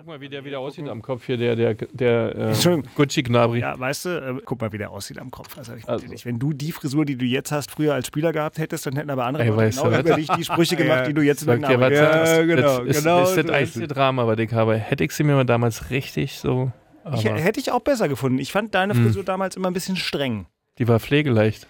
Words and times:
Guck 0.00 0.06
mal, 0.06 0.20
wie 0.22 0.30
der 0.30 0.42
wieder 0.46 0.60
aussieht 0.60 0.88
am 0.88 1.02
Kopf 1.02 1.26
hier, 1.26 1.36
der, 1.36 1.54
der, 1.56 1.74
der 1.74 2.34
äh. 2.34 2.82
Gucci 2.96 3.22
Gnabry. 3.22 3.60
Ja, 3.60 3.78
weißt 3.78 4.06
du, 4.06 4.08
äh, 4.08 4.40
guck 4.46 4.58
mal, 4.58 4.72
wie 4.72 4.78
der 4.78 4.90
aussieht 4.90 5.18
am 5.18 5.30
Kopf. 5.30 5.58
Also, 5.58 5.74
ich 5.74 5.86
Also. 5.86 6.06
dich, 6.06 6.24
Wenn 6.24 6.38
du 6.38 6.54
die 6.54 6.72
Frisur, 6.72 7.04
die 7.04 7.16
du 7.16 7.26
jetzt 7.26 7.52
hast, 7.52 7.70
früher 7.70 7.92
als 7.92 8.06
Spieler 8.06 8.32
gehabt 8.32 8.56
hättest, 8.56 8.86
dann 8.86 8.96
hätten 8.96 9.10
aber 9.10 9.26
andere 9.26 9.44
Ey, 9.44 9.54
weißt 9.54 9.76
genau 9.82 9.90
du 9.90 10.00
über 10.00 10.16
dich 10.16 10.28
die 10.28 10.44
Sprüche 10.44 10.76
gemacht, 10.76 11.06
die 11.06 11.12
du 11.12 11.20
jetzt 11.20 11.40
Sag 11.40 11.60
mit 11.60 11.68
dir, 11.68 11.78
was 11.78 11.90
Namen 11.92 12.00
das, 12.00 12.30
hast. 12.30 12.38
das, 12.38 12.46
genau, 12.46 12.82
ist, 12.82 13.04
genau 13.04 13.22
ist 13.24 13.36
das 13.36 13.44
ist 13.44 13.50
einzige 13.50 13.88
Drama, 13.88 14.26
was 14.26 14.38
ich 14.38 14.52
habe. 14.54 14.76
Hätte 14.78 15.04
ich 15.04 15.12
sie 15.12 15.22
mir 15.22 15.34
mal 15.34 15.44
damals 15.44 15.90
richtig 15.90 16.38
so. 16.38 16.72
Ich, 17.12 17.24
hätte 17.26 17.60
ich 17.60 17.70
auch 17.70 17.80
besser 17.80 18.08
gefunden. 18.08 18.38
Ich 18.38 18.52
fand 18.52 18.74
deine 18.74 18.94
Hm. 18.94 19.04
Frisur 19.04 19.22
damals 19.22 19.54
immer 19.56 19.68
ein 19.68 19.74
bisschen 19.74 19.96
streng. 19.96 20.46
die 20.78 20.88
war 20.88 20.98
pflegeleicht. 20.98 21.66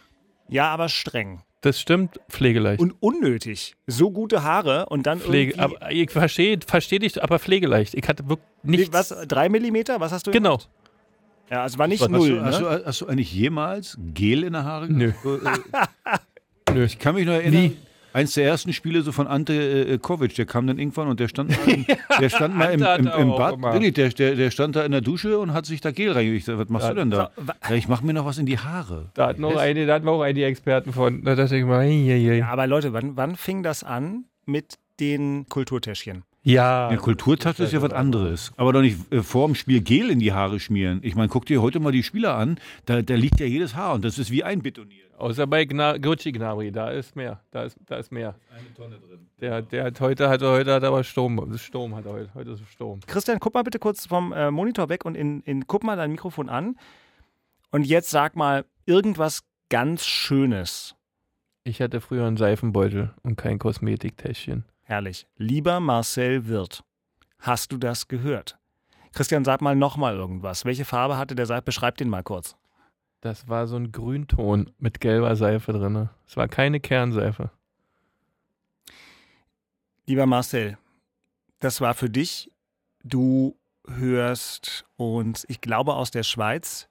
Ja, 0.46 0.68
aber 0.68 0.88
streng. 0.88 1.42
Das 1.62 1.78
stimmt, 1.78 2.18
pflegeleicht. 2.30 2.80
Und 2.80 2.94
unnötig. 3.00 3.74
So 3.86 4.10
gute 4.10 4.42
Haare 4.42 4.86
und 4.86 5.04
dann 5.06 5.20
Pflege, 5.20 5.58
aber 5.58 5.92
ich 5.92 6.10
verstehe 6.10 6.58
versteh 6.66 6.98
dich, 6.98 7.22
aber 7.22 7.38
pflegeleicht. 7.38 7.94
Ich 7.94 8.08
hatte 8.08 8.26
wirklich 8.28 8.46
nichts. 8.62 8.92
was, 8.94 9.14
drei 9.28 9.48
Millimeter? 9.50 10.00
Was 10.00 10.10
hast 10.12 10.26
du 10.26 10.30
Genau. 10.30 10.56
gemacht? 10.56 10.70
Ja, 11.50 11.62
also 11.62 11.78
war 11.78 11.88
nicht 11.88 12.00
Hast, 12.00 12.10
null, 12.10 12.30
du, 12.30 12.42
hast, 12.42 12.60
ne? 12.60 12.78
du, 12.78 12.86
hast 12.86 13.00
du 13.00 13.06
eigentlich 13.08 13.32
jemals 13.34 13.98
Gel 14.14 14.44
in 14.44 14.52
der 14.54 14.64
Haare? 14.64 14.88
Nö. 14.90 15.08
Äh, 15.08 16.72
Nö. 16.72 16.84
Ich 16.84 16.98
kann 16.98 17.14
mich 17.16 17.26
noch 17.26 17.32
erinnern, 17.34 17.62
Nie. 17.62 17.76
Eins 18.12 18.34
der 18.34 18.44
ersten 18.44 18.72
Spiele 18.72 19.02
so 19.02 19.12
von 19.12 19.26
Ante 19.26 19.52
äh, 19.54 19.98
Kovic, 19.98 20.34
der 20.34 20.46
kam 20.46 20.66
dann 20.66 20.78
irgendwann 20.78 21.08
und 21.08 21.20
der 21.20 21.28
stand 21.28 21.50
mal 21.50 21.72
im, 21.72 21.86
der 22.20 22.28
stand 22.28 22.56
mal 22.56 22.72
im, 22.72 22.82
im, 22.82 23.06
im 23.06 23.28
Bad. 23.30 23.60
Wirklich, 23.60 23.94
der, 23.94 24.08
der, 24.10 24.34
der 24.34 24.50
stand 24.50 24.76
da 24.76 24.84
in 24.84 24.92
der 24.92 25.00
Dusche 25.00 25.38
und 25.38 25.52
hat 25.52 25.66
sich 25.66 25.80
da 25.80 25.90
Gel 25.90 26.12
reingelegt. 26.12 26.48
Was 26.48 26.68
machst 26.68 26.86
Ja, 26.88 26.94
du 26.94 27.00
denn 27.00 27.10
da? 27.10 27.30
Ja, 27.68 27.74
ich 27.74 27.88
mache 27.88 28.04
mir 28.04 28.12
noch 28.12 28.26
was 28.26 28.38
in 28.38 28.46
die 28.46 28.58
Haare. 28.58 29.10
Da 29.14 29.28
hatten, 29.28 29.44
auch 29.44 29.54
da 29.54 29.60
hatten 29.60 30.04
wir 30.04 30.12
auch 30.12 30.22
einige 30.22 30.46
Experten 30.46 30.92
von. 30.92 31.24
Da 31.24 31.34
dachte 31.34 31.56
ich 31.56 31.64
mal, 31.64 31.80
ei, 31.80 31.88
ei, 31.88 32.30
ei. 32.30 32.38
Ja, 32.38 32.48
aber 32.48 32.66
Leute, 32.66 32.92
wann, 32.92 33.16
wann 33.16 33.36
fing 33.36 33.62
das 33.62 33.84
an 33.84 34.24
mit 34.46 34.78
den 34.98 35.46
Kulturtäschchen? 35.48 36.24
ja. 36.42 36.88
Eine 36.88 36.98
Kulturtasche 36.98 37.64
ist 37.64 37.72
ja 37.72 37.82
was 37.82 37.92
anderes. 37.92 38.52
Aber 38.56 38.72
doch 38.72 38.80
nicht 38.80 39.12
äh, 39.12 39.22
vor 39.22 39.46
dem 39.46 39.54
Spiel 39.54 39.80
Gel 39.82 40.10
in 40.10 40.18
die 40.20 40.32
Haare 40.32 40.58
schmieren. 40.58 41.00
Ich 41.02 41.14
meine, 41.14 41.28
guck 41.28 41.46
dir 41.46 41.60
heute 41.60 41.80
mal 41.80 41.92
die 41.92 42.02
Spieler 42.02 42.34
an, 42.36 42.58
da, 42.86 43.02
da 43.02 43.14
liegt 43.14 43.40
ja 43.40 43.46
jedes 43.46 43.74
Haar 43.76 43.94
und 43.94 44.04
das 44.04 44.18
ist 44.18 44.30
wie 44.30 44.42
einbetoniert. 44.42 45.09
Außer 45.20 45.46
bei 45.46 45.66
Gna 45.66 45.98
Gucci 45.98 46.32
Gnabry, 46.32 46.72
da 46.72 46.90
ist 46.90 47.14
mehr. 47.14 47.40
Da 47.50 47.64
ist, 47.64 47.76
da 47.86 47.96
ist 47.96 48.10
mehr. 48.10 48.34
Eine 48.50 48.72
Tonne 48.74 48.98
drin. 48.98 49.26
Der, 49.38 49.60
der 49.60 49.84
hat 49.84 50.00
heute, 50.00 50.30
hat, 50.30 50.40
heute 50.42 50.72
hat 50.72 50.82
aber 50.82 51.04
Sturm. 51.04 51.58
Sturm 51.58 51.94
hat 51.94 52.06
er 52.06 52.12
heute. 52.12 52.34
Heute 52.34 52.50
ist 52.52 52.66
Sturm. 52.68 53.00
Christian, 53.06 53.38
guck 53.38 53.52
mal 53.52 53.62
bitte 53.62 53.78
kurz 53.78 54.06
vom 54.06 54.32
äh, 54.32 54.50
Monitor 54.50 54.88
weg 54.88 55.04
und 55.04 55.16
in, 55.16 55.42
in, 55.42 55.66
guck 55.66 55.84
mal 55.84 55.96
dein 55.96 56.10
Mikrofon 56.10 56.48
an. 56.48 56.76
Und 57.70 57.86
jetzt 57.86 58.10
sag 58.10 58.34
mal 58.34 58.64
irgendwas 58.86 59.42
ganz 59.68 60.06
Schönes. 60.06 60.96
Ich 61.64 61.82
hatte 61.82 62.00
früher 62.00 62.26
einen 62.26 62.38
Seifenbeutel 62.38 63.14
und 63.22 63.36
kein 63.36 63.58
Kosmetiktäschchen. 63.58 64.64
Herrlich. 64.82 65.26
Lieber 65.36 65.80
Marcel 65.80 66.48
Wirth, 66.48 66.82
hast 67.38 67.72
du 67.72 67.76
das 67.76 68.08
gehört? 68.08 68.58
Christian, 69.12 69.44
sag 69.44 69.60
mal 69.60 69.76
nochmal 69.76 70.16
irgendwas. 70.16 70.64
Welche 70.64 70.86
Farbe 70.86 71.18
hatte 71.18 71.34
der 71.34 71.46
Seife? 71.46 71.62
Beschreib 71.62 71.98
den 71.98 72.08
mal 72.08 72.22
kurz. 72.22 72.56
Das 73.20 73.48
war 73.48 73.66
so 73.66 73.76
ein 73.76 73.92
Grünton 73.92 74.70
mit 74.78 75.00
gelber 75.00 75.36
Seife 75.36 75.72
drin. 75.72 76.08
Es 76.26 76.36
war 76.36 76.48
keine 76.48 76.80
Kernseife. 76.80 77.50
Lieber 80.06 80.26
Marcel, 80.26 80.78
das 81.58 81.80
war 81.80 81.94
für 81.94 82.08
dich. 82.08 82.50
Du 83.04 83.56
hörst 83.86 84.84
uns, 84.96 85.44
ich 85.48 85.60
glaube, 85.60 85.94
aus 85.94 86.10
der 86.10 86.22
Schweiz. 86.22 86.88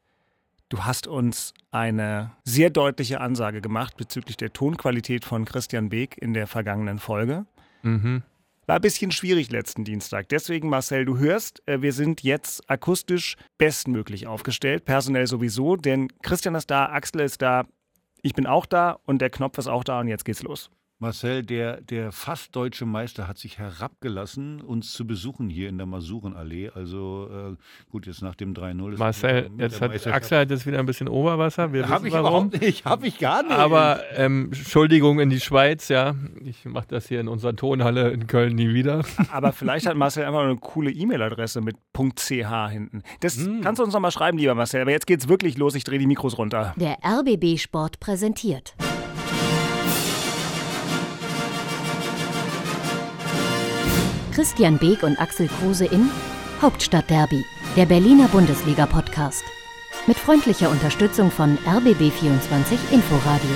Du 0.70 0.84
hast 0.86 1.08
uns 1.08 1.56
eine 1.72 2.32
sehr 2.44 2.70
deutliche 2.70 3.22
Ansage 3.22 3.60
gemacht 3.60 3.98
bezüglich 3.98 4.38
der 4.38 4.54
Tonqualität 4.54 5.26
von 5.26 5.46
Christian 5.46 5.90
Beek 5.90 6.18
in 6.20 6.34
der 6.34 6.46
vergangenen 6.46 7.00
Folge. 7.00 7.46
Mhm. 7.82 8.22
War 8.70 8.76
ein 8.76 8.82
bisschen 8.82 9.10
schwierig 9.10 9.50
letzten 9.50 9.84
Dienstag. 9.84 10.30
Deswegen, 10.30 10.70
Marcel, 10.70 11.04
du 11.04 11.18
hörst, 11.18 11.68
äh, 11.68 11.82
wir 11.82 11.92
sind 11.92 12.22
jetzt 12.22 12.70
akustisch 12.70 13.36
bestmöglich 13.58 14.28
aufgestellt, 14.28 14.86
personell 14.86 15.26
sowieso, 15.26 15.76
denn 15.76 16.08
Christian 16.22 16.54
ist 16.54 16.70
da, 16.70 16.86
Axel 16.86 17.22
ist 17.22 17.42
da, 17.42 17.66
ich 18.22 18.36
bin 18.36 18.46
auch 18.46 18.68
da 18.68 19.00
und 19.08 19.24
der 19.24 19.32
Knopf 19.32 19.58
ist 19.58 19.66
auch 19.66 19.84
da 19.84 20.02
und 20.02 20.08
jetzt 20.08 20.24
geht's 20.24 20.44
los. 20.44 20.70
Marcel, 21.02 21.44
der, 21.44 21.80
der 21.80 22.12
fast 22.12 22.54
deutsche 22.58 22.86
Meister 22.86 23.26
hat 23.30 23.38
sich 23.38 23.58
herabgelassen, 23.58 24.60
uns 24.60 24.92
zu 24.92 25.08
besuchen 25.08 25.50
hier 25.50 25.70
in 25.70 25.78
der 25.78 25.88
Masurenallee. 25.88 26.72
Also 26.76 27.30
äh, 27.32 27.90
gut, 27.90 28.06
jetzt 28.06 28.22
nach 28.22 28.36
dem 28.36 28.54
3-0. 28.54 28.94
ist 28.94 29.00
Marcel, 29.00 29.50
jetzt 29.58 29.80
der 29.80 29.90
hat 29.94 30.08
Axel 30.08 30.40
hat 30.40 30.52
jetzt 30.52 30.66
wieder 30.66 30.78
ein 30.78 30.86
bisschen 30.86 31.08
Oberwasser. 31.08 31.72
Wir 31.72 31.88
Hab 31.88 32.00
wissen 32.04 32.08
ich 32.08 32.14
warum. 32.14 32.48
überhaupt 32.48 32.62
nicht, 32.62 32.84
hab 32.84 33.06
ich 33.06 33.18
gar 33.18 33.44
nicht. 33.44 33.54
Aber 33.54 34.02
ähm, 34.14 34.48
Entschuldigung 34.54 35.22
in 35.22 35.30
die 35.30 35.40
Schweiz, 35.40 35.88
ja. 35.88 36.16
Ich 36.44 36.66
mache 36.66 36.88
das 36.90 37.08
hier 37.08 37.22
in 37.22 37.30
unserer 37.30 37.56
Tonhalle 37.56 38.12
in 38.12 38.28
Köln 38.28 38.56
nie 38.56 38.74
wieder. 38.74 39.06
Aber 39.32 39.54
vielleicht 39.54 39.86
hat 39.88 39.96
Marcel 39.96 40.26
einfach 40.26 40.42
eine 40.42 40.58
coole 40.58 40.92
E-Mail-Adresse 40.92 41.62
mit 41.62 41.78
.ch 41.98 42.30
hinten. 42.72 43.04
Das 43.22 43.40
kannst 43.64 43.80
du 43.80 43.86
uns 43.86 43.94
noch 43.94 44.02
mal 44.02 44.12
schreiben, 44.12 44.38
lieber 44.38 44.54
Marcel. 44.54 44.82
Aber 44.82 44.92
jetzt 44.92 45.08
geht's 45.08 45.30
wirklich 45.30 45.58
los. 45.58 45.76
Ich 45.76 45.86
drehe 45.86 46.00
die 46.00 46.08
Mikros 46.08 46.38
runter. 46.38 46.74
Der 46.76 46.98
RBB 47.06 47.58
Sport 47.58 48.02
präsentiert. 48.02 48.76
Christian 54.34 54.78
Beek 54.78 55.04
und 55.04 55.20
Axel 55.20 55.48
Kruse 55.48 55.86
in 55.86 56.10
Hauptstadtderby, 56.62 57.44
der 57.76 57.86
Berliner 57.86 58.28
Bundesliga-Podcast. 58.28 59.44
Mit 60.08 60.18
freundlicher 60.18 60.70
Unterstützung 60.70 61.32
von 61.32 61.58
RBB24 61.66 62.78
Inforadio. 62.92 63.50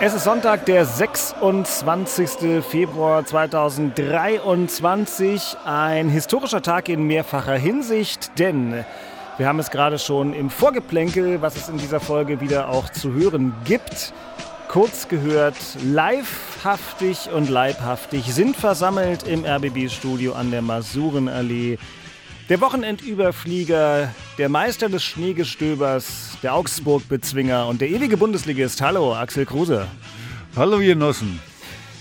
Es 0.00 0.14
ist 0.14 0.24
Sonntag, 0.24 0.66
der 0.66 0.84
26. 0.84 2.64
Februar 2.68 3.24
2023. 3.24 5.56
Ein 5.64 6.08
historischer 6.08 6.62
Tag 6.62 6.88
in 6.88 7.06
mehrfacher 7.06 7.54
Hinsicht, 7.54 8.36
denn 8.38 8.84
wir 9.38 9.46
haben 9.46 9.60
es 9.60 9.70
gerade 9.70 9.98
schon 9.98 10.34
im 10.34 10.50
Vorgeplänkel, 10.50 11.40
was 11.40 11.56
es 11.56 11.68
in 11.68 11.78
dieser 11.78 12.00
Folge 12.00 12.40
wieder 12.40 12.68
auch 12.68 12.90
zu 12.90 13.14
hören 13.14 13.54
gibt, 13.64 14.12
kurz 14.72 15.06
gehört, 15.06 15.56
livehaftig 15.84 17.28
und 17.30 17.50
leibhaftig 17.50 18.32
sind 18.32 18.56
versammelt 18.56 19.28
im 19.28 19.44
RBB-Studio 19.44 20.32
an 20.32 20.50
der 20.50 20.62
Masurenallee. 20.62 21.76
Der 22.48 22.58
Wochenendüberflieger, 22.62 24.14
der 24.38 24.48
Meister 24.48 24.88
des 24.88 25.04
Schneegestöbers, 25.04 26.38
der 26.42 26.54
Augsburg-Bezwinger 26.54 27.66
und 27.66 27.82
der 27.82 27.90
ewige 27.90 28.16
Bundesligist. 28.16 28.80
Hallo, 28.80 29.14
Axel 29.14 29.44
Kruse. 29.44 29.86
Hallo, 30.56 30.78
Genossen. 30.78 31.38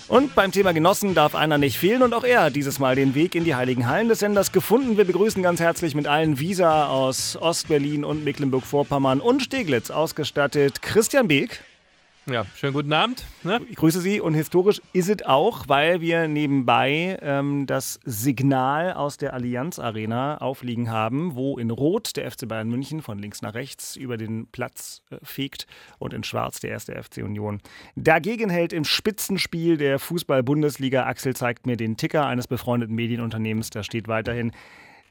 Und 0.08 0.34
beim 0.34 0.54
Thema 0.54 0.72
Genossen 0.72 1.14
darf 1.14 1.36
einer 1.36 1.58
nicht 1.58 1.78
fehlen 1.78 2.04
und 2.04 2.14
auch 2.14 2.24
er 2.24 2.44
hat 2.44 2.56
dieses 2.56 2.80
Mal 2.80 2.96
den 2.96 3.16
Weg 3.16 3.36
in 3.36 3.44
die 3.44 3.56
heiligen 3.56 3.88
Hallen 3.88 4.08
des 4.08 4.20
Senders 4.20 4.54
gefunden. 4.54 4.96
Wir 4.96 5.04
begrüßen 5.04 5.44
ganz 5.44 5.60
herzlich 5.60 5.94
mit 5.94 6.08
allen 6.08 6.40
Visa 6.40 6.88
aus 6.88 7.36
Ostberlin 7.36 8.06
und 8.06 8.24
Mecklenburg-Vorpommern 8.24 9.20
und 9.20 9.42
Steglitz 9.42 9.92
ausgestattet 9.92 10.82
Christian 10.82 11.28
Beek. 11.28 11.66
Ja, 12.28 12.46
schönen 12.56 12.74
guten 12.74 12.94
Abend. 12.94 13.26
Ne? 13.44 13.60
Ich 13.68 13.78
grüße 13.78 14.00
Sie 14.00 14.22
und 14.22 14.36
historisch 14.36 14.80
ist 14.94 15.10
es 15.10 15.26
auch, 15.26 15.68
weil 15.68 16.02
wir 16.02 16.28
nebenbei 16.28 17.18
ähm, 17.20 17.66
das 17.66 18.00
Signal 18.06 18.94
aus 18.94 19.18
der 19.18 19.34
Allianz 19.34 19.80
Arena 19.80 20.38
aufliegen 20.38 20.92
haben, 20.92 21.34
wo 21.34 21.58
in 21.58 21.72
Rot 21.72 22.16
der 22.18 22.30
FC 22.30 22.48
Bayern 22.48 22.70
München 22.70 23.02
von 23.02 23.18
links 23.18 23.42
nach 23.42 23.56
rechts 23.56 23.96
über 23.96 24.18
den 24.18 24.46
Platz 24.52 25.02
äh, 25.10 25.18
fegt 25.24 25.66
und 25.98 26.14
in 26.14 26.24
Schwarz 26.24 26.60
der 26.60 26.70
erste 26.70 26.94
FC 26.94 27.24
Union. 27.24 27.60
Dagegen 27.96 28.52
hält 28.52 28.72
im 28.72 28.84
Spitzenspiel 28.84 29.78
der 29.78 29.98
Fußball-Bundesliga. 29.98 31.08
Axel 31.08 31.36
zeigt 31.36 31.66
mir 31.66 31.76
den 31.76 31.98
Ticker 31.98 32.28
eines 32.28 32.48
befreundeten 32.48 32.96
Medienunternehmens. 32.96 33.72
Da 33.72 33.82
steht 33.82 34.08
weiterhin 34.08 34.52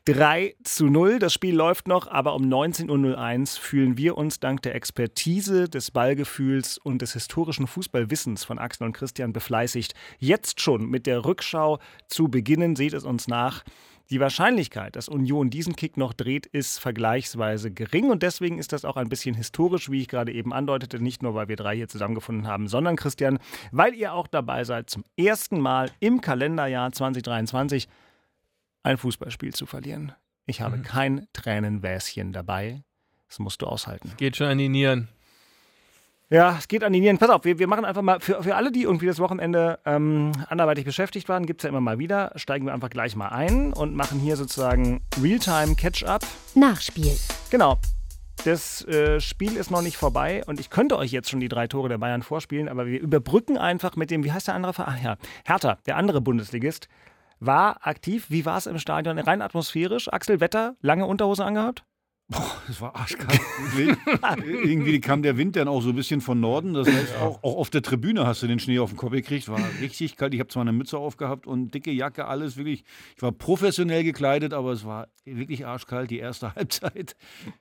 3 0.07 0.57
zu 0.65 0.87
0. 0.87 1.19
Das 1.19 1.35
Spiel 1.35 1.55
läuft 1.55 1.87
noch, 1.87 2.09
aber 2.09 2.35
um 2.35 2.45
19.01 2.45 3.41
Uhr 3.41 3.61
fühlen 3.61 3.99
wir 3.99 4.17
uns 4.17 4.41
dank 4.41 4.63
der 4.63 4.75
Expertise, 4.75 5.69
des 5.69 5.91
Ballgefühls 5.91 6.79
und 6.79 7.03
des 7.03 7.13
historischen 7.13 7.67
Fußballwissens 7.67 8.45
von 8.45 8.59
Axel 8.59 8.87
und 8.87 8.95
Christian 8.95 9.35
befleißigt, 9.35 9.95
jetzt 10.19 10.63
schon 10.63 10.89
mit 10.89 11.07
der 11.07 11.27
Rückschau 11.27 11.81
zu 12.07 12.29
beginnen. 12.29 12.77
Seht 12.77 12.95
es 12.95 13.05
uns 13.05 13.29
nach. 13.29 13.63
Die 14.09 14.21
Wahrscheinlichkeit, 14.21 14.97
dass 14.97 15.09
Union 15.09 15.51
diesen 15.51 15.77
Kick 15.77 15.99
noch 15.99 16.15
dreht, 16.15 16.47
ist 16.47 16.81
vergleichsweise 16.81 17.71
gering 17.71 18.11
und 18.11 18.23
deswegen 18.23 18.59
ist 18.59 18.73
das 18.73 18.87
auch 18.87 18.97
ein 18.97 19.11
bisschen 19.11 19.37
historisch, 19.37 19.91
wie 19.91 20.01
ich 20.01 20.09
gerade 20.09 20.33
eben 20.33 20.53
andeutete, 20.53 20.99
nicht 20.99 21.23
nur, 21.23 21.35
weil 21.35 21.49
wir 21.49 21.57
drei 21.57 21.77
hier 21.77 21.89
zusammengefunden 21.89 22.49
haben, 22.49 22.67
sondern 22.67 22.97
Christian, 22.97 23.39
weil 23.71 23.95
ihr 23.95 24.15
auch 24.15 24.27
dabei 24.27 24.65
seid, 24.65 24.91
zum 24.91 25.05
ersten 25.17 25.61
Mal 25.61 25.91
im 26.01 26.23
Kalenderjahr 26.23 26.91
2023 26.91 27.87
ein 28.83 28.97
Fußballspiel 28.97 29.55
zu 29.55 29.67
verlieren. 29.67 30.13
Ich 30.47 30.61
habe 30.61 30.79
kein 30.79 31.29
Tränenwäschen 31.33 32.33
dabei. 32.33 32.83
Das 33.29 33.39
musst 33.39 33.63
du 33.63 33.67
aushalten. 33.67 34.13
Geht 34.17 34.37
schon 34.37 34.49
an 34.49 34.59
die 34.59 34.69
Nieren. 34.69 35.09
Ja, 36.31 36.57
es 36.59 36.69
geht 36.69 36.85
an 36.85 36.93
die 36.93 37.01
Nieren. 37.01 37.19
Pass 37.19 37.31
auf, 37.31 37.45
wir, 37.45 37.59
wir 37.59 37.67
machen 37.67 37.85
einfach 37.85 38.03
mal, 38.03 38.21
für, 38.21 38.43
für 38.43 38.55
alle, 38.55 38.71
die 38.71 38.83
irgendwie 38.83 39.07
das 39.07 39.19
Wochenende 39.19 39.81
ähm, 39.85 40.31
anderweitig 40.49 40.85
beschäftigt 40.85 41.29
waren, 41.29 41.45
gibt 41.45 41.61
es 41.61 41.65
ja 41.65 41.71
immer 41.71 41.81
mal 41.81 41.99
wieder, 41.99 42.33
steigen 42.37 42.67
wir 42.67 42.73
einfach 42.73 42.91
gleich 42.91 43.17
mal 43.17 43.29
ein 43.29 43.73
und 43.73 43.97
machen 43.97 44.21
hier 44.21 44.37
sozusagen 44.37 45.03
Realtime 45.21 45.75
Catch-up. 45.75 46.25
Nachspiel. 46.55 47.17
Genau. 47.51 47.79
Das 48.45 48.85
äh, 48.87 49.21
Spiel 49.21 49.57
ist 49.57 49.71
noch 49.71 49.83
nicht 49.83 49.97
vorbei 49.97 50.43
und 50.47 50.61
ich 50.61 50.71
könnte 50.71 50.97
euch 50.97 51.11
jetzt 51.11 51.29
schon 51.29 51.41
die 51.41 51.49
drei 51.49 51.67
Tore 51.67 51.89
der 51.89 51.99
Bayern 51.99 52.23
vorspielen, 52.23 52.69
aber 52.69 52.87
wir 52.87 53.01
überbrücken 53.01 53.59
einfach 53.59 53.97
mit 53.97 54.11
dem, 54.11 54.25
wie 54.25 54.33
heißt 54.33 54.47
der 54.47 54.55
andere 54.55 54.73
Verein? 54.73 54.97
Ach 54.99 55.05
ja, 55.05 55.17
Hertha, 55.45 55.79
der 55.87 55.97
andere 55.97 56.21
Bundesligist, 56.21 56.89
war 57.41 57.87
aktiv. 57.87 58.27
Wie 58.29 58.47
war 58.47 58.59
es 58.59 58.67
im 58.67 58.79
Stadion? 58.79 59.19
Rein 59.19 59.43
atmosphärisch. 59.43 60.13
Axel 60.13 60.41
Wetter, 60.41 60.77
lange 60.81 61.07
Unterhose 61.07 61.45
angehabt? 61.45 61.85
Boah, 62.31 62.63
es 62.69 62.81
war 62.81 62.95
arschkalt. 62.95 63.41
Irgendwie 64.45 65.01
kam 65.01 65.23
der 65.23 65.37
Wind 65.37 65.57
dann 65.57 65.67
auch 65.67 65.81
so 65.81 65.89
ein 65.89 65.97
bisschen 65.97 66.21
von 66.21 66.39
Norden. 66.39 66.75
Das 66.75 66.87
heißt, 66.87 67.17
auch, 67.19 67.43
auch 67.43 67.57
auf 67.57 67.71
der 67.71 67.83
Tribüne 67.83 68.25
hast 68.25 68.41
du 68.45 68.47
den 68.47 68.61
Schnee 68.61 68.79
auf 68.79 68.91
den 68.91 68.97
Kopf 68.97 69.11
gekriegt. 69.11 69.49
War 69.49 69.59
richtig 69.81 70.17
kalt. 70.17 70.33
Ich 70.33 70.39
habe 70.39 70.49
zwar 70.49 70.61
eine 70.61 70.73
Mütze 70.73 70.97
aufgehabt 70.97 71.49
und 71.49 71.75
dicke 71.75 71.91
Jacke, 71.91 72.27
alles 72.27 72.57
wirklich. 72.57 72.85
Ich 73.17 73.23
war 73.23 73.33
professionell 73.33 74.05
gekleidet, 74.05 74.55
aber 74.55 74.71
es 74.71 74.85
war 74.85 75.09
wirklich 75.25 75.67
arschkalt. 75.67 76.13
Die 76.13 76.21
erste 76.21 76.55
Halbzeit 76.55 77.17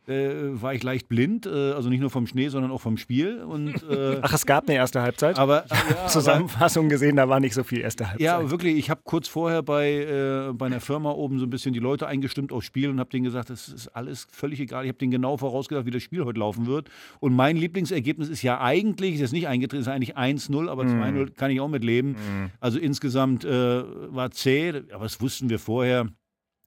äh, 0.07 0.29
war 0.51 0.75
ich 0.75 0.83
leicht 0.83 1.09
blind. 1.09 1.47
Äh, 1.47 1.71
also 1.71 1.89
nicht 1.89 2.01
nur 2.01 2.11
vom 2.11 2.27
Schnee, 2.27 2.49
sondern 2.49 2.69
auch 2.69 2.81
vom 2.81 2.97
Spiel. 2.97 3.41
Und, 3.41 3.81
äh, 3.89 4.19
Ach, 4.21 4.33
es 4.33 4.45
gab 4.45 4.67
eine 4.67 4.77
erste 4.77 5.01
Halbzeit? 5.01 5.39
Aber 5.39 5.65
ja, 5.89 6.07
Zusammenfassung 6.07 6.89
gesehen, 6.89 7.15
da 7.15 7.27
war 7.27 7.39
nicht 7.39 7.55
so 7.55 7.63
viel 7.63 7.79
erste 7.79 8.05
Halbzeit. 8.05 8.21
Ja, 8.23 8.51
wirklich. 8.51 8.77
Ich 8.77 8.91
habe 8.91 9.01
kurz 9.03 9.27
vorher 9.27 9.63
bei, 9.63 9.93
äh, 9.93 10.53
bei 10.53 10.67
einer 10.67 10.79
Firma 10.79 11.09
oben 11.09 11.39
so 11.39 11.47
ein 11.47 11.49
bisschen 11.49 11.73
die 11.73 11.79
Leute 11.79 12.05
eingestimmt 12.05 12.51
aufs 12.51 12.67
Spiel 12.67 12.89
und 12.91 12.99
habe 12.99 13.09
denen 13.09 13.23
gesagt, 13.23 13.49
das 13.49 13.67
ist 13.67 13.87
alles 13.87 14.27
völlig 14.31 14.58
egal. 14.59 14.85
Ich 14.85 14.89
habe 14.89 14.97
denen 14.97 15.11
genau 15.11 15.37
vorausgedacht, 15.37 15.85
wie 15.85 15.91
das 15.91 16.03
Spiel 16.03 16.25
heute 16.25 16.39
laufen 16.39 16.65
wird. 16.65 16.89
Und 17.19 17.33
mein 17.33 17.57
Lieblingsergebnis 17.57 18.29
ist 18.29 18.41
ja 18.41 18.61
eigentlich, 18.61 19.15
ist 19.15 19.21
jetzt 19.21 19.33
nicht 19.33 19.47
eingetreten, 19.47 19.81
ist 19.81 19.87
eigentlich 19.87 20.17
1-0, 20.17 20.69
aber 20.69 20.83
mm. 20.83 21.01
2-0 21.01 21.33
kann 21.35 21.51
ich 21.51 21.59
auch 21.59 21.67
mitleben. 21.67 22.11
Mm. 22.11 22.51
Also 22.59 22.79
insgesamt 22.79 23.45
äh, 23.45 23.49
war 23.49 24.31
zäh, 24.31 24.83
aber 24.93 25.03
das 25.03 25.21
wussten 25.21 25.49
wir 25.49 25.59
vorher. 25.59 26.07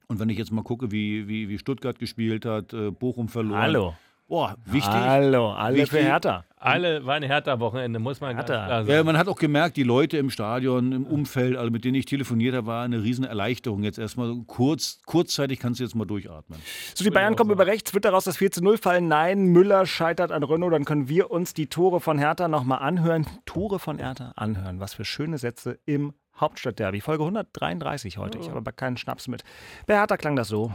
Und 0.09 0.19
wenn 0.21 0.29
ich 0.29 0.39
jetzt 0.39 0.53
mal 0.53 0.63
gucke, 0.63 0.91
wie, 0.91 1.29
wie, 1.29 1.49
wie 1.49 1.59
Stuttgart 1.59 1.99
gespielt 1.99 2.45
hat, 2.45 2.73
äh, 2.73 2.91
Bochum 2.91 3.29
verloren. 3.29 3.61
Hallo. 3.61 3.95
Boah, 4.29 4.57
wichtig. 4.65 4.93
Hallo, 4.95 5.51
alle 5.53 5.77
wichtig. 5.77 5.91
für 5.91 5.99
Hertha. 6.05 6.45
Alle 6.57 7.05
war 7.05 7.17
ein 7.17 7.23
Hertha-Wochenende, 7.25 7.99
muss 7.99 8.21
man 8.21 8.37
Hertha. 8.37 8.55
ganz 8.55 8.67
klar 8.67 8.85
sagen. 8.85 8.91
Ja, 8.97 9.05
man 9.05 9.19
hat 9.19 9.29
auch 9.29 9.37
gemerkt, 9.37 9.77
die 9.77 9.83
Leute 9.83 10.17
im 10.17 10.31
Stadion, 10.31 10.93
im 10.93 11.07
Umfeld, 11.07 11.57
also 11.57 11.71
mit 11.71 11.85
denen 11.85 11.97
ich 11.97 12.07
telefoniert 12.07 12.55
habe, 12.55 12.67
war 12.69 12.85
eine 12.85 13.03
riesen 13.03 13.25
Erleichterung. 13.25 13.83
Jetzt 13.83 13.99
erstmal 13.99 14.35
kurz, 14.47 15.01
kurzzeitig 15.05 15.59
kannst 15.59 15.81
du 15.81 15.85
jetzt 15.85 15.97
mal 15.97 16.07
durchatmen. 16.07 16.61
So, 16.95 17.05
die 17.05 17.11
Bayern 17.11 17.37
kommen 17.37 17.51
über 17.51 17.67
rechts, 17.67 17.93
wird 17.95 18.05
daraus 18.05 18.25
das 18.25 18.37
4 18.37 18.53
zu 18.53 18.63
0 18.63 18.79
fallen? 18.79 19.09
Nein, 19.09 19.47
Müller 19.47 19.87
scheitert 19.87 20.31
an 20.31 20.45
Renault. 20.45 20.73
Dann 20.73 20.85
können 20.85 21.09
wir 21.09 21.31
uns 21.31 21.53
die 21.53 21.67
Tore 21.67 22.01
von 22.01 22.17
Hertha 22.17 22.47
nochmal 22.49 22.79
anhören. 22.79 23.27
Tore 23.45 23.81
von 23.81 23.99
Hertha 23.99 24.33
anhören. 24.37 24.79
Was 24.79 24.95
für 24.95 25.05
schöne 25.05 25.39
Sätze 25.39 25.79
im 25.85 26.15
Hauptstadtderby. 26.43 27.01
Folge 27.01 27.23
133 27.23 28.19
heute. 28.19 28.39
Ich 28.39 28.49
habe 28.49 28.59
aber 28.59 28.73
keinen 28.73 28.97
Schnaps 28.97 29.29
mit. 29.29 29.45
Bei 29.87 29.95
Hertha 29.95 30.17
klang 30.17 30.37
das 30.37 30.49
so. 30.49 30.73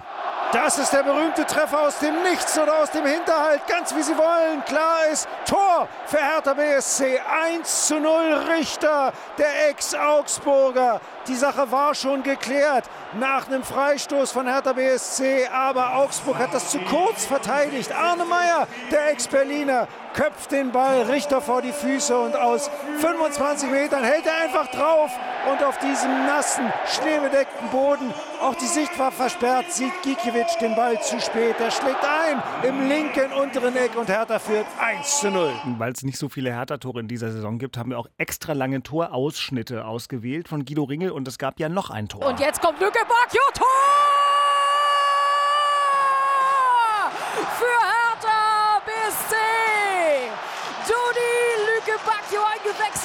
Das 0.53 0.79
ist 0.79 0.93
der 0.93 1.03
berühmte 1.03 1.45
Treffer 1.45 1.87
aus 1.87 1.99
dem 1.99 2.23
Nichts 2.23 2.57
oder 2.57 2.81
aus 2.81 2.89
dem 2.91 3.05
Hinterhalt, 3.05 3.67
ganz 3.67 3.93
wie 3.93 4.01
Sie 4.01 4.17
wollen. 4.17 4.63
Klar 4.63 5.07
ist, 5.11 5.27
Tor 5.45 5.89
für 6.05 6.19
Hertha 6.19 6.53
BSC. 6.53 7.19
1 7.53 7.87
zu 7.87 7.99
0 7.99 8.45
Richter, 8.57 9.11
der 9.37 9.69
Ex-Augsburger. 9.69 11.01
Die 11.27 11.35
Sache 11.35 11.69
war 11.69 11.93
schon 11.93 12.23
geklärt 12.23 12.85
nach 13.19 13.47
einem 13.47 13.61
Freistoß 13.61 14.31
von 14.31 14.47
Hertha 14.47 14.71
BSC, 14.71 15.47
aber 15.47 15.97
Augsburg 15.97 16.37
hat 16.37 16.53
das 16.53 16.71
zu 16.71 16.79
kurz 16.79 17.25
verteidigt. 17.25 17.91
Arne 17.91 18.23
Meyer, 18.23 18.69
der 18.89 19.11
Ex-Berliner, 19.11 19.89
köpft 20.17 20.51
den 20.51 20.71
Ball 20.71 21.03
Richter 21.03 21.41
vor 21.41 21.61
die 21.61 21.71
Füße 21.71 22.17
und 22.17 22.35
aus 22.35 22.71
25 22.99 23.69
Metern 23.69 24.03
hält 24.03 24.25
er 24.25 24.43
einfach 24.43 24.67
drauf 24.71 25.11
und 25.49 25.63
auf 25.63 25.77
diesem 25.77 26.25
nassen, 26.25 26.65
schneebedeckten 26.87 27.69
Boden, 27.69 28.11
auch 28.41 28.55
die 28.55 28.65
Sicht 28.65 28.97
war 28.97 29.11
versperrt, 29.11 29.71
sieht 29.71 29.93
Gikiewicz 30.01 30.57
den 30.57 30.75
Ball 30.75 30.99
zu 31.01 31.19
spät. 31.21 31.55
Er 31.59 31.69
schlägt 31.69 32.03
ein 32.03 32.41
im 32.67 32.89
linken 32.89 33.31
unteren 33.31 33.75
Eck 33.75 33.95
und 33.95 34.09
Hertha 34.09 34.39
führt 34.39 34.65
1 34.79 35.19
zu 35.19 35.29
0. 35.29 35.51
Weil 35.77 35.93
es 35.93 36.03
nicht 36.03 36.17
so 36.17 36.29
viele 36.29 36.51
Hertha-Tore 36.51 36.99
in 36.99 37.07
dieser 37.07 37.31
Saison 37.31 37.59
gibt, 37.59 37.77
haben 37.77 37.91
wir 37.91 37.99
auch 37.99 38.09
extra 38.17 38.53
lange 38.53 38.81
Torausschnitte 38.81 39.85
ausgewählt 39.85 40.47
von 40.47 40.65
Guido 40.65 40.83
Ringel 40.83 41.11
und 41.11 41.27
es 41.27 41.37
gab 41.37 41.59
ja 41.59 41.69
noch 41.69 41.91
ein 41.91 42.09
Tor. 42.09 42.25
Und 42.25 42.39
jetzt 42.39 42.59
kommt 42.59 42.79
Lücke 42.79 42.99
Bacchio, 43.07 43.41
Tor! 43.53 44.26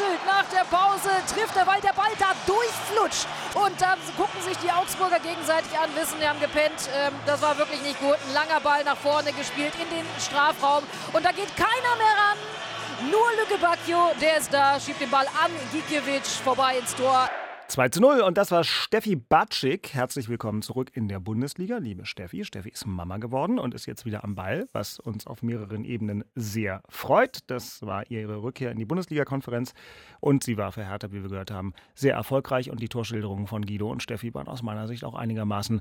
Eingewechselt 0.03 0.27
nach 0.27 0.45
der 0.51 0.65
Pause, 0.65 1.11
trifft 1.33 1.57
er, 1.57 1.67
weil 1.67 1.81
der 1.81 1.93
Ball 1.93 2.13
da 2.19 2.33
durchflutscht. 2.47 3.27
Und 3.55 3.81
dann 3.81 3.99
gucken 4.17 4.41
sich 4.43 4.57
die 4.59 4.71
Augsburger 4.71 5.19
gegenseitig 5.21 5.77
an, 5.79 5.91
wissen, 5.95 6.19
die 6.21 6.29
haben 6.29 6.41
gepennt. 6.41 6.89
Ähm, 6.95 7.13
das 7.27 7.43
war 7.43 7.57
wirklich 7.59 7.83
nicht 7.83 7.99
gut. 8.01 8.17
Ein 8.29 8.35
langer 8.35 8.61
Ball 8.61 8.85
nach 8.85 8.97
vorne 8.97 9.33
gespielt 9.33 9.73
in 9.81 9.89
den 9.97 10.07
Strafraum. 10.21 10.85
Und 11.13 11.25
da 11.25 11.31
geht 11.33 11.55
keiner 11.57 11.97
mehr 11.97 12.15
ran. 12.17 13.11
Nur 13.11 13.31
Lücke 13.33 13.59
Bacchio, 13.59 14.13
der 14.21 14.37
ist 14.37 14.53
da, 14.53 14.79
schiebt 14.79 15.01
den 15.01 15.11
Ball 15.11 15.27
an 15.27 15.51
Gikiewicz 15.73 16.37
vorbei 16.37 16.79
ins 16.79 16.95
Tor. 16.95 17.29
2 17.73 17.89
zu 17.89 18.03
0 18.03 18.21
und 18.21 18.37
das 18.37 18.51
war 18.51 18.65
Steffi 18.65 19.17
Batschik. 19.17 19.95
Herzlich 19.95 20.29
willkommen 20.29 20.61
zurück 20.61 20.91
in 20.93 21.09
der 21.09 21.21
Bundesliga, 21.21 21.79
liebe 21.79 22.05
Steffi. 22.05 22.45
Steffi 22.45 22.69
ist 22.69 22.85
Mama 22.85 23.17
geworden 23.17 23.59
und 23.59 23.73
ist 23.73 23.87
jetzt 23.87 24.05
wieder 24.05 24.25
am 24.25 24.35
Ball, 24.35 24.69
was 24.75 24.99
uns 24.99 25.27
auf 25.27 25.43
mehreren 25.43 25.83
Ebenen 25.87 26.23
sehr 26.35 26.83
freut. 26.91 27.39
Das 27.47 27.81
war 27.81 28.11
ihre 28.11 28.43
Rückkehr 28.43 28.73
in 28.73 28.79
die 28.79 28.85
Bundesliga-Konferenz 28.85 29.73
und 30.21 30.45
sie 30.45 30.59
war 30.59 30.71
für 30.71 30.87
Hertha, 30.87 31.13
wie 31.13 31.23
wir 31.23 31.31
gehört 31.31 31.51
haben, 31.51 31.73
sehr 31.95 32.13
erfolgreich 32.13 32.71
und 32.71 32.83
die 32.83 32.91
Torschilderungen 32.91 33.47
von 33.47 33.65
Guido 33.65 33.91
und 33.91 34.03
Steffi 34.03 34.35
waren 34.35 34.49
aus 34.49 34.63
meiner 34.63 34.87
Sicht 34.87 35.03
auch 35.03 35.15
einigermaßen 35.15 35.81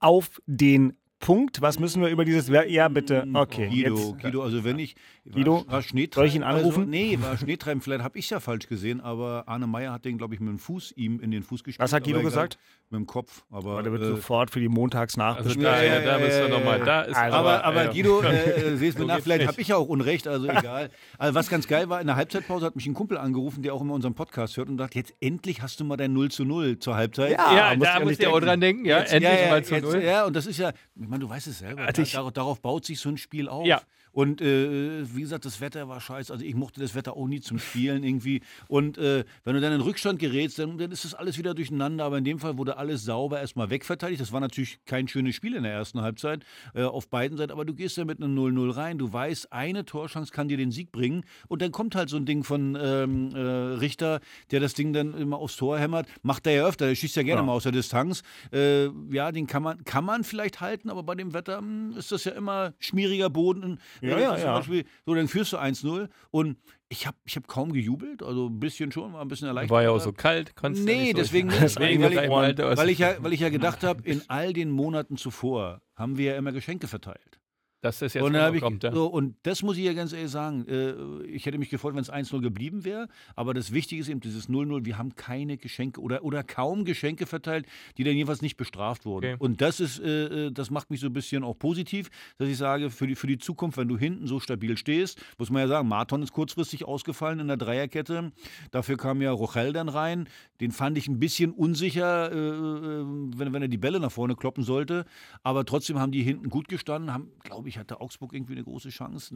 auf 0.00 0.40
den 0.46 0.96
Punkt. 1.18 1.60
Was 1.62 1.78
müssen 1.78 2.02
wir 2.02 2.08
über 2.08 2.24
dieses. 2.24 2.48
Ja, 2.48 2.88
bitte. 2.88 3.24
Mm, 3.26 3.36
okay. 3.36 3.68
Guido, 3.68 3.96
jetzt. 3.96 4.22
Guido, 4.22 4.42
also 4.42 4.64
wenn 4.64 4.78
ich. 4.78 4.96
Guido, 5.30 5.64
war 5.66 5.82
soll 5.82 6.26
ich 6.26 6.34
ihn 6.34 6.42
anrufen? 6.42 6.80
Also, 6.80 6.90
nee, 6.90 7.18
war 7.20 7.36
Schneetreiben. 7.36 7.80
Vielleicht 7.80 8.04
habe 8.04 8.18
ich 8.18 8.26
es 8.26 8.30
ja 8.30 8.40
falsch 8.40 8.68
gesehen, 8.68 9.00
aber 9.00 9.44
Arne 9.48 9.66
Meyer 9.66 9.92
hat 9.92 10.04
den, 10.04 10.18
glaube 10.18 10.34
ich, 10.34 10.40
mit 10.40 10.50
dem 10.50 10.58
Fuß 10.58 10.92
ihm 10.96 11.20
in 11.20 11.30
den 11.30 11.42
Fuß 11.42 11.64
gespielt. 11.64 11.82
Was 11.82 11.92
hat 11.92 12.04
Guido 12.04 12.20
gesagt? 12.22 12.58
Mit 12.88 13.00
dem 13.00 13.06
Kopf. 13.06 13.44
Aber, 13.50 13.72
aber 13.72 13.82
der 13.82 13.92
wird 13.92 14.02
äh, 14.02 14.06
sofort 14.06 14.50
für 14.52 14.60
die 14.60 14.68
Montagsnacht. 14.68 15.38
Also 15.38 15.58
da, 15.58 15.82
ja, 15.82 16.00
da 16.00 16.18
bist 16.18 16.40
du 16.40 16.48
nochmal. 16.48 16.78
Da 16.78 17.02
ist 17.02 17.16
also, 17.16 17.36
aber, 17.36 17.64
aber 17.64 17.84
ja. 17.84 17.90
Guido, 17.90 18.22
äh, 18.22 18.76
siehst 18.76 18.96
mir 18.96 19.06
nach, 19.06 19.18
vielleicht 19.18 19.48
habe 19.48 19.60
ich 19.60 19.66
ja 19.68 19.76
auch 19.76 19.88
Unrecht, 19.88 20.28
also 20.28 20.48
egal. 20.48 20.90
Also 21.18 21.34
was 21.34 21.48
ganz 21.48 21.66
geil 21.66 21.88
war, 21.88 22.00
in 22.00 22.06
der 22.06 22.14
Halbzeitpause 22.14 22.64
hat 22.64 22.76
mich 22.76 22.86
ein 22.86 22.94
Kumpel 22.94 23.18
angerufen, 23.18 23.62
der 23.64 23.74
auch 23.74 23.80
immer 23.80 23.94
unseren 23.94 24.14
Podcast 24.14 24.56
hört 24.56 24.68
und 24.68 24.78
sagt, 24.78 24.94
jetzt 24.94 25.12
endlich 25.20 25.62
hast 25.62 25.80
du 25.80 25.84
mal 25.84 25.96
dein 25.96 26.12
0 26.12 26.30
zu 26.30 26.44
0 26.44 26.78
zur 26.78 26.94
Halbzeit. 26.94 27.32
Ja, 27.32 27.56
ja 27.56 27.74
da 27.74 27.98
musst 27.98 28.20
du 28.20 28.24
ja 28.24 28.30
auch 28.30 28.38
dran 28.38 28.60
denken. 28.60 28.84
Ja, 28.84 29.00
jetzt, 29.00 29.12
endlich 29.12 29.50
mal 29.50 29.64
zu 29.64 29.80
0. 29.80 30.02
Ja, 30.02 30.24
und 30.24 30.36
das 30.36 30.46
ist 30.46 30.58
ja, 30.58 30.70
ich 30.70 31.08
meine, 31.08 31.18
du 31.18 31.28
weißt 31.28 31.48
es 31.48 31.58
selber. 31.58 31.86
Darauf, 31.86 32.32
darauf 32.32 32.60
baut 32.60 32.84
sich 32.84 33.00
so 33.00 33.08
ein 33.08 33.16
Spiel 33.16 33.48
auf. 33.48 33.66
Ja. 33.66 33.80
Und 34.16 34.40
äh, 34.40 35.14
wie 35.14 35.20
gesagt, 35.20 35.44
das 35.44 35.60
Wetter 35.60 35.90
war 35.90 36.00
scheiße. 36.00 36.32
Also 36.32 36.42
ich 36.42 36.54
mochte 36.54 36.80
das 36.80 36.94
Wetter 36.94 37.18
auch 37.18 37.28
nie 37.28 37.42
zum 37.42 37.58
Spielen 37.58 38.02
irgendwie. 38.02 38.40
Und 38.66 38.96
äh, 38.96 39.24
wenn 39.44 39.54
du 39.54 39.60
dann 39.60 39.74
in 39.74 39.82
Rückstand 39.82 40.18
gerätst, 40.18 40.58
dann, 40.58 40.78
dann 40.78 40.90
ist 40.90 41.04
das 41.04 41.12
alles 41.12 41.36
wieder 41.36 41.52
durcheinander. 41.52 42.02
Aber 42.02 42.16
in 42.16 42.24
dem 42.24 42.38
Fall 42.38 42.56
wurde 42.56 42.78
alles 42.78 43.04
sauber 43.04 43.40
erstmal 43.40 43.68
wegverteidigt. 43.68 44.22
Das 44.22 44.32
war 44.32 44.40
natürlich 44.40 44.78
kein 44.86 45.06
schönes 45.06 45.34
Spiel 45.34 45.54
in 45.54 45.64
der 45.64 45.72
ersten 45.72 46.00
Halbzeit 46.00 46.46
äh, 46.74 46.84
auf 46.84 47.08
beiden 47.08 47.36
Seiten. 47.36 47.52
Aber 47.52 47.66
du 47.66 47.74
gehst 47.74 47.98
ja 47.98 48.06
mit 48.06 48.22
einem 48.22 48.34
0-0 48.38 48.74
rein. 48.74 48.96
Du 48.96 49.12
weißt, 49.12 49.52
eine 49.52 49.84
Torschance 49.84 50.32
kann 50.32 50.48
dir 50.48 50.56
den 50.56 50.70
Sieg 50.70 50.92
bringen. 50.92 51.22
Und 51.48 51.60
dann 51.60 51.70
kommt 51.70 51.94
halt 51.94 52.08
so 52.08 52.16
ein 52.16 52.24
Ding 52.24 52.42
von 52.42 52.74
ähm, 52.80 53.34
äh, 53.34 53.38
Richter, 53.38 54.20
der 54.50 54.60
das 54.60 54.72
Ding 54.72 54.94
dann 54.94 55.12
immer 55.12 55.36
aufs 55.36 55.56
Tor 55.56 55.78
hämmert. 55.78 56.08
Macht 56.22 56.46
er 56.46 56.54
ja 56.54 56.66
öfter. 56.66 56.86
Der 56.86 56.94
schießt 56.94 57.16
ja 57.16 57.22
gerne 57.22 57.42
ja. 57.42 57.46
mal 57.46 57.52
aus 57.52 57.64
der 57.64 57.72
Distanz. 57.72 58.22
Äh, 58.50 58.86
ja, 59.10 59.30
den 59.30 59.46
kann 59.46 59.62
man, 59.62 59.84
kann 59.84 60.06
man 60.06 60.24
vielleicht 60.24 60.62
halten. 60.62 60.88
Aber 60.88 61.02
bei 61.02 61.16
dem 61.16 61.34
Wetter 61.34 61.60
mh, 61.60 61.66
hm, 61.92 61.98
ist 61.98 62.12
das 62.12 62.24
ja 62.24 62.32
immer 62.32 62.72
schmieriger 62.78 63.28
Boden. 63.28 63.78
Ja, 64.06 64.18
ja, 64.18 64.38
ja. 64.38 64.56
Beispiel, 64.58 64.84
so, 65.04 65.14
dann 65.14 65.28
führst 65.28 65.52
du 65.52 65.58
1-0 65.58 66.08
und 66.30 66.56
ich 66.88 67.06
habe 67.06 67.16
ich 67.24 67.36
hab 67.36 67.48
kaum 67.48 67.72
gejubelt, 67.72 68.22
also 68.22 68.46
ein 68.46 68.60
bisschen 68.60 68.92
schon, 68.92 69.12
war 69.12 69.20
ein 69.20 69.28
bisschen 69.28 69.48
erleichtert. 69.48 69.70
War 69.70 69.82
ja 69.82 69.90
auch 69.90 70.00
so 70.00 70.12
kalt, 70.12 70.54
konntest 70.54 70.84
Nee, 70.84 71.04
nicht 71.04 71.18
deswegen 71.18 71.48
nicht, 71.48 71.78
weil, 71.78 72.00
weil, 72.00 72.50
ich, 72.50 72.58
weil, 72.58 72.88
ich 72.90 72.98
ja, 72.98 73.16
weil 73.20 73.32
ich 73.32 73.40
ja 73.40 73.48
gedacht 73.48 73.82
habe, 73.82 74.02
in 74.04 74.22
all 74.28 74.52
den 74.52 74.70
Monaten 74.70 75.16
zuvor 75.16 75.80
haben 75.94 76.16
wir 76.16 76.32
ja 76.32 76.36
immer 76.36 76.52
Geschenke 76.52 76.86
verteilt. 76.86 77.40
Dass 77.82 77.98
das 77.98 78.14
jetzt 78.14 78.24
und, 78.24 78.34
ich, 78.34 78.60
kommt, 78.60 78.82
ja. 78.82 78.92
so, 78.92 79.06
und 79.06 79.36
das 79.42 79.62
muss 79.62 79.76
ich 79.76 79.84
ja 79.84 79.92
ganz 79.92 80.12
ehrlich 80.12 80.30
sagen. 80.30 80.66
Äh, 80.66 81.26
ich 81.26 81.44
hätte 81.44 81.58
mich 81.58 81.68
gefreut, 81.68 81.94
wenn 81.94 82.00
es 82.00 82.10
1-0 82.10 82.40
geblieben 82.40 82.84
wäre. 82.84 83.06
Aber 83.34 83.52
das 83.52 83.72
Wichtige 83.72 84.00
ist 84.00 84.08
eben 84.08 84.20
dieses 84.20 84.48
0-0. 84.48 84.86
Wir 84.86 84.96
haben 84.96 85.14
keine 85.14 85.58
Geschenke 85.58 86.00
oder, 86.00 86.24
oder 86.24 86.42
kaum 86.42 86.86
Geschenke 86.86 87.26
verteilt, 87.26 87.66
die 87.98 88.04
dann 88.04 88.14
jedenfalls 88.14 88.40
nicht 88.40 88.56
bestraft 88.56 89.04
wurden. 89.04 89.34
Okay. 89.34 89.36
Und 89.38 89.60
das 89.60 89.80
ist, 89.80 90.00
äh, 90.00 90.46
äh, 90.46 90.52
das 90.52 90.70
macht 90.70 90.90
mich 90.90 91.00
so 91.00 91.06
ein 91.06 91.12
bisschen 91.12 91.44
auch 91.44 91.58
positiv, 91.58 92.08
dass 92.38 92.48
ich 92.48 92.56
sage, 92.56 92.90
für 92.90 93.06
die, 93.06 93.14
für 93.14 93.26
die 93.26 93.38
Zukunft, 93.38 93.76
wenn 93.76 93.88
du 93.88 93.98
hinten 93.98 94.26
so 94.26 94.40
stabil 94.40 94.78
stehst, 94.78 95.20
muss 95.38 95.50
man 95.50 95.60
ja 95.60 95.68
sagen, 95.68 95.86
Marton 95.86 96.22
ist 96.22 96.32
kurzfristig 96.32 96.86
ausgefallen 96.86 97.40
in 97.40 97.48
der 97.48 97.58
Dreierkette. 97.58 98.32
Dafür 98.70 98.96
kam 98.96 99.20
ja 99.20 99.32
Rochel 99.32 99.74
dann 99.74 99.90
rein. 99.90 100.28
Den 100.60 100.70
fand 100.70 100.96
ich 100.96 101.08
ein 101.08 101.18
bisschen 101.18 101.52
unsicher, 101.52 102.30
wenn, 102.30 103.52
wenn 103.52 103.62
er 103.62 103.68
die 103.68 103.76
Bälle 103.76 104.00
nach 104.00 104.12
vorne 104.12 104.34
kloppen 104.34 104.64
sollte. 104.64 105.04
Aber 105.42 105.64
trotzdem 105.64 105.98
haben 105.98 106.12
die 106.12 106.22
hinten 106.22 106.48
gut 106.48 106.68
gestanden, 106.68 107.12
haben, 107.12 107.30
glaube 107.42 107.65
glaube 107.66 107.70
ich, 107.70 107.78
hatte 107.78 108.00
Augsburg 108.00 108.32
irgendwie 108.32 108.52
eine 108.52 108.62
große 108.62 108.90
Chance. 108.90 109.34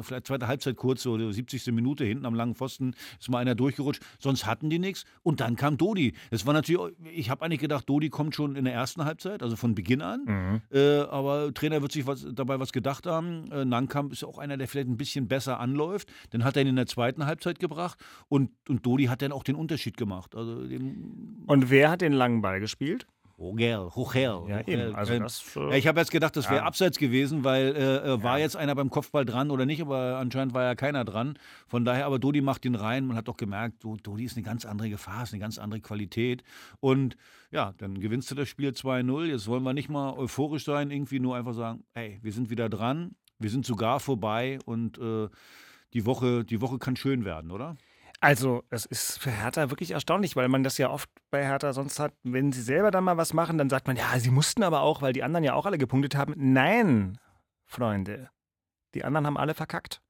Vielleicht 0.00 0.26
zweite 0.26 0.48
Halbzeit 0.48 0.76
kurz, 0.76 1.02
so 1.02 1.30
70. 1.30 1.66
Minute 1.72 2.04
hinten 2.04 2.26
am 2.26 2.34
langen 2.34 2.56
Pfosten 2.56 2.94
ist 3.20 3.30
mal 3.30 3.38
einer 3.38 3.54
durchgerutscht. 3.54 4.02
Sonst 4.18 4.46
hatten 4.46 4.68
die 4.68 4.80
nichts. 4.80 5.04
Und 5.22 5.40
dann 5.40 5.54
kam 5.54 5.76
Dodi. 5.76 6.14
Das 6.30 6.44
war 6.44 6.54
natürlich, 6.54 6.92
ich 7.14 7.30
habe 7.30 7.44
eigentlich 7.44 7.60
gedacht, 7.60 7.88
Dodi 7.88 8.10
kommt 8.10 8.34
schon 8.34 8.56
in 8.56 8.64
der 8.64 8.74
ersten 8.74 9.04
Halbzeit, 9.04 9.42
also 9.42 9.54
von 9.54 9.74
Beginn 9.74 10.02
an. 10.02 10.24
Mhm. 10.24 10.60
Äh, 10.76 11.00
aber 11.02 11.54
Trainer 11.54 11.82
wird 11.82 11.92
sich 11.92 12.06
was, 12.06 12.26
dabei 12.32 12.58
was 12.58 12.72
gedacht 12.72 13.06
haben. 13.06 13.50
Äh, 13.52 13.64
Nankamp 13.64 14.12
ist 14.12 14.24
auch 14.24 14.38
einer, 14.38 14.56
der 14.56 14.66
vielleicht 14.66 14.88
ein 14.88 14.96
bisschen 14.96 15.28
besser 15.28 15.60
anläuft. 15.60 16.12
Dann 16.30 16.42
hat 16.42 16.56
er 16.56 16.62
ihn 16.62 16.68
in 16.68 16.76
der 16.76 16.86
zweiten 16.86 17.26
Halbzeit 17.26 17.60
gebracht. 17.60 17.98
Und, 18.28 18.50
und 18.68 18.84
Dodi 18.84 19.04
hat 19.04 19.22
dann 19.22 19.30
auch 19.32 19.44
den 19.44 19.54
Unterschied 19.54 19.96
gemacht. 19.96 20.34
Also 20.34 20.52
und 21.46 21.70
wer 21.70 21.90
hat 21.90 22.00
den 22.00 22.12
langen 22.12 22.42
Ball 22.42 22.58
gespielt? 22.58 23.06
Hochel, 23.42 23.90
Hochel. 23.94 24.44
Ja, 24.48 24.60
eben. 24.66 24.94
Also 24.94 25.18
das, 25.18 25.56
äh, 25.56 25.76
ich 25.76 25.88
habe 25.88 25.98
jetzt 25.98 26.12
gedacht, 26.12 26.36
das 26.36 26.46
wäre 26.46 26.60
ja. 26.60 26.62
abseits 26.62 26.96
gewesen, 26.96 27.42
weil 27.42 27.74
äh, 27.74 28.22
war 28.22 28.38
ja. 28.38 28.44
jetzt 28.44 28.56
einer 28.56 28.74
beim 28.74 28.88
Kopfball 28.88 29.24
dran 29.24 29.50
oder 29.50 29.66
nicht, 29.66 29.82
aber 29.82 30.18
anscheinend 30.18 30.54
war 30.54 30.62
ja 30.62 30.74
keiner 30.76 31.04
dran. 31.04 31.36
Von 31.66 31.84
daher, 31.84 32.06
aber 32.06 32.20
Dodi 32.20 32.40
macht 32.40 32.64
ihn 32.64 32.76
rein. 32.76 33.04
Man 33.04 33.16
hat 33.16 33.26
doch 33.26 33.36
gemerkt, 33.36 33.84
Dodi 33.84 34.24
ist 34.24 34.36
eine 34.36 34.44
ganz 34.44 34.64
andere 34.64 34.90
Gefahr, 34.90 35.24
ist 35.24 35.32
eine 35.32 35.40
ganz 35.40 35.58
andere 35.58 35.80
Qualität. 35.80 36.44
Und 36.78 37.16
ja, 37.50 37.74
dann 37.78 37.98
gewinnst 38.00 38.30
du 38.30 38.36
das 38.36 38.48
Spiel 38.48 38.70
2-0. 38.70 39.24
Jetzt 39.24 39.48
wollen 39.48 39.64
wir 39.64 39.74
nicht 39.74 39.88
mal 39.88 40.12
euphorisch 40.12 40.64
sein, 40.64 40.92
irgendwie 40.92 41.18
nur 41.18 41.36
einfach 41.36 41.54
sagen, 41.54 41.82
hey, 41.94 42.20
wir 42.22 42.32
sind 42.32 42.48
wieder 42.48 42.68
dran, 42.68 43.16
wir 43.40 43.50
sind 43.50 43.66
sogar 43.66 43.98
vorbei 43.98 44.60
und 44.64 44.98
äh, 44.98 45.28
die, 45.94 46.06
Woche, 46.06 46.44
die 46.44 46.60
Woche 46.60 46.78
kann 46.78 46.94
schön 46.94 47.24
werden, 47.24 47.50
oder? 47.50 47.76
Also, 48.22 48.62
es 48.70 48.86
ist 48.86 49.18
für 49.18 49.32
Hertha 49.32 49.70
wirklich 49.70 49.90
erstaunlich, 49.90 50.36
weil 50.36 50.48
man 50.48 50.62
das 50.62 50.78
ja 50.78 50.90
oft 50.90 51.10
bei 51.32 51.44
Hertha 51.44 51.72
sonst 51.72 51.98
hat, 51.98 52.12
wenn 52.22 52.52
sie 52.52 52.62
selber 52.62 52.92
dann 52.92 53.02
mal 53.02 53.16
was 53.16 53.34
machen, 53.34 53.58
dann 53.58 53.68
sagt 53.68 53.88
man, 53.88 53.96
ja, 53.96 54.16
sie 54.16 54.30
mussten 54.30 54.62
aber 54.62 54.82
auch, 54.82 55.02
weil 55.02 55.12
die 55.12 55.24
anderen 55.24 55.42
ja 55.42 55.54
auch 55.54 55.66
alle 55.66 55.76
gepunktet 55.76 56.14
haben. 56.14 56.32
Nein, 56.36 57.18
Freunde, 57.64 58.30
die 58.94 59.04
anderen 59.04 59.26
haben 59.26 59.36
alle 59.36 59.54
verkackt. 59.54 60.00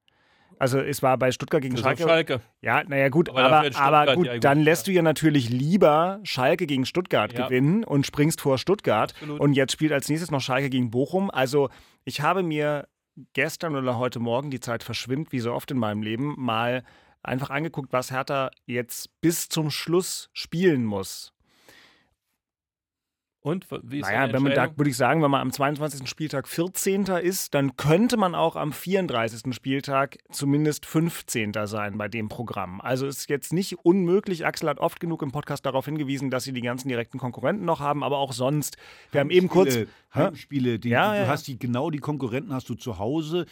Also 0.59 0.78
es 0.78 1.02
war 1.02 1.16
bei 1.16 1.33
Stuttgart 1.33 1.62
gegen 1.62 1.78
Schalke. 1.78 2.02
Schalke. 2.02 2.40
Ja, 2.61 2.85
naja 2.85 3.09
gut, 3.09 3.31
aber, 3.31 3.45
aber, 3.45 3.76
aber 3.76 4.14
gut, 4.14 4.26
ja, 4.26 4.35
gut, 4.35 4.45
dann 4.45 4.61
lässt 4.61 4.87
du 4.88 4.92
ja 4.92 5.00
natürlich 5.00 5.49
lieber 5.49 6.21
Schalke 6.23 6.66
gegen 6.66 6.85
Stuttgart 6.85 7.33
ja. 7.33 7.47
gewinnen 7.47 7.83
und 7.83 8.07
springst 8.07 8.42
vor 8.42 8.59
Stuttgart. 8.59 9.14
Absolut. 9.14 9.40
Und 9.40 9.54
jetzt 9.54 9.73
spielt 9.73 9.90
als 9.90 10.11
nächstes 10.11 10.31
noch 10.31 10.42
Schalke 10.42 10.69
gegen 10.69 10.90
Bochum. 10.90 11.31
Also 11.31 11.71
ich 12.04 12.21
habe 12.21 12.42
mir 12.42 12.88
gestern 13.33 13.75
oder 13.75 13.97
heute 13.97 14.21
Morgen, 14.21 14.50
die 14.50 14.61
Zeit 14.61 14.83
verschwimmt, 14.83 15.33
wie 15.33 15.40
so 15.40 15.54
oft 15.54 15.71
in 15.71 15.78
meinem 15.78 16.02
Leben, 16.02 16.35
mal 16.37 16.85
einfach 17.23 17.50
angeguckt, 17.50 17.93
was 17.93 18.11
Hertha 18.11 18.50
jetzt 18.67 19.21
bis 19.21 19.49
zum 19.49 19.71
Schluss 19.71 20.31
spielen 20.33 20.85
muss. 20.85 21.33
Und 23.42 23.66
wie 23.82 23.99
ist 23.99 24.06
naja, 24.06 24.32
wenn 24.32 24.42
man 24.44 24.54
da 24.54 24.76
würde 24.76 24.88
ich 24.88 24.96
sagen, 24.96 25.20
wenn 25.20 25.30
man 25.30 25.40
am 25.40 25.50
22. 25.50 26.08
Spieltag 26.08 26.46
14. 26.46 27.06
ist, 27.06 27.54
dann 27.54 27.76
könnte 27.76 28.16
man 28.16 28.37
auch 28.37 28.54
am 28.54 28.72
34. 28.72 29.52
Spieltag 29.52 30.18
zumindest 30.30 30.87
15. 30.87 31.52
sein 31.64 31.99
bei 31.99 32.06
dem 32.06 32.28
Programm. 32.28 32.80
Also 32.80 33.06
ist 33.06 33.28
jetzt 33.28 33.52
nicht 33.52 33.84
unmöglich. 33.84 34.46
Axel 34.46 34.68
hat 34.68 34.78
oft 34.78 35.00
genug 35.00 35.22
im 35.22 35.32
Podcast 35.32 35.66
darauf 35.66 35.87
hingewiesen, 35.87 36.30
dass 36.30 36.44
sie 36.44 36.52
die 36.52 36.61
ganzen 36.61 36.88
direkten 36.88 37.18
Konkurrenten 37.18 37.64
noch 37.64 37.80
haben, 37.80 38.04
aber 38.04 38.18
auch 38.18 38.32
sonst. 38.32 38.76
Wir 39.11 39.20
haben 39.20 39.30
eben 39.30 39.49
kurz 39.49 39.76
Heimspiele, 40.14 40.78
die, 40.78 40.90
ja, 40.90 41.14
ja, 41.14 41.25
du 41.25 41.28
hast 41.28 41.49
die 41.49 41.58
genau 41.58 41.90
die 41.90 41.99
Konkurrenten 41.99 42.52
hast 42.52 42.68
du 42.68 42.75
zu 42.75 42.99
Hause. 42.99 43.46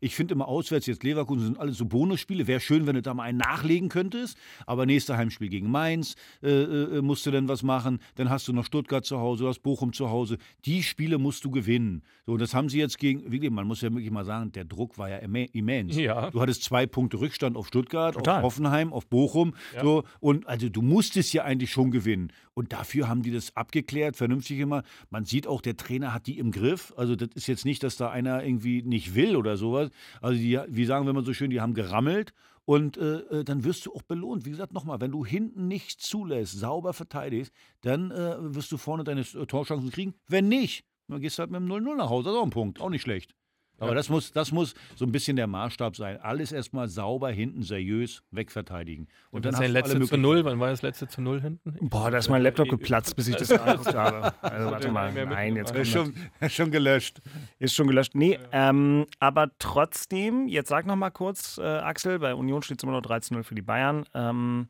Ich 0.00 0.14
finde 0.14 0.34
immer 0.34 0.46
auswärts 0.46 0.86
jetzt 0.86 1.02
Leverkusen 1.02 1.44
sind 1.44 1.58
alles 1.58 1.78
so 1.78 1.84
Bonusspiele. 1.84 2.46
Wäre 2.46 2.60
schön, 2.60 2.86
wenn 2.86 2.94
du 2.94 3.02
da 3.02 3.12
mal 3.12 3.24
einen 3.24 3.38
nachlegen 3.38 3.88
könntest. 3.88 4.38
Aber 4.66 4.86
nächster 4.86 5.16
Heimspiel 5.16 5.48
gegen 5.48 5.70
Mainz 5.70 6.14
äh, 6.42 6.48
äh, 6.48 7.02
musst 7.02 7.26
du 7.26 7.30
dann 7.30 7.48
was 7.48 7.62
machen. 7.62 8.00
Dann 8.14 8.30
hast 8.30 8.46
du 8.46 8.52
noch 8.52 8.64
Stuttgart 8.64 9.04
zu 9.10 9.18
Hause, 9.18 9.44
du 9.44 9.48
hast 9.48 9.60
Bochum 9.60 9.92
zu 9.92 10.08
Hause. 10.08 10.38
Die 10.64 10.82
Spiele 10.82 11.18
musst 11.18 11.44
du 11.44 11.50
gewinnen. 11.50 12.02
So, 12.26 12.36
das 12.36 12.54
haben 12.54 12.68
sie 12.68 12.78
jetzt 12.78 12.98
gegen, 12.98 13.30
wirklich, 13.30 13.50
man 13.50 13.66
muss 13.66 13.82
ja 13.82 13.92
wirklich 13.92 14.10
mal 14.10 14.24
sagen, 14.24 14.52
der 14.52 14.64
Druck 14.64 14.96
war 14.98 15.10
ja 15.10 15.18
immens. 15.18 15.96
Ja. 15.96 16.30
Du 16.30 16.40
hattest 16.40 16.62
zwei 16.62 16.86
Punkte 16.86 17.20
Rückstand 17.20 17.56
auf 17.56 17.66
Stuttgart, 17.66 18.14
Total. 18.14 18.38
auf 18.38 18.44
Hoffenheim, 18.44 18.92
auf 18.92 19.06
Bochum. 19.06 19.54
Ja. 19.74 19.82
So, 19.82 20.04
und 20.20 20.46
also 20.46 20.68
du 20.68 20.80
musstest 20.80 21.32
ja 21.32 21.44
eigentlich 21.44 21.70
schon 21.70 21.90
gewinnen. 21.90 22.32
Und 22.54 22.72
dafür 22.72 23.08
haben 23.08 23.22
die 23.22 23.30
das 23.30 23.56
abgeklärt, 23.56 24.16
vernünftig 24.16 24.58
immer. 24.60 24.82
Man 25.10 25.24
sieht 25.24 25.46
auch, 25.46 25.60
der 25.60 25.76
Trainer 25.76 26.14
hat 26.14 26.26
die 26.26 26.38
im 26.38 26.52
Griff. 26.52 26.94
Also 26.96 27.16
das 27.16 27.30
ist 27.34 27.46
jetzt 27.48 27.64
nicht, 27.64 27.82
dass 27.82 27.96
da 27.96 28.10
einer 28.10 28.44
irgendwie 28.44 28.82
nicht 28.82 29.14
will 29.14 29.36
oder 29.36 29.56
sowas. 29.56 29.90
Also 30.20 30.38
die, 30.38 30.58
wie 30.68 30.84
sagen 30.84 31.06
wir 31.06 31.12
mal 31.12 31.24
so 31.24 31.32
schön, 31.32 31.50
die 31.50 31.60
haben 31.60 31.74
gerammelt 31.74 32.32
und 32.70 32.98
äh, 32.98 33.40
äh, 33.40 33.44
dann 33.44 33.64
wirst 33.64 33.84
du 33.84 33.92
auch 33.92 34.02
belohnt. 34.02 34.44
Wie 34.44 34.50
gesagt, 34.50 34.72
nochmal, 34.72 35.00
wenn 35.00 35.10
du 35.10 35.26
hinten 35.26 35.66
nicht 35.66 36.00
zulässt, 36.00 36.56
sauber 36.56 36.92
verteidigst, 36.92 37.52
dann 37.80 38.12
äh, 38.12 38.36
wirst 38.54 38.70
du 38.70 38.76
vorne 38.76 39.02
deine 39.02 39.22
äh, 39.22 39.46
Torchancen 39.46 39.90
kriegen. 39.90 40.14
Wenn 40.28 40.46
nicht, 40.46 40.84
dann 41.08 41.20
gehst 41.20 41.36
du 41.36 41.40
halt 41.40 41.50
mit 41.50 41.60
dem 41.60 41.68
0-0 41.68 41.96
nach 41.96 42.10
Hause. 42.10 42.26
Das 42.26 42.34
ist 42.34 42.38
auch 42.38 42.44
ein 42.44 42.50
Punkt, 42.50 42.80
auch 42.80 42.90
nicht 42.90 43.02
schlecht. 43.02 43.34
Aber 43.80 43.94
das 43.94 44.08
muss, 44.08 44.32
das 44.32 44.52
muss 44.52 44.74
so 44.94 45.04
ein 45.04 45.12
bisschen 45.12 45.36
der 45.36 45.46
Maßstab 45.46 45.96
sein. 45.96 46.20
Alles 46.20 46.52
erstmal 46.52 46.88
sauber 46.88 47.30
hinten, 47.30 47.62
seriös 47.62 48.22
wegverteidigen. 48.30 49.08
Und, 49.30 49.38
Und 49.38 49.44
dann 49.46 49.56
hast 49.56 49.68
letzte 49.68 49.96
alle 49.96 50.06
zu 50.06 50.16
null. 50.16 50.44
Wann 50.44 50.60
war 50.60 50.68
das 50.68 50.82
letzte 50.82 51.08
zu 51.08 51.22
null 51.22 51.40
hinten? 51.40 51.88
Boah, 51.88 52.10
da 52.10 52.18
ist 52.18 52.28
mein 52.28 52.42
Laptop 52.42 52.68
geplatzt, 52.68 53.16
bis 53.16 53.28
ich 53.28 53.36
das 53.36 53.50
angeguckt 53.50 53.94
habe. 53.94 54.32
Also 54.42 54.70
warte 54.70 54.90
mal, 54.90 55.12
nein, 55.12 55.56
jetzt 55.56 55.74
ist 55.74 55.88
schon, 55.88 56.14
ist 56.40 56.54
schon 56.54 56.70
gelöscht. 56.70 57.20
Ist 57.58 57.74
schon 57.74 57.86
gelöscht. 57.86 58.14
Nee, 58.14 58.38
ähm, 58.52 59.06
aber 59.18 59.50
trotzdem, 59.58 60.46
jetzt 60.48 60.68
sag 60.68 60.86
noch 60.86 60.96
mal 60.96 61.10
kurz, 61.10 61.58
äh, 61.58 61.62
Axel, 61.62 62.18
bei 62.18 62.34
Union 62.34 62.62
steht 62.62 62.78
es 62.78 62.82
immer 62.82 62.92
noch 62.92 63.02
13-0 63.02 63.42
für 63.42 63.54
die 63.54 63.62
Bayern. 63.62 64.04
Ähm, 64.14 64.68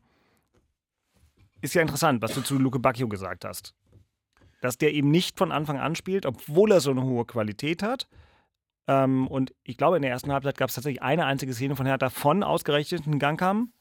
ist 1.61 1.75
ja 1.75 1.81
interessant, 1.81 2.21
was 2.21 2.33
du 2.33 2.41
zu 2.41 2.57
Luke 2.57 2.79
Bacchio 2.79 3.07
gesagt 3.07 3.45
hast. 3.45 3.75
Dass 4.61 4.77
der 4.77 4.93
eben 4.93 5.11
nicht 5.11 5.37
von 5.37 5.51
Anfang 5.51 5.79
an 5.79 5.95
spielt, 5.95 6.25
obwohl 6.25 6.71
er 6.71 6.81
so 6.81 6.91
eine 6.91 7.03
hohe 7.03 7.25
Qualität 7.25 7.83
hat. 7.83 8.07
Ähm, 8.87 9.27
und 9.27 9.53
ich 9.63 9.77
glaube, 9.77 9.95
in 9.95 10.01
der 10.01 10.11
ersten 10.11 10.31
Halbzeit 10.31 10.57
gab 10.57 10.69
es 10.69 10.75
tatsächlich 10.75 11.01
eine 11.01 11.25
einzige 11.25 11.53
Szene 11.53 11.75
von 11.75 11.85
Hertha 11.85 12.09
von 12.09 12.43
ausgerechneten 12.43 13.19
Gang 13.19 13.39
kam. 13.39 13.73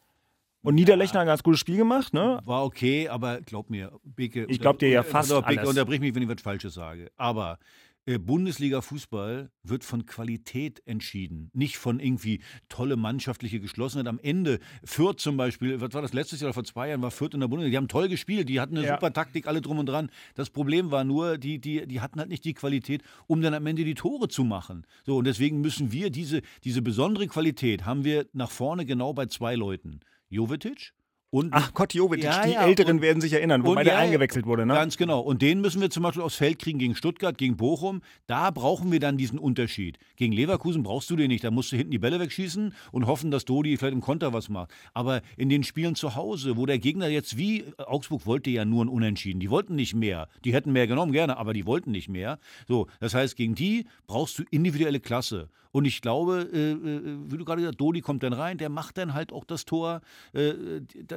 Und 0.63 0.75
Niederlechner 0.75 1.15
ja. 1.15 1.21
hat 1.21 1.25
ein 1.25 1.29
ganz 1.29 1.43
gutes 1.43 1.59
Spiel 1.61 1.79
gemacht, 1.79 2.13
ne? 2.13 2.39
War 2.45 2.65
okay, 2.65 3.09
aber 3.09 3.41
glaub 3.41 3.71
mir, 3.71 3.99
Beke. 4.05 4.45
Ich 4.49 4.61
glaub 4.61 4.79
dir 4.79 4.91
ja 4.91 5.03
fast. 5.03 5.31
Beke, 5.31 5.47
alles. 5.47 5.69
unterbrich 5.69 6.01
mich, 6.01 6.15
wenn 6.15 6.23
ich 6.23 6.29
was 6.29 6.43
Falsches 6.43 6.75
sage. 6.75 7.11
Aber 7.17 7.59
Bundesliga-Fußball 8.07 9.51
wird 9.63 9.85
von 9.85 10.07
Qualität 10.07 10.83
entschieden, 10.87 11.51
nicht 11.53 11.77
von 11.77 12.01
irgendwie 12.01 12.41
tolle 12.69 12.97
mannschaftliche 12.97 13.61
Geschlossenheit. 13.61 14.09
Am 14.09 14.19
Ende, 14.19 14.59
Fürth 14.85 15.21
zum 15.21 15.37
Beispiel, 15.37 15.81
was 15.81 15.93
war 15.93 16.03
das 16.03 16.13
letztes 16.13 16.41
Jahr 16.41 16.49
oder 16.49 16.55
vor 16.55 16.65
zwei 16.65 16.89
Jahren, 16.89 17.03
war 17.03 17.11
Fürth 17.11 17.35
in 17.35 17.41
der 17.41 17.49
Bundesliga. 17.49 17.73
Die 17.73 17.77
haben 17.77 17.89
toll 17.89 18.09
gespielt, 18.09 18.49
die 18.49 18.61
hatten 18.61 18.77
eine 18.77 18.87
ja. 18.87 18.95
super 18.95 19.13
Taktik, 19.13 19.47
alle 19.47 19.61
drum 19.61 19.79
und 19.79 19.87
dran. 19.87 20.11
Das 20.35 20.51
Problem 20.51 20.91
war 20.91 21.05
nur, 21.05 21.39
die, 21.39 21.61
die, 21.61 21.87
die 21.87 22.01
hatten 22.01 22.19
halt 22.19 22.31
nicht 22.31 22.45
die 22.45 22.55
Qualität, 22.55 23.03
um 23.27 23.43
dann 23.43 23.55
am 23.55 23.67
Ende 23.67 23.85
die 23.85 23.95
Tore 23.95 24.29
zu 24.29 24.45
machen. 24.45 24.87
So, 25.05 25.19
und 25.19 25.27
deswegen 25.27 25.61
müssen 25.61 25.93
wir 25.93 26.11
diese, 26.11 26.43
diese 26.65 26.83
besondere 26.83 27.27
Qualität 27.27 27.85
haben 27.85 28.05
wir 28.05 28.27
nach 28.33 28.51
vorne 28.51 28.87
genau 28.87 29.13
bei 29.13 29.27
zwei 29.27 29.55
Leuten. 29.55 30.01
Jovetic 30.31 30.93
und 31.33 31.51
Ach 31.53 31.73
Gott, 31.75 31.95
Jovic, 31.95 32.25
ja, 32.25 32.45
die 32.45 32.53
ja, 32.55 32.67
Älteren 32.67 32.97
und, 32.97 33.03
werden 33.03 33.21
sich 33.21 33.33
erinnern, 33.33 33.65
wobei 33.65 33.85
der 33.85 33.95
ja, 33.95 33.99
eingewechselt 34.01 34.47
wurde. 34.47 34.67
Ne? 34.67 34.75
Ganz 34.75 34.97
genau. 34.97 35.21
Und 35.21 35.43
den 35.43 35.61
müssen 35.61 35.81
wir 35.81 35.89
zum 35.89 36.03
Beispiel 36.03 36.23
aufs 36.23 36.35
Feld 36.35 36.59
kriegen 36.59 36.81
gegen 36.81 36.97
Stuttgart, 36.97 37.39
gegen 37.39 37.57
Bochum. 37.57 38.03
Da 38.27 38.51
brauchen 38.51 38.91
wir 38.91 38.99
dann 38.99 39.17
diesen 39.17 39.39
Unterschied. 39.39 39.99
Gegen 40.17 40.33
Leverkusen 40.33 40.83
brauchst 40.83 41.09
du 41.09 41.15
den 41.15 41.29
nicht. 41.29 41.45
Da 41.45 41.53
musst 41.53 41.71
du 41.71 41.77
hinten 41.77 41.93
die 41.93 42.01
Bälle 42.01 42.19
wegschießen 42.19 42.75
und 42.91 43.07
hoffen, 43.07 43.31
dass 43.31 43.45
Dodi 43.45 43.77
vielleicht 43.77 43.95
im 43.95 44.01
Konter 44.01 44.33
was 44.33 44.49
macht. 44.49 44.73
Aber 44.93 45.23
in 45.37 45.49
den 45.49 45.63
Spielen 45.63 45.95
zu 45.95 46.17
Hause, 46.17 46.57
wo 46.57 46.67
der 46.67 46.81
Gegner 46.81 47.07
jetzt 47.07 47.37
wie 47.37 47.65
Augsburg 47.79 48.27
wollte 48.27 48.51
ja 48.51 48.65
nur 48.65 48.85
ein 48.85 48.89
Unentschieden. 48.89 49.39
Die 49.39 49.51
wollten 49.51 49.77
nicht 49.77 49.95
mehr. 49.95 50.27
Die 50.45 50.53
hätten 50.53 50.73
mehr 50.73 50.89
genommen, 50.89 51.13
gerne, 51.13 51.37
aber 51.37 51.53
die 51.53 51.65
wollten 51.65 51.93
nicht 51.93 52.09
mehr. 52.09 52.41
So, 52.67 52.89
das 52.99 53.15
heißt, 53.15 53.37
gegen 53.37 53.55
die 53.55 53.87
brauchst 54.09 54.37
du 54.41 54.43
individuelle 54.51 54.99
Klasse. 54.99 55.49
Und 55.73 55.85
ich 55.85 56.01
glaube, 56.01 56.49
äh, 56.53 56.73
äh 56.73 57.19
wie 57.27 57.37
du 57.37 57.45
gerade 57.45 57.61
gesagt 57.61 57.75
hast, 57.75 57.81
Dodi 57.81 58.01
kommt 58.01 58.23
dann 58.23 58.33
rein, 58.33 58.59
der 58.59 58.69
macht 58.69 58.99
dann 58.99 59.15
halt 59.15 59.33
auch 59.33 59.45
das 59.45 59.65
Tor. 59.65 60.01
Äh, 60.33 60.55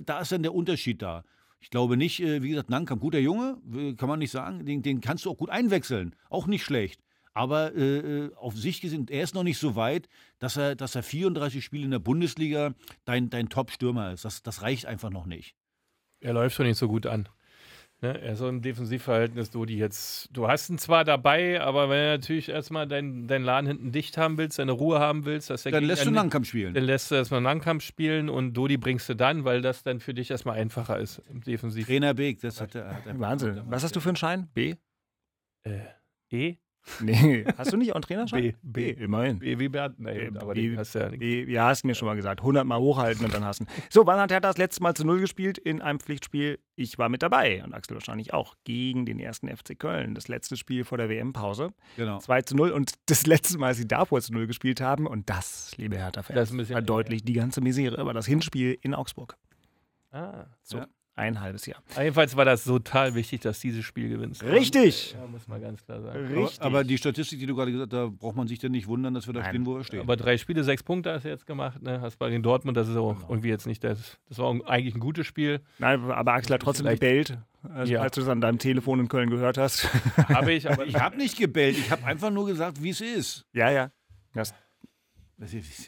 da, 0.05 0.19
ist 0.19 0.31
dann 0.31 0.43
der 0.43 0.53
Unterschied 0.53 1.01
da. 1.01 1.23
Ich 1.59 1.69
glaube 1.69 1.95
nicht, 1.95 2.19
äh, 2.19 2.43
wie 2.43 2.49
gesagt, 2.49 2.69
Nankam, 2.69 2.99
guter 2.99 3.19
Junge, 3.19 3.57
kann 3.97 4.09
man 4.09 4.19
nicht 4.19 4.31
sagen. 4.31 4.65
Den, 4.65 4.81
den 4.81 5.01
kannst 5.01 5.25
du 5.25 5.31
auch 5.31 5.37
gut 5.37 5.49
einwechseln. 5.49 6.15
Auch 6.29 6.45
nicht 6.47 6.63
schlecht. 6.63 7.01
Aber 7.33 7.73
äh, 7.73 8.25
äh, 8.25 8.35
auf 8.35 8.55
sich 8.55 8.81
gesehen, 8.81 9.07
er 9.09 9.23
ist 9.23 9.33
noch 9.33 9.43
nicht 9.43 9.57
so 9.57 9.75
weit, 9.75 10.07
dass 10.39 10.57
er, 10.57 10.75
dass 10.75 10.95
er 10.95 11.03
34 11.03 11.63
Spiele 11.63 11.85
in 11.85 11.91
der 11.91 11.99
Bundesliga 11.99 12.75
dein, 13.05 13.29
dein 13.29 13.49
Top-Stürmer 13.49 14.13
ist. 14.13 14.25
Das, 14.25 14.43
das 14.43 14.61
reicht 14.61 14.85
einfach 14.85 15.09
noch 15.09 15.25
nicht. 15.25 15.55
Er 16.19 16.33
läuft 16.33 16.55
schon 16.55 16.67
nicht 16.67 16.77
so 16.77 16.87
gut 16.87 17.07
an. 17.07 17.27
Ne, 18.03 18.35
so 18.35 18.49
ein 18.49 18.61
Defensivverhältnis, 18.61 19.49
du 19.49 19.65
die 19.65 19.77
jetzt, 19.77 20.27
du 20.33 20.49
hast 20.49 20.69
ihn 20.69 20.77
zwar 20.77 21.05
dabei, 21.05 21.61
aber 21.61 21.89
wenn 21.89 22.03
du 22.03 22.09
natürlich 22.09 22.49
erstmal 22.49 22.85
deinen 22.85 23.29
dein 23.29 23.43
Laden 23.43 23.65
hinten 23.65 23.93
dicht 23.93 24.17
haben 24.17 24.37
willst, 24.37 24.59
deine 24.59 24.73
Ruhe 24.73 24.99
haben 24.99 25.23
willst, 25.23 25.49
dass 25.49 25.63
der 25.63 25.71
dann 25.71 25.85
lässt 25.85 26.05
du 26.05 26.09
Langkampf 26.09 26.49
spielen. 26.49 26.73
Dann 26.73 26.83
lässt 26.83 27.11
du 27.11 27.15
erstmal 27.15 27.41
Langkampf 27.41 27.81
spielen 27.81 28.27
und 28.27 28.55
Dodi 28.55 28.75
bringst 28.75 29.07
du 29.07 29.15
dann, 29.15 29.45
weil 29.45 29.61
das 29.61 29.83
dann 29.83 30.01
für 30.01 30.13
dich 30.13 30.31
erstmal 30.31 30.57
einfacher 30.57 30.99
ist 30.99 31.21
im 31.29 31.39
Defensiv. 31.39 31.87
Trainer 31.87 32.13
Beek, 32.13 32.41
das 32.41 32.59
hat 32.59 32.75
er. 32.75 33.01
Wahnsinn. 33.13 33.61
Was 33.67 33.85
hast 33.85 33.95
du 33.95 34.01
für 34.01 34.09
einen 34.09 34.17
Schein? 34.17 34.49
B? 34.53 34.75
Äh, 35.61 35.79
E? 36.29 36.57
Nee, 36.99 37.45
hast 37.57 37.71
du 37.71 37.77
nicht 37.77 37.91
auch 37.91 37.95
einen 37.95 38.01
Trainerschein? 38.03 38.41
B, 38.41 38.53
B. 38.61 38.89
immerhin. 39.03 39.39
B 39.39 39.57
wie 39.57 39.69
Bernd. 39.69 39.99
Nee, 39.99 40.29
B- 40.31 40.37
aber 40.39 40.53
B- 40.53 40.69
die 40.71 40.77
hast 40.77 40.93
du 40.95 40.99
ja 40.99 41.09
nicht. 41.09 41.19
B- 41.19 41.45
Ja, 41.51 41.67
hast 41.67 41.83
du 41.83 41.87
mir 41.87 41.95
schon 41.95 42.07
mal 42.07 42.15
gesagt. 42.15 42.41
100 42.41 42.65
Mal 42.65 42.77
hochhalten 42.79 43.23
und 43.25 43.33
dann 43.33 43.45
hassen. 43.45 43.67
So, 43.89 44.05
wann 44.05 44.19
hat 44.19 44.31
Hertha 44.31 44.49
das 44.49 44.57
letzte 44.57 44.83
Mal 44.83 44.93
zu 44.93 45.05
Null 45.05 45.19
gespielt 45.21 45.57
in 45.57 45.81
einem 45.81 45.99
Pflichtspiel? 45.99 46.59
Ich 46.75 46.97
war 46.97 47.07
mit 47.07 47.21
dabei 47.23 47.63
und 47.63 47.73
Axel 47.73 47.95
wahrscheinlich 47.95 48.33
auch. 48.33 48.55
Gegen 48.65 49.05
den 49.05 49.19
ersten 49.19 49.47
FC 49.47 49.79
Köln. 49.79 50.13
Das 50.15 50.27
letzte 50.27 50.57
Spiel 50.57 50.83
vor 50.83 50.97
der 50.97 51.07
WM-Pause. 51.09 51.69
Genau. 51.95 52.19
2 52.19 52.41
zu 52.41 52.55
0 52.55 52.71
und 52.71 52.93
das 53.05 53.25
letzte 53.27 53.57
Mal, 53.57 53.67
als 53.67 53.77
sie 53.77 53.87
davor 53.87 54.19
zu 54.21 54.33
0 54.33 54.47
gespielt 54.47 54.81
haben. 54.81 55.07
Und 55.07 55.29
das, 55.29 55.71
liebe 55.77 55.97
Hertha-Fans, 55.97 56.51
verdeutlicht 56.67 57.27
die 57.27 57.33
ganze 57.33 57.61
Misere. 57.61 58.05
war 58.05 58.13
das 58.13 58.25
Hinspiel 58.25 58.77
in 58.81 58.93
Augsburg. 58.93 59.37
Ah. 60.11 60.45
So, 60.63 60.79
Ja. 60.79 60.87
Ein 61.15 61.39
halbes 61.41 61.65
Jahr. 61.67 61.81
Jedenfalls 61.97 62.35
war 62.35 62.43
das 62.45 62.63
total 62.63 63.13
wichtig, 63.13 63.41
dass 63.41 63.59
dieses 63.59 63.85
Spiel 63.85 64.09
gewinnst. 64.09 64.43
Richtig. 64.43 65.13
Ja, 65.19 65.27
muss 65.27 65.47
man 65.47 65.61
ganz 65.61 65.85
klar 65.85 66.01
sagen. 66.01 66.25
Richtig. 66.25 66.59
Aber, 66.59 66.65
aber 66.79 66.83
die 66.83 66.97
Statistik, 66.97 67.39
die 67.39 67.45
du 67.45 67.55
gerade 67.55 67.71
gesagt 67.71 67.93
hast, 67.93 67.99
da 67.99 68.07
braucht 68.07 68.35
man 68.35 68.47
sich 68.47 68.57
dann 68.59 68.71
nicht 68.71 68.87
wundern, 68.87 69.13
dass 69.13 69.27
wir 69.27 69.33
da 69.33 69.41
Nein. 69.41 69.49
stehen, 69.49 69.65
wo 69.65 69.75
wir 69.75 69.83
stehen. 69.83 69.99
Aber 69.99 70.15
drei 70.15 70.37
Spiele, 70.37 70.63
sechs 70.63 70.81
Punkte 70.81 71.11
hast 71.13 71.23
du 71.25 71.29
jetzt 71.29 71.45
gemacht. 71.45 71.81
Ne? 71.83 72.01
Hast 72.01 72.17
bei 72.17 72.29
den 72.29 72.41
Dortmund, 72.41 72.75
das 72.77 72.87
ist 72.87 72.97
auch 72.97 73.13
Genau. 73.15 73.29
irgendwie 73.29 73.49
jetzt 73.49 73.67
nicht 73.67 73.83
das. 73.83 74.17
Das 74.29 74.39
war 74.39 74.53
eigentlich 74.67 74.95
ein 74.95 74.99
gutes 74.99 75.27
Spiel. 75.27 75.61
Nein, 75.77 76.01
aber 76.11 76.33
Axel 76.33 76.55
hat 76.55 76.61
trotzdem 76.61 76.87
gebellt, 76.87 77.37
also, 77.73 77.93
Ja. 77.93 78.01
als 78.01 78.15
du 78.15 78.21
es 78.21 78.27
an 78.27 78.41
deinem 78.41 78.57
Telefon 78.57 78.99
in 78.99 79.07
Köln 79.07 79.29
gehört 79.29 79.57
hast. 79.59 79.87
Habe 80.29 80.51
ich, 80.53 80.69
aber 80.69 80.85
ich 80.85 80.95
habe 80.95 81.15
nicht 81.17 81.37
gebellt, 81.37 81.77
ich 81.77 81.91
habe 81.91 82.03
einfach 82.05 82.31
nur 82.31 82.47
gesagt, 82.47 82.81
wie 82.81 82.89
es 82.89 83.01
ist. 83.01 83.45
ja, 83.53 83.69
ja. 83.69 83.91
Das, 84.33 84.51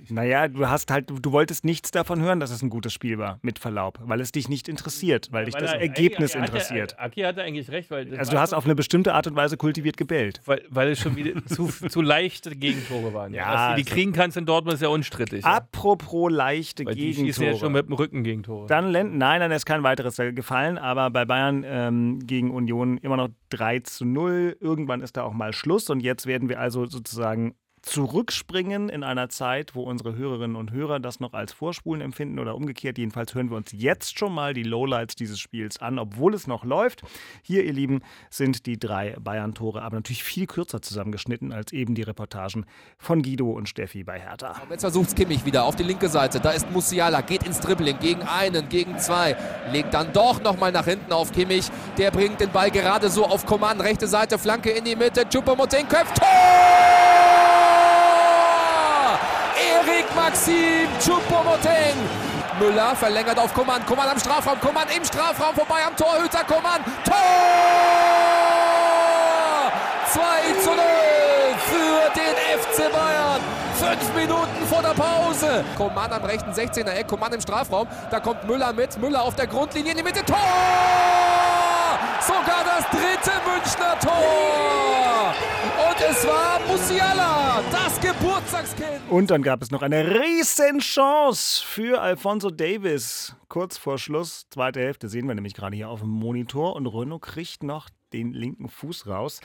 naja, 0.10 0.48
du 0.48 0.68
hast 0.68 0.92
halt, 0.92 1.10
du, 1.10 1.32
wolltest 1.32 1.64
nichts 1.66 1.92
davon 1.92 2.20
hören, 2.22 2.40
dass 2.40 2.52
es 2.52 2.62
ein 2.62 2.70
gutes 2.70 2.92
Spiel 2.94 3.18
war, 3.18 3.40
mit 3.42 3.60
Verlaub, 3.60 4.00
weil 4.04 4.20
es 4.20 4.32
dich 4.32 4.50
nicht 4.50 4.68
interessiert, 4.68 5.30
weil 5.32 5.46
dich 5.46 5.54
Weil 5.54 5.62
das 5.62 5.74
er- 5.74 5.82
Ergebnis 5.82 6.32
Aki- 6.36 6.38
Aki- 6.40 6.46
interessiert. 6.46 7.00
Aki 7.00 7.22
hatte 7.22 7.42
eigentlich 7.44 7.70
recht, 7.70 7.90
weil, 7.92 8.18
Also 8.18 8.32
du 8.32 8.40
hast 8.40 8.54
auf 8.54 8.66
eine 8.66 8.76
bestimmte 8.76 9.14
Art 9.14 9.28
und 9.28 9.36
Weise 9.36 9.56
kultiviert 9.58 9.98
gebellt. 9.98 10.42
weil, 10.46 10.64
weil 10.70 10.90
es 10.90 11.00
schon 11.00 11.16
wieder 11.16 11.34
zu, 11.46 11.68
zu 11.68 12.02
leichte 12.02 12.56
Gegentore 12.56 13.14
waren. 13.14 13.34
Ja, 13.34 13.52
Dass 13.52 13.70
du 13.70 13.76
die 13.76 13.82
also- 13.88 13.94
kriegen 13.96 14.12
kannst 14.14 14.36
in 14.38 14.46
Dortmund 14.46 14.76
ist 14.76 14.82
ja 14.82 14.90
unstrittig. 14.90 15.44
ja. 15.44 15.54
Apropos 15.56 16.32
leichte 16.32 16.86
Weil 16.86 16.96
die 16.96 17.14
schießen 17.14 17.26
ja 17.26 17.34
schon 17.34 17.44
Gegentore. 17.46 17.72
mit 17.72 17.88
dem 17.88 17.94
Rücken 17.94 18.24
Gegentore. 18.24 18.68
Dann 18.68 18.90
Len 18.90 19.18
nein, 19.18 19.40
dann 19.42 19.52
ist 19.52 19.66
kein 19.66 19.84
weiteres 19.84 20.18
gefallen, 20.18 20.78
aber 20.78 21.10
bei 21.12 21.26
Bayern 21.26 21.64
ähm, 21.66 22.20
gegen 22.26 22.52
Union 22.52 22.98
immer 22.98 23.18
noch 23.18 23.30
3 23.50 23.80
zu 23.80 24.06
0. 24.06 24.58
Irgendwann 24.60 25.02
ist 25.02 25.18
da 25.18 25.24
auch 25.24 25.34
mal 25.34 25.54
Schluss 25.54 25.90
und 25.90 26.02
jetzt 26.02 26.26
werden 26.26 26.50
wir 26.50 26.60
also 26.60 26.86
sozusagen 26.88 27.56
zurückspringen 27.86 28.90
in 28.90 29.04
einer 29.04 29.30
Zeit, 29.30 29.76
wo 29.76 29.84
unsere 29.84 30.16
Hörerinnen 30.16 30.56
und 30.56 30.72
Hörer 30.72 31.00
das 31.00 31.20
noch 31.20 31.34
als 31.34 31.54
Vorspulen 31.54 32.02
empfinden 32.02 32.40
oder 32.40 32.56
umgekehrt. 32.56 32.98
Jedenfalls 32.98 33.36
hören 33.36 33.50
wir 33.50 33.58
uns 33.58 33.72
jetzt 33.72 34.18
schon 34.18 34.34
mal 34.34 34.54
die 34.54 34.64
Lowlights 34.64 35.16
dieses 35.16 35.40
Spiels 35.40 35.80
an, 35.80 36.00
obwohl 36.00 36.34
es 36.34 36.48
noch 36.48 36.66
läuft. 36.66 37.04
Hier, 37.44 37.64
ihr 37.64 37.74
Lieben, 37.74 38.02
sind 38.30 38.66
die 38.66 38.80
drei 38.80 39.16
Bayern-Tore, 39.20 39.84
aber 39.84 39.98
natürlich 39.98 40.24
viel 40.24 40.48
kürzer 40.48 40.82
zusammengeschnitten 40.82 41.54
als 41.54 41.72
eben 41.74 41.94
die 41.96 42.02
Reportagen 42.02 42.66
von 42.98 43.22
Guido 43.22 43.52
und 43.52 43.70
Steffi 43.70 44.04
bei 44.04 44.20
Hertha. 44.20 44.62
Jetzt 44.70 44.82
versucht 44.82 45.16
Kimmich 45.16 45.46
wieder 45.46 45.66
auf 45.66 45.76
die 45.76 45.84
linke 45.84 46.10
Seite. 46.10 46.40
Da 46.40 46.52
ist 46.52 46.70
Musiala, 46.72 47.22
geht 47.22 47.44
ins 47.44 47.60
Dribbling 47.60 48.00
gegen 48.00 48.24
einen, 48.24 48.68
gegen 48.68 48.98
zwei. 48.98 49.38
Legt 49.72 49.94
dann 49.94 50.12
doch 50.12 50.42
nochmal 50.42 50.72
nach 50.72 50.86
hinten 50.86 51.14
auf 51.14 51.32
Kimmich. 51.32 51.70
Der 51.98 52.10
bringt 52.10 52.42
den 52.42 52.52
Ball 52.52 52.72
gerade 52.72 53.10
so 53.10 53.26
auf 53.26 53.46
Command. 53.46 53.82
Rechte 53.82 54.08
Seite, 54.08 54.40
Flanke 54.40 54.72
in 54.72 54.84
die 54.84 54.96
Mitte. 54.96 55.26
Choupo-Moting 55.32 55.88
köpft. 55.88 56.18
Tor! 56.18 57.55
Maxim 60.16 60.88
Choupo-Moting. 61.00 61.96
Müller 62.60 62.96
verlängert 62.96 63.38
auf 63.38 63.54
Command. 63.54 63.86
Command 63.86 64.12
am 64.12 64.20
Strafraum. 64.20 64.60
Command 64.62 64.96
im 64.96 65.04
Strafraum 65.04 65.54
vorbei 65.54 65.86
am 65.86 65.96
Torhüter. 65.96 66.44
Command. 66.46 66.86
Tor! 67.04 67.16
2 70.14 70.22
zu 70.62 70.70
0 70.70 70.78
für 71.70 72.12
den 72.16 72.36
FC 72.60 72.92
Bayern. 72.92 73.15
Vor 74.70 74.82
der 74.82 74.94
Pause. 74.94 75.64
Coman 75.78 76.12
am 76.12 76.24
rechten 76.24 76.52
16er 76.52 76.92
Eck, 76.92 77.08
Coman 77.08 77.32
im 77.34 77.42
Strafraum. 77.42 77.88
Da 78.10 78.20
kommt 78.20 78.46
Müller 78.46 78.74
mit. 78.74 78.98
Müller 78.98 79.22
auf 79.22 79.36
der 79.36 79.48
Grundlinie 79.48 79.92
in 79.92 79.98
die 79.98 80.04
Mitte. 80.04 80.24
Tor! 80.26 80.38
Sogar 82.22 82.64
das 82.66 82.86
dritte 82.90 83.32
Münchner 83.46 84.00
Tor. 84.00 85.36
Und 85.88 86.02
es 86.10 86.28
war 86.28 86.60
Musiala, 86.68 87.62
das 87.72 88.00
Geburtstagskind. 88.00 89.02
Und 89.10 89.30
dann 89.30 89.44
gab 89.44 89.62
es 89.62 89.70
noch 89.70 89.84
eine 89.84 90.20
riesen 90.20 90.80
Chance 90.80 91.64
für 91.64 92.02
Alfonso 92.02 92.50
Davis. 92.50 93.36
Kurz 93.56 93.78
vor 93.78 93.98
Schluss, 93.98 94.50
zweite 94.50 94.82
Hälfte, 94.82 95.08
sehen 95.08 95.30
wir 95.30 95.34
nämlich 95.34 95.54
gerade 95.54 95.78
hier 95.78 95.88
auf 95.88 96.02
dem 96.02 96.10
Monitor. 96.10 96.76
Und 96.76 96.88
Renault 96.88 97.22
kriegt 97.22 97.64
noch 97.64 97.90
den 98.12 98.34
linken 98.34 98.68
Fuß 98.68 99.08
raus. 99.08 99.40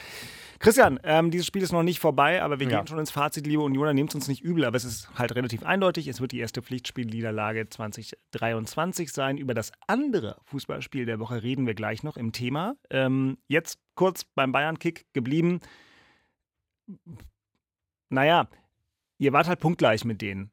Christian, 0.58 0.98
ähm, 1.04 1.30
dieses 1.30 1.46
Spiel 1.46 1.62
ist 1.62 1.70
noch 1.70 1.84
nicht 1.84 2.00
vorbei, 2.00 2.42
aber 2.42 2.58
wir 2.58 2.68
Ja. 2.68 2.78
gehen 2.78 2.88
schon 2.88 2.98
ins 2.98 3.12
Fazit, 3.12 3.46
liebe 3.46 3.62
Unioner. 3.62 3.94
Nehmt 3.94 4.12
uns 4.16 4.26
nicht 4.26 4.42
übel, 4.42 4.64
aber 4.64 4.76
es 4.76 4.82
ist 4.82 5.16
halt 5.16 5.36
relativ 5.36 5.62
eindeutig. 5.62 6.08
Es 6.08 6.20
wird 6.20 6.32
die 6.32 6.40
erste 6.40 6.60
Pflichtspielniederlage 6.60 7.68
2023 7.68 9.12
sein. 9.12 9.38
Über 9.38 9.54
das 9.54 9.70
andere 9.86 10.38
Fußballspiel 10.46 11.06
der 11.06 11.20
Woche 11.20 11.44
reden 11.44 11.68
wir 11.68 11.74
gleich 11.74 12.02
noch 12.02 12.16
im 12.16 12.32
Thema. 12.32 12.74
Ähm, 12.90 13.38
jetzt 13.46 13.78
kurz 13.94 14.24
beim 14.24 14.50
Bayern-Kick 14.50 15.06
geblieben. 15.12 15.60
Naja, 18.08 18.48
ihr 19.18 19.32
wart 19.32 19.46
halt 19.46 19.60
punktgleich 19.60 20.04
mit 20.04 20.20
denen. 20.20 20.50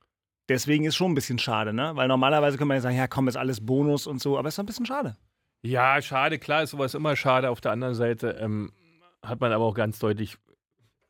Deswegen 0.50 0.86
ist 0.86 0.96
schon 0.96 1.12
ein 1.12 1.16
bisschen 1.16 1.40
schade, 1.40 1.74
ne? 1.74 1.92
Weil 1.96 2.08
normalerweise 2.08 2.58
könnte 2.58 2.70
man 2.70 2.78
ja 2.78 2.82
sagen, 2.82 2.96
ja 2.96 3.08
komm, 3.08 3.28
ist 3.28 3.36
alles 3.36 3.66
Bonus 3.66 4.08
und 4.08 4.22
so, 4.22 4.38
aber 4.38 4.48
es 4.48 4.56
ist 4.56 4.60
ein 4.60 4.66
bisschen 4.66 4.86
schade. 4.86 5.18
Ja, 5.62 6.02
schade, 6.02 6.40
klar 6.40 6.64
ist 6.64 6.72
sowas 6.72 6.94
immer 6.94 7.16
schade. 7.16 7.50
Auf 7.50 7.62
der 7.62 7.72
anderen 7.72 7.96
Seite 7.96 8.38
ähm, 8.40 8.72
hat 9.24 9.42
man 9.42 9.52
aber 9.52 9.66
auch 9.66 9.74
ganz 9.74 10.00
deutlich. 10.00 10.38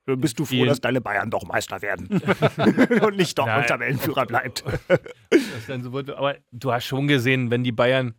Bist 0.06 0.40
du 0.40 0.46
froh, 0.46 0.64
dass 0.64 0.80
deine 0.80 1.02
Bayern 1.02 1.30
doch 1.30 1.44
Meister 1.46 1.82
werden 1.82 2.08
und 3.02 3.18
nicht 3.18 3.38
doch 3.38 3.46
Nein. 3.46 3.68
Tabellenführer 3.68 4.26
bleibt? 4.26 4.64
Aber 6.16 6.38
du 6.54 6.72
hast 6.72 6.86
schon 6.86 7.10
gesehen, 7.10 7.52
wenn 7.52 7.66
die 7.66 7.74
Bayern, 7.74 8.16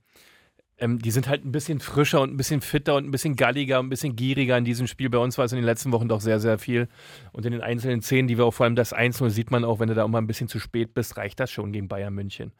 ähm, 0.79 0.99
die 1.01 1.11
sind 1.11 1.29
halt 1.29 1.45
ein 1.45 1.53
bisschen 1.53 1.81
frischer 1.81 2.21
und 2.21 2.33
ein 2.33 2.37
bisschen 2.37 2.61
fitter 2.61 2.95
und 2.95 3.05
ein 3.05 3.11
bisschen 3.11 3.37
galliger 3.37 3.81
und 3.81 3.87
ein 3.87 3.91
bisschen 3.91 4.15
gieriger 4.15 4.57
in 4.57 4.65
diesem 4.65 4.87
Spiel. 4.87 5.11
Bei 5.11 5.19
uns 5.19 5.37
war 5.37 5.45
es 5.45 5.53
in 5.53 5.57
den 5.57 5.65
letzten 5.65 5.93
Wochen 5.93 6.09
doch 6.09 6.21
sehr, 6.21 6.39
sehr 6.39 6.59
viel. 6.59 6.89
Und 7.33 7.45
in 7.47 7.53
den 7.53 7.63
einzelnen 7.63 8.01
Szenen, 8.01 8.29
die 8.29 8.39
wir 8.39 8.45
auch 8.45 8.55
vor 8.55 8.65
allem 8.65 8.77
das 8.77 8.95
1-0 8.95 9.29
sieht 9.31 9.51
man 9.51 9.65
auch, 9.65 9.81
wenn 9.81 9.89
du 9.89 9.95
da 9.95 10.05
auch 10.05 10.09
mal 10.09 10.19
ein 10.19 10.27
bisschen 10.27 10.49
zu 10.49 10.61
spät 10.61 10.95
bist, 10.95 11.17
reicht 11.17 11.41
das 11.41 11.51
schon 11.51 11.73
gegen 11.73 11.89
Bayern 11.89 12.15
München. 12.15 12.53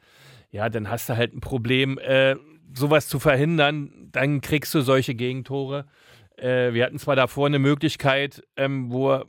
Ja, 0.51 0.69
dann 0.69 0.91
hast 0.91 1.09
du 1.09 1.17
halt 1.17 1.35
ein 1.35 1.41
Problem, 1.41 1.99
äh, 1.99 2.35
sowas 2.75 3.07
zu 3.09 3.21
verhindern. 3.21 4.09
Dann 4.11 4.41
kriegst 4.41 4.75
du 4.75 4.81
solche 4.81 5.15
Gegentore. 5.15 5.87
Äh, 6.37 6.73
wir 6.73 6.85
hatten 6.85 6.99
zwar 6.99 7.15
davor 7.15 7.47
eine 7.47 7.61
Möglichkeit, 7.61 8.43
ähm, 8.57 8.91
wo 8.91 9.11
wir 9.11 9.27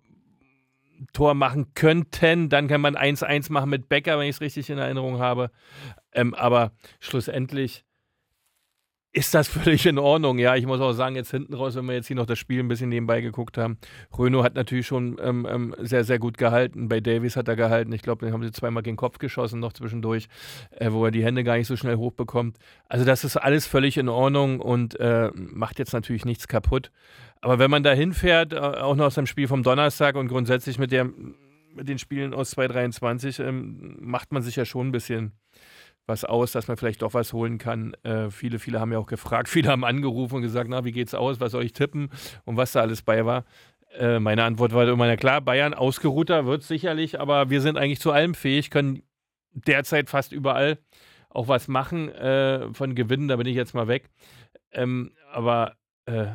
ein 0.99 1.07
Tor 1.13 1.35
machen 1.35 1.73
könnten. 1.75 2.49
Dann 2.49 2.67
kann 2.67 2.81
man 2.81 2.95
1-1 2.95 3.51
machen 3.51 3.69
mit 3.69 3.87
Becker, 3.87 4.17
wenn 4.17 4.27
ich 4.27 4.37
es 4.37 4.41
richtig 4.41 4.69
in 4.69 4.79
Erinnerung 4.79 5.19
habe. 5.19 5.51
Ähm, 6.11 6.33
aber 6.33 6.71
schlussendlich 6.99 7.85
ist 9.11 9.33
das 9.33 9.47
völlig 9.47 9.85
in 9.85 9.97
Ordnung. 9.97 10.37
Ja, 10.37 10.55
ich 10.55 10.65
muss 10.67 10.79
auch 10.81 10.93
sagen, 10.93 11.15
jetzt 11.15 11.31
hinten 11.31 11.55
raus, 11.55 11.75
wenn 11.75 11.85
wir 11.85 11.95
jetzt 11.95 12.07
hier 12.07 12.15
noch 12.15 12.27
das 12.27 12.37
Spiel 12.37 12.59
ein 12.59 12.67
bisschen 12.67 12.89
nebenbei 12.89 13.21
geguckt 13.21 13.57
haben, 13.57 13.77
Renault 14.17 14.45
hat 14.45 14.53
natürlich 14.53 14.85
schon 14.85 15.17
ähm, 15.21 15.47
ähm, 15.49 15.75
sehr, 15.79 16.03
sehr 16.03 16.19
gut 16.19 16.37
gehalten. 16.37 16.89
Bei 16.89 16.99
Davies 16.99 17.35
hat 17.35 17.47
er 17.47 17.55
gehalten. 17.55 17.91
Ich 17.91 18.03
glaube, 18.03 18.25
den 18.25 18.33
haben 18.33 18.43
sie 18.43 18.51
zweimal 18.51 18.83
gegen 18.83 18.95
den 18.95 18.99
Kopf 18.99 19.17
geschossen, 19.17 19.59
noch 19.59 19.73
zwischendurch, 19.73 20.27
äh, 20.71 20.91
wo 20.91 21.05
er 21.05 21.11
die 21.11 21.23
Hände 21.23 21.43
gar 21.43 21.57
nicht 21.57 21.67
so 21.67 21.75
schnell 21.75 21.95
hochbekommt. 21.95 22.57
Also, 22.87 23.03
das 23.03 23.23
ist 23.23 23.35
alles 23.35 23.65
völlig 23.65 23.97
in 23.97 24.09
Ordnung 24.09 24.59
und 24.59 24.99
äh, 24.99 25.31
macht 25.33 25.79
jetzt 25.79 25.93
natürlich 25.93 26.25
nichts 26.25 26.47
kaputt. 26.47 26.91
Aber 27.41 27.57
wenn 27.57 27.71
man 27.71 27.83
da 27.83 27.91
hinfährt, 27.93 28.53
äh, 28.53 28.57
auch 28.57 28.95
noch 28.95 29.05
aus 29.05 29.15
dem 29.15 29.25
Spiel 29.25 29.47
vom 29.47 29.63
Donnerstag 29.63 30.15
und 30.15 30.27
grundsätzlich 30.27 30.77
mit, 30.77 30.91
der, 30.91 31.05
mit 31.73 31.87
den 31.87 31.97
Spielen 31.97 32.35
aus 32.35 32.51
2023, 32.51 33.39
ähm, 33.39 33.97
macht 33.99 34.31
man 34.31 34.43
sich 34.43 34.55
ja 34.55 34.65
schon 34.65 34.89
ein 34.89 34.91
bisschen 34.91 35.31
was 36.09 36.25
aus, 36.25 36.51
dass 36.51 36.67
man 36.67 36.75
vielleicht 36.75 37.01
doch 37.01 37.13
was 37.13 37.31
holen 37.31 37.57
kann. 37.57 37.93
Äh, 38.03 38.29
viele, 38.29 38.59
viele 38.59 38.81
haben 38.81 38.91
ja 38.91 38.97
auch 38.97 39.07
gefragt, 39.07 39.47
viele 39.49 39.69
haben 39.69 39.85
angerufen 39.85 40.35
und 40.35 40.41
gesagt, 40.41 40.69
na, 40.69 40.83
wie 40.83 40.91
geht's 40.91 41.13
aus, 41.13 41.39
was 41.39 41.53
soll 41.53 41.63
ich 41.63 41.73
tippen 41.73 42.09
und 42.43 42.57
was 42.57 42.73
da 42.73 42.81
alles 42.81 43.01
bei 43.01 43.25
war. 43.25 43.45
Äh, 43.97 44.19
meine 44.19 44.43
Antwort 44.43 44.73
war 44.73 44.87
immer, 44.87 45.07
na 45.07 45.15
klar, 45.15 45.39
Bayern 45.41 45.73
ausgeruhter 45.73 46.45
wird 46.45 46.63
sicherlich, 46.63 47.19
aber 47.19 47.49
wir 47.49 47.61
sind 47.61 47.77
eigentlich 47.77 47.99
zu 48.01 48.11
allem 48.11 48.33
fähig, 48.33 48.69
können 48.69 49.03
derzeit 49.53 50.09
fast 50.09 50.31
überall 50.31 50.77
auch 51.29 51.47
was 51.47 51.67
machen 51.67 52.09
äh, 52.09 52.73
von 52.73 52.95
Gewinnen, 52.95 53.27
da 53.27 53.35
bin 53.35 53.47
ich 53.47 53.55
jetzt 53.55 53.73
mal 53.73 53.87
weg. 53.87 54.09
Ähm, 54.71 55.11
aber 55.31 55.75
äh, 56.05 56.25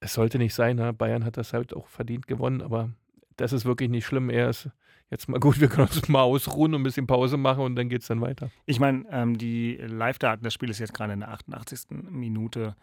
es 0.00 0.14
sollte 0.14 0.38
nicht 0.38 0.54
sein, 0.54 0.76
ne? 0.76 0.92
Bayern 0.92 1.24
hat 1.24 1.36
das 1.36 1.52
halt 1.52 1.74
auch 1.74 1.88
verdient 1.88 2.26
gewonnen, 2.26 2.62
aber 2.62 2.90
das 3.36 3.52
ist 3.52 3.64
wirklich 3.64 3.90
nicht 3.90 4.06
schlimm. 4.06 4.30
Er 4.30 4.50
ist 4.50 4.70
jetzt 5.10 5.28
mal 5.28 5.40
gut, 5.40 5.60
wir 5.60 5.68
können 5.68 5.88
uns 5.88 6.08
mal 6.08 6.22
ausruhen 6.22 6.74
und 6.74 6.80
ein 6.80 6.84
bisschen 6.84 7.06
Pause 7.06 7.36
machen 7.36 7.62
und 7.64 7.76
dann 7.76 7.88
geht 7.88 8.02
es 8.02 8.08
dann 8.08 8.20
weiter. 8.20 8.50
Ich 8.66 8.80
meine, 8.80 9.04
ähm, 9.10 9.38
die 9.38 9.76
Live-Daten 9.76 10.44
des 10.44 10.54
Spiels 10.54 10.78
jetzt 10.78 10.94
gerade 10.94 11.12
in 11.12 11.20
der 11.20 11.30
88. 11.30 11.86
Minute 12.10 12.76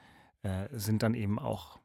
äh, 0.44 0.68
sind 0.72 1.04
dann 1.04 1.14
eben 1.14 1.40
auch, 1.40 1.80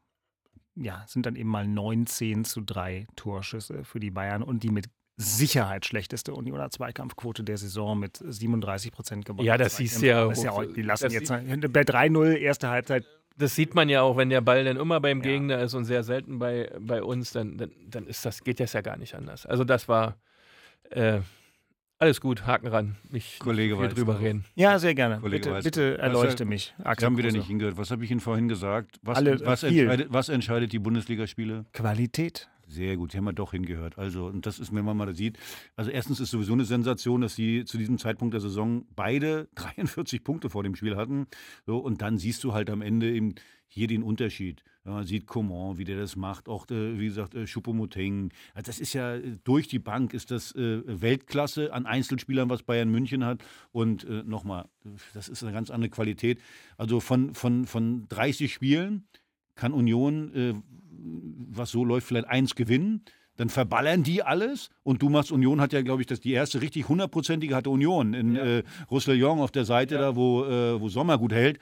ja, 0.74 1.04
sind 1.06 1.26
dann 1.26 1.36
eben 1.36 1.50
mal 1.50 1.66
19 1.66 2.44
zu 2.44 2.60
3 2.60 3.06
Torschüsse 3.16 3.84
für 3.84 4.00
die 4.00 4.10
Bayern 4.10 4.42
und 4.42 4.62
die 4.62 4.70
mit 4.70 4.86
Sicherheit 5.18 5.86
schlechteste 5.86 6.34
Unioner 6.34 6.70
Zweikampfquote 6.70 7.42
der 7.42 7.56
Saison 7.56 7.98
mit 7.98 8.18
37 8.18 8.92
Prozent 8.92 9.24
gewonnen. 9.24 9.46
Ja, 9.46 9.56
das 9.56 9.76
siehst 9.76 10.02
du 10.02 10.06
ja. 10.06 10.28
Das 10.28 10.38
ist 10.38 10.44
ja 10.44 10.50
auch, 10.50 10.64
die 10.64 10.82
lassen 10.82 11.04
Das 11.04 11.14
jetzt 11.14 11.28
bei 11.28 11.82
3-0 11.82 12.34
erste 12.34 12.68
Halbzeit 12.68 13.06
das 13.38 13.54
sieht 13.54 13.74
man 13.74 13.88
ja 13.88 14.02
auch, 14.02 14.16
wenn 14.16 14.30
der 14.30 14.40
Ball 14.40 14.64
dann 14.64 14.76
immer 14.76 15.00
beim 15.00 15.22
Gegner 15.22 15.60
ist 15.60 15.74
und 15.74 15.84
sehr 15.84 16.02
selten 16.02 16.38
bei, 16.38 16.70
bei 16.80 17.02
uns, 17.02 17.32
dann, 17.32 17.56
dann, 17.56 17.70
dann 17.88 18.06
ist 18.06 18.24
das, 18.24 18.42
geht 18.44 18.60
das 18.60 18.72
ja 18.72 18.80
gar 18.80 18.96
nicht 18.96 19.14
anders. 19.14 19.46
Also 19.46 19.64
das 19.64 19.88
war 19.88 20.16
äh, 20.90 21.20
alles 21.98 22.20
gut, 22.20 22.46
Haken 22.46 22.66
ran. 22.66 22.96
Nicht 23.10 23.38
Kollege 23.38 23.76
viel 23.76 23.88
drüber 23.88 24.20
reden. 24.20 24.44
Ja, 24.54 24.78
sehr 24.78 24.94
gerne. 24.94 25.18
Kollege 25.20 25.48
Bitte, 25.50 25.62
bitte 25.62 25.98
erleuchte 25.98 26.44
Was, 26.44 26.48
mich. 26.48 26.74
Wir 26.76 26.86
Axel 26.86 27.06
haben 27.06 27.16
wieder 27.16 27.28
Kruse. 27.28 27.38
nicht 27.38 27.46
hingehört. 27.48 27.78
Was 27.78 27.90
habe 27.90 28.04
ich 28.04 28.10
Ihnen 28.10 28.20
vorhin 28.20 28.48
gesagt? 28.48 28.98
Was, 29.02 29.16
Alle- 29.18 29.40
was, 29.46 29.62
entscheidet, 29.62 30.08
was 30.12 30.28
entscheidet 30.28 30.72
die 30.72 30.78
Bundesligaspiele? 30.78 31.64
Qualität. 31.72 32.48
Sehr 32.68 32.96
gut, 32.96 33.12
hier 33.12 33.18
haben 33.18 33.26
wir 33.26 33.32
doch 33.32 33.52
hingehört. 33.52 33.96
Also, 33.96 34.26
und 34.26 34.44
das 34.44 34.58
ist, 34.58 34.74
wenn 34.74 34.84
man 34.84 34.96
mal 34.96 35.14
sieht, 35.14 35.38
also 35.76 35.90
erstens 35.90 36.18
ist 36.18 36.30
sowieso 36.30 36.52
eine 36.52 36.64
Sensation, 36.64 37.20
dass 37.20 37.36
sie 37.36 37.64
zu 37.64 37.78
diesem 37.78 37.96
Zeitpunkt 37.98 38.34
der 38.34 38.40
Saison 38.40 38.84
beide 38.96 39.48
43 39.54 40.24
Punkte 40.24 40.50
vor 40.50 40.64
dem 40.64 40.74
Spiel 40.74 40.96
hatten. 40.96 41.26
So, 41.64 41.78
und 41.78 42.02
dann 42.02 42.18
siehst 42.18 42.42
du 42.42 42.52
halt 42.52 42.68
am 42.70 42.82
Ende 42.82 43.12
eben 43.12 43.36
hier 43.68 43.86
den 43.86 44.02
Unterschied. 44.02 44.64
Man 44.84 45.04
sieht 45.04 45.26
Coman, 45.26 45.78
wie 45.78 45.84
der 45.84 45.98
das 45.98 46.14
macht, 46.14 46.48
auch, 46.48 46.68
äh, 46.70 46.98
wie 46.98 47.06
gesagt, 47.06 47.34
äh. 47.34 47.40
Also 47.40 48.66
das 48.66 48.78
ist 48.78 48.92
ja 48.92 49.16
äh, 49.16 49.36
durch 49.42 49.66
die 49.66 49.80
Bank 49.80 50.14
ist 50.14 50.30
das 50.30 50.54
äh, 50.54 50.82
Weltklasse 50.86 51.72
an 51.72 51.86
Einzelspielern, 51.86 52.48
was 52.48 52.62
Bayern 52.62 52.90
München 52.90 53.24
hat. 53.24 53.44
Und 53.72 54.06
nochmal, 54.26 54.68
das 55.14 55.28
ist 55.28 55.42
eine 55.42 55.52
ganz 55.52 55.70
andere 55.70 55.90
Qualität. 55.90 56.40
Also 56.76 57.00
von, 57.00 57.34
von, 57.34 57.66
von 57.66 58.06
30 58.08 58.52
Spielen 58.52 59.06
kann 59.54 59.72
Union, 59.72 60.62
was 61.50 61.70
so 61.70 61.84
läuft, 61.84 62.06
vielleicht 62.06 62.28
eins 62.28 62.54
gewinnen. 62.54 63.02
Dann 63.36 63.50
verballern 63.50 64.02
die 64.02 64.22
alles 64.22 64.70
und 64.82 65.02
du 65.02 65.10
machst 65.10 65.30
Union 65.30 65.60
hat 65.60 65.74
ja, 65.74 65.82
glaube 65.82 66.00
ich, 66.00 66.06
das 66.06 66.20
die 66.20 66.32
erste 66.32 66.62
richtig 66.62 66.88
hundertprozentige 66.88 67.54
hatte 67.54 67.68
Union 67.68 68.14
in 68.14 68.34
äh, 68.34 68.62
Roussillon 68.90 69.40
auf 69.40 69.50
der 69.50 69.66
Seite 69.66 69.98
da, 69.98 70.16
wo, 70.16 70.44
äh, 70.44 70.80
wo 70.80 70.88
Sommer 70.88 71.18
gut 71.18 71.32
hält. 71.32 71.58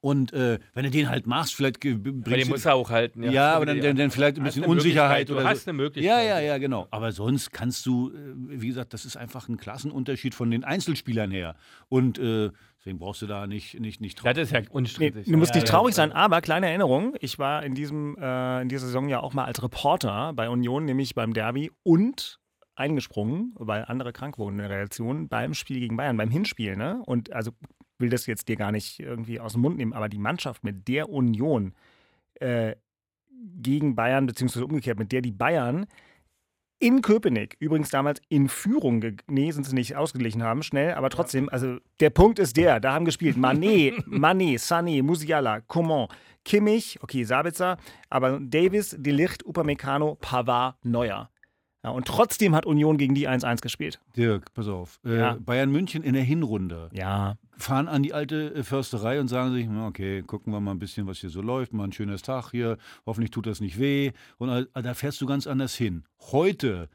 Und 0.00 0.32
äh, 0.32 0.60
wenn 0.74 0.84
du 0.84 0.90
den 0.90 1.08
halt 1.08 1.26
machst, 1.26 1.56
vielleicht 1.56 1.80
bringst 1.80 2.26
den 2.26 2.48
muss 2.48 2.64
er 2.64 2.76
auch 2.76 2.90
halten. 2.90 3.24
ja, 3.24 3.54
aber 3.54 3.66
dann, 3.66 3.80
dann, 3.80 3.96
dann 3.96 4.12
vielleicht 4.12 4.36
ein 4.36 4.44
bisschen 4.44 4.64
Unsicherheit 4.64 5.28
oder 5.30 5.40
Du 5.40 5.48
hast 5.48 5.64
so. 5.64 5.70
eine 5.70 5.76
Möglichkeit. 5.76 6.08
Ja, 6.08 6.22
ja, 6.22 6.38
ja, 6.38 6.58
genau. 6.58 6.86
Aber 6.92 7.10
sonst 7.10 7.52
kannst 7.52 7.84
du, 7.86 8.10
äh, 8.10 8.60
wie 8.60 8.68
gesagt, 8.68 8.94
das 8.94 9.04
ist 9.04 9.16
einfach 9.16 9.48
ein 9.48 9.56
Klassenunterschied 9.56 10.36
von 10.36 10.52
den 10.52 10.62
Einzelspielern 10.62 11.32
her. 11.32 11.56
Und 11.88 12.20
äh, 12.20 12.50
deswegen 12.86 13.00
brauchst 13.00 13.20
du 13.20 13.26
da 13.26 13.48
nicht, 13.48 13.80
nicht, 13.80 14.00
nicht 14.00 14.14
drauf. 14.14 14.32
Das 14.32 14.44
ist 14.44 14.52
ja 14.52 14.60
Nee, 14.60 14.68
unstrittig. 14.70 15.26
du 15.26 15.36
musst 15.36 15.54
ja, 15.54 15.60
nicht 15.60 15.68
traurig 15.68 15.94
sein, 15.94 16.12
aber 16.12 16.40
kleine 16.40 16.68
Erinnerung, 16.68 17.16
ich 17.20 17.36
war 17.38 17.64
in, 17.64 17.74
diesem, 17.74 18.16
äh, 18.16 18.62
in 18.62 18.68
dieser 18.68 18.86
Saison 18.86 19.08
ja 19.08 19.20
auch 19.20 19.34
mal 19.34 19.44
als 19.44 19.60
Reporter 19.60 20.32
bei 20.34 20.48
Union, 20.48 20.84
nämlich 20.84 21.16
beim 21.16 21.34
Derby 21.34 21.72
und 21.82 22.38
eingesprungen, 22.76 23.52
weil 23.56 23.84
andere 23.86 24.12
krank 24.12 24.38
wurden 24.38 24.54
in 24.54 24.68
der 24.68 24.70
Reaktion 24.70 25.28
beim 25.28 25.54
Spiel 25.54 25.80
gegen 25.80 25.96
Bayern, 25.96 26.16
beim 26.16 26.30
Hinspiel. 26.30 26.76
Ne? 26.76 27.02
Und 27.06 27.32
also 27.32 27.50
will 27.98 28.08
das 28.08 28.26
jetzt 28.26 28.48
dir 28.48 28.56
gar 28.56 28.70
nicht 28.70 29.00
irgendwie 29.00 29.40
aus 29.40 29.54
dem 29.54 29.62
Mund 29.62 29.78
nehmen, 29.78 29.92
aber 29.92 30.08
die 30.08 30.18
Mannschaft 30.18 30.62
mit 30.62 30.86
der 30.86 31.08
Union 31.08 31.74
äh, 32.34 32.76
gegen 33.56 33.96
Bayern, 33.96 34.26
beziehungsweise 34.26 34.64
umgekehrt, 34.64 34.98
mit 34.98 35.10
der 35.10 35.22
die 35.22 35.32
Bayern 35.32 35.86
in 36.78 37.02
Köpenick, 37.02 37.56
übrigens 37.58 37.90
damals 37.90 38.20
in 38.28 38.48
Führung, 38.48 39.02
nee, 39.26 39.50
sind 39.50 39.64
sie 39.64 39.74
nicht 39.74 39.96
ausgeglichen 39.96 40.42
haben, 40.42 40.62
schnell, 40.62 40.94
aber 40.94 41.10
trotzdem, 41.10 41.48
also 41.48 41.78
der 42.00 42.10
Punkt 42.10 42.38
ist 42.38 42.56
der, 42.56 42.80
da 42.80 42.92
haben 42.92 43.04
gespielt 43.04 43.36
Mané, 43.36 43.92
Mané, 44.06 44.58
Sané, 44.58 45.02
Musiala, 45.02 45.60
Coman, 45.62 46.08
Kimmich, 46.44 46.98
okay, 47.02 47.24
Sabitzer, 47.24 47.78
aber 48.10 48.38
Davis, 48.40 48.94
Delicht, 48.98 49.44
Upamecano, 49.46 50.16
Pavard, 50.16 50.76
Neuer. 50.84 51.30
Ja, 51.86 51.92
und 51.92 52.04
trotzdem 52.08 52.52
hat 52.56 52.66
Union 52.66 52.98
gegen 52.98 53.14
die 53.14 53.28
1-1 53.28 53.60
gespielt. 53.62 54.00
Dirk, 54.16 54.52
pass 54.54 54.66
auf. 54.66 54.98
Äh, 55.04 55.18
Ja. 55.18 55.36
Bayern 55.38 55.70
München 55.70 56.02
in 56.02 56.14
der 56.14 56.24
Hinrunde 56.24 56.90
Ja. 56.92 57.36
fahren 57.56 57.86
an 57.86 58.02
die 58.02 58.12
alte 58.12 58.52
äh, 58.56 58.64
Försterei 58.64 59.20
und 59.20 59.28
sagen 59.28 59.52
sich, 59.52 59.68
na, 59.70 59.86
okay, 59.86 60.22
gucken 60.22 60.52
wir 60.52 60.58
mal 60.58 60.72
ein 60.72 60.80
bisschen, 60.80 61.06
was 61.06 61.18
hier 61.18 61.30
so 61.30 61.40
läuft, 61.42 61.72
mal 61.72 61.84
ein 61.84 61.92
schönes 61.92 62.22
Tag 62.22 62.50
hier, 62.50 62.76
hoffentlich 63.06 63.30
tut 63.30 63.46
das 63.46 63.60
nicht 63.60 63.78
weh. 63.78 64.10
Und 64.38 64.48
äh, 64.48 64.66
da 64.82 64.94
fährst 64.94 65.20
du 65.20 65.26
ganz 65.26 65.46
anders 65.46 65.76
hin. 65.76 66.02
Heute, 66.32 66.88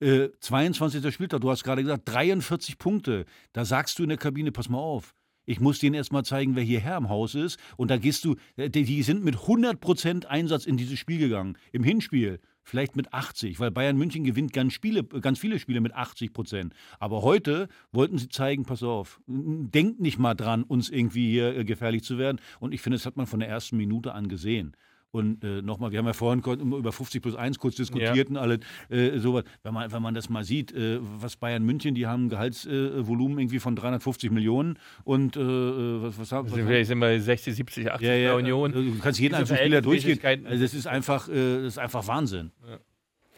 äh, 0.00 0.30
22. 0.40 1.14
Spieltag, 1.14 1.40
du 1.40 1.48
hast 1.48 1.62
gerade 1.62 1.82
gesagt, 1.82 2.02
43 2.06 2.78
Punkte. 2.78 3.26
Da 3.52 3.64
sagst 3.64 4.00
du 4.00 4.02
in 4.02 4.08
der 4.08 4.18
Kabine, 4.18 4.50
pass 4.50 4.68
mal 4.68 4.78
auf. 4.78 5.14
Ich 5.44 5.60
muss 5.60 5.78
denen 5.78 5.94
erst 5.94 6.10
mal 6.12 6.24
zeigen, 6.24 6.56
wer 6.56 6.64
hierher 6.64 6.96
im 6.96 7.08
Haus 7.08 7.36
ist. 7.36 7.60
Und 7.76 7.92
da 7.92 7.96
gehst 7.96 8.24
du, 8.24 8.34
äh, 8.56 8.68
die, 8.70 8.82
die 8.82 9.04
sind 9.04 9.22
mit 9.22 9.36
100% 9.36 10.24
Einsatz 10.26 10.66
in 10.66 10.76
dieses 10.76 10.98
Spiel 10.98 11.18
gegangen. 11.20 11.56
Im 11.70 11.84
Hinspiel 11.84 12.40
vielleicht 12.62 12.96
mit 12.96 13.12
80, 13.12 13.60
weil 13.60 13.70
Bayern 13.70 13.96
München 13.96 14.24
gewinnt 14.24 14.52
ganz, 14.52 14.72
Spiele, 14.72 15.04
ganz 15.04 15.38
viele 15.38 15.58
Spiele 15.58 15.80
mit 15.80 15.94
80 15.94 16.32
Prozent. 16.32 16.74
Aber 16.98 17.22
heute 17.22 17.68
wollten 17.92 18.18
sie 18.18 18.28
zeigen, 18.28 18.64
pass 18.64 18.82
auf, 18.82 19.20
denkt 19.26 20.00
nicht 20.00 20.18
mal 20.18 20.34
dran, 20.34 20.62
uns 20.62 20.90
irgendwie 20.90 21.30
hier 21.30 21.56
äh, 21.56 21.64
gefährlich 21.64 22.04
zu 22.04 22.18
werden. 22.18 22.40
Und 22.60 22.72
ich 22.72 22.80
finde, 22.80 22.98
das 22.98 23.06
hat 23.06 23.16
man 23.16 23.26
von 23.26 23.40
der 23.40 23.48
ersten 23.48 23.76
Minute 23.76 24.12
an 24.12 24.28
gesehen. 24.28 24.76
Und 25.12 25.44
äh, 25.44 25.60
nochmal, 25.60 25.92
wir 25.92 25.98
haben 25.98 26.06
ja 26.06 26.14
vorhin 26.14 26.42
über 26.42 26.90
50 26.90 27.20
plus 27.22 27.36
1 27.36 27.58
kurz 27.58 27.76
diskutiert 27.76 28.30
und 28.30 28.38
alles 28.38 28.60
äh, 28.88 29.18
sowas. 29.18 29.44
Wenn 29.62 29.74
man, 29.74 29.92
wenn 29.92 30.00
man 30.00 30.14
das 30.14 30.30
mal 30.30 30.42
sieht, 30.42 30.72
äh, 30.72 30.98
was 31.02 31.36
Bayern 31.36 31.62
München, 31.64 31.94
die 31.94 32.06
haben 32.06 32.24
ein 32.26 32.28
Gehaltsvolumen 32.30 32.98
äh, 33.00 33.06
Volumen 33.06 33.38
irgendwie 33.38 33.58
von 33.58 33.76
350 33.76 34.30
Millionen 34.30 34.78
und 35.04 35.36
äh, 35.36 35.40
äh, 35.40 36.02
was, 36.02 36.18
was 36.18 36.32
haben 36.32 36.50
haben- 36.50 36.66
wir, 36.66 36.86
sind 36.86 36.98
wir 36.98 37.20
60, 37.20 37.54
70, 37.54 37.92
80 37.92 38.08
ja, 38.08 38.14
ja, 38.14 38.34
Union. 38.34 38.72
Du 38.72 38.98
kannst 39.02 39.20
jeden 39.20 39.34
einzelnen 39.34 39.58
Spieler 39.60 39.82
durchgehen. 39.82 40.46
Also 40.46 40.62
das 40.62 40.72
ist 40.72 40.86
einfach, 40.86 41.28
äh, 41.28 41.56
das 41.58 41.74
ist 41.74 41.78
einfach 41.78 42.06
Wahnsinn. 42.06 42.50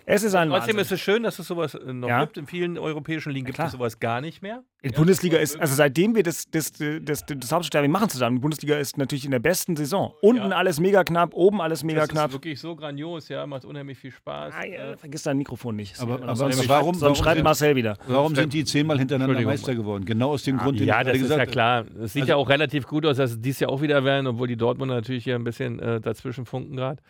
Es 0.07 0.23
ist 0.23 0.35
ein 0.35 0.49
Trotzdem 0.51 0.77
Wahnsinn. 0.77 0.83
ist 0.83 0.93
es 0.93 1.01
schön, 1.01 1.23
dass 1.23 1.39
es 1.39 1.47
sowas 1.47 1.75
äh, 1.75 1.93
noch 1.93 2.09
Ja. 2.09 2.21
gibt. 2.25 2.37
In 2.37 2.47
vielen 2.47 2.77
europäischen 2.79 3.33
Ligen 3.33 3.47
gibt 3.47 3.59
es 3.59 3.73
sowas 3.73 4.01
gar 4.01 4.21
nicht 4.21 4.43
mehr. 4.43 4.63
Die 4.85 4.91
Bundesliga 4.91 5.39
ist, 5.39 5.59
also 5.59 5.75
seitdem 5.75 6.15
wir 6.15 6.23
das, 6.23 6.45
das, 6.51 6.73
das, 6.73 7.25
das 7.27 7.53
Hauptstadion 7.53 7.91
machen 7.91 8.11
zusammen, 8.11 8.37
die 8.37 8.41
Bundesliga 8.43 8.77
ist 8.77 8.99
natürlich 8.99 9.25
in 9.25 9.31
der 9.31 9.39
besten 9.39 9.77
Saison. 9.77 10.13
Unten 10.21 10.51
Ja. 10.51 10.57
alles 10.59 10.79
mega 10.79 11.05
knapp, 11.05 11.33
oben 11.33 11.63
alles 11.63 11.83
mega 11.85 12.01
das 12.01 12.11
knapp. 12.11 12.29
ist 12.29 12.35
wirklich 12.35 12.61
so 12.61 12.77
grandios, 12.77 13.29
ja, 13.31 13.47
macht 13.47 13.65
unheimlich 13.65 13.97
viel 13.99 14.11
Spaß. 14.11 14.53
Ah, 14.55 14.67
ja, 14.67 14.97
vergiss 14.99 15.23
dein 15.23 15.39
Mikrofon 15.39 15.77
nicht. 15.77 15.99
Aber- 15.99 16.21
aber 16.23 16.37
sonst, 16.37 16.69
warum- 16.69 16.95
sonst 16.95 17.01
warum 17.03 17.15
schreibt 17.17 17.37
sind- 17.37 17.45
Marcel 17.45 17.77
wieder. 17.77 17.97
Warum 18.07 18.35
sind 18.35 18.53
die 18.53 18.65
zehnmal 18.67 18.99
hintereinander. 18.99 19.41
Meister 19.41 19.75
geworden? 19.75 20.05
Genau 20.05 20.33
aus 20.33 20.43
dem 20.43 20.59
Grund, 20.59 20.79
den 20.81 20.87
ja, 20.87 21.01
ich 21.01 21.07
das 21.07 21.17
ist 21.17 21.31
ja 21.31 21.47
klar. 21.47 21.87
Es 22.03 22.13
sieht 22.13 22.23
Also- 22.25 22.33
ja 22.33 22.37
auch 22.37 22.49
relativ 22.51 22.87
gut 22.87 23.07
aus, 23.07 23.17
dass 23.17 23.31
es 23.31 23.41
dies 23.41 23.61
Jahr 23.61 23.71
auch 23.71 23.81
wieder 23.81 24.05
werden, 24.05 24.27
obwohl 24.27 24.49
die 24.49 24.57
Dortmunder 24.59 24.97
natürlich 24.97 25.25
hier 25.25 25.37
ein 25.37 25.45
bisschen 25.45 25.79
äh, 25.79 25.99
dazwischen 26.01 26.45
funken 26.45 26.77
gerade. 26.77 27.01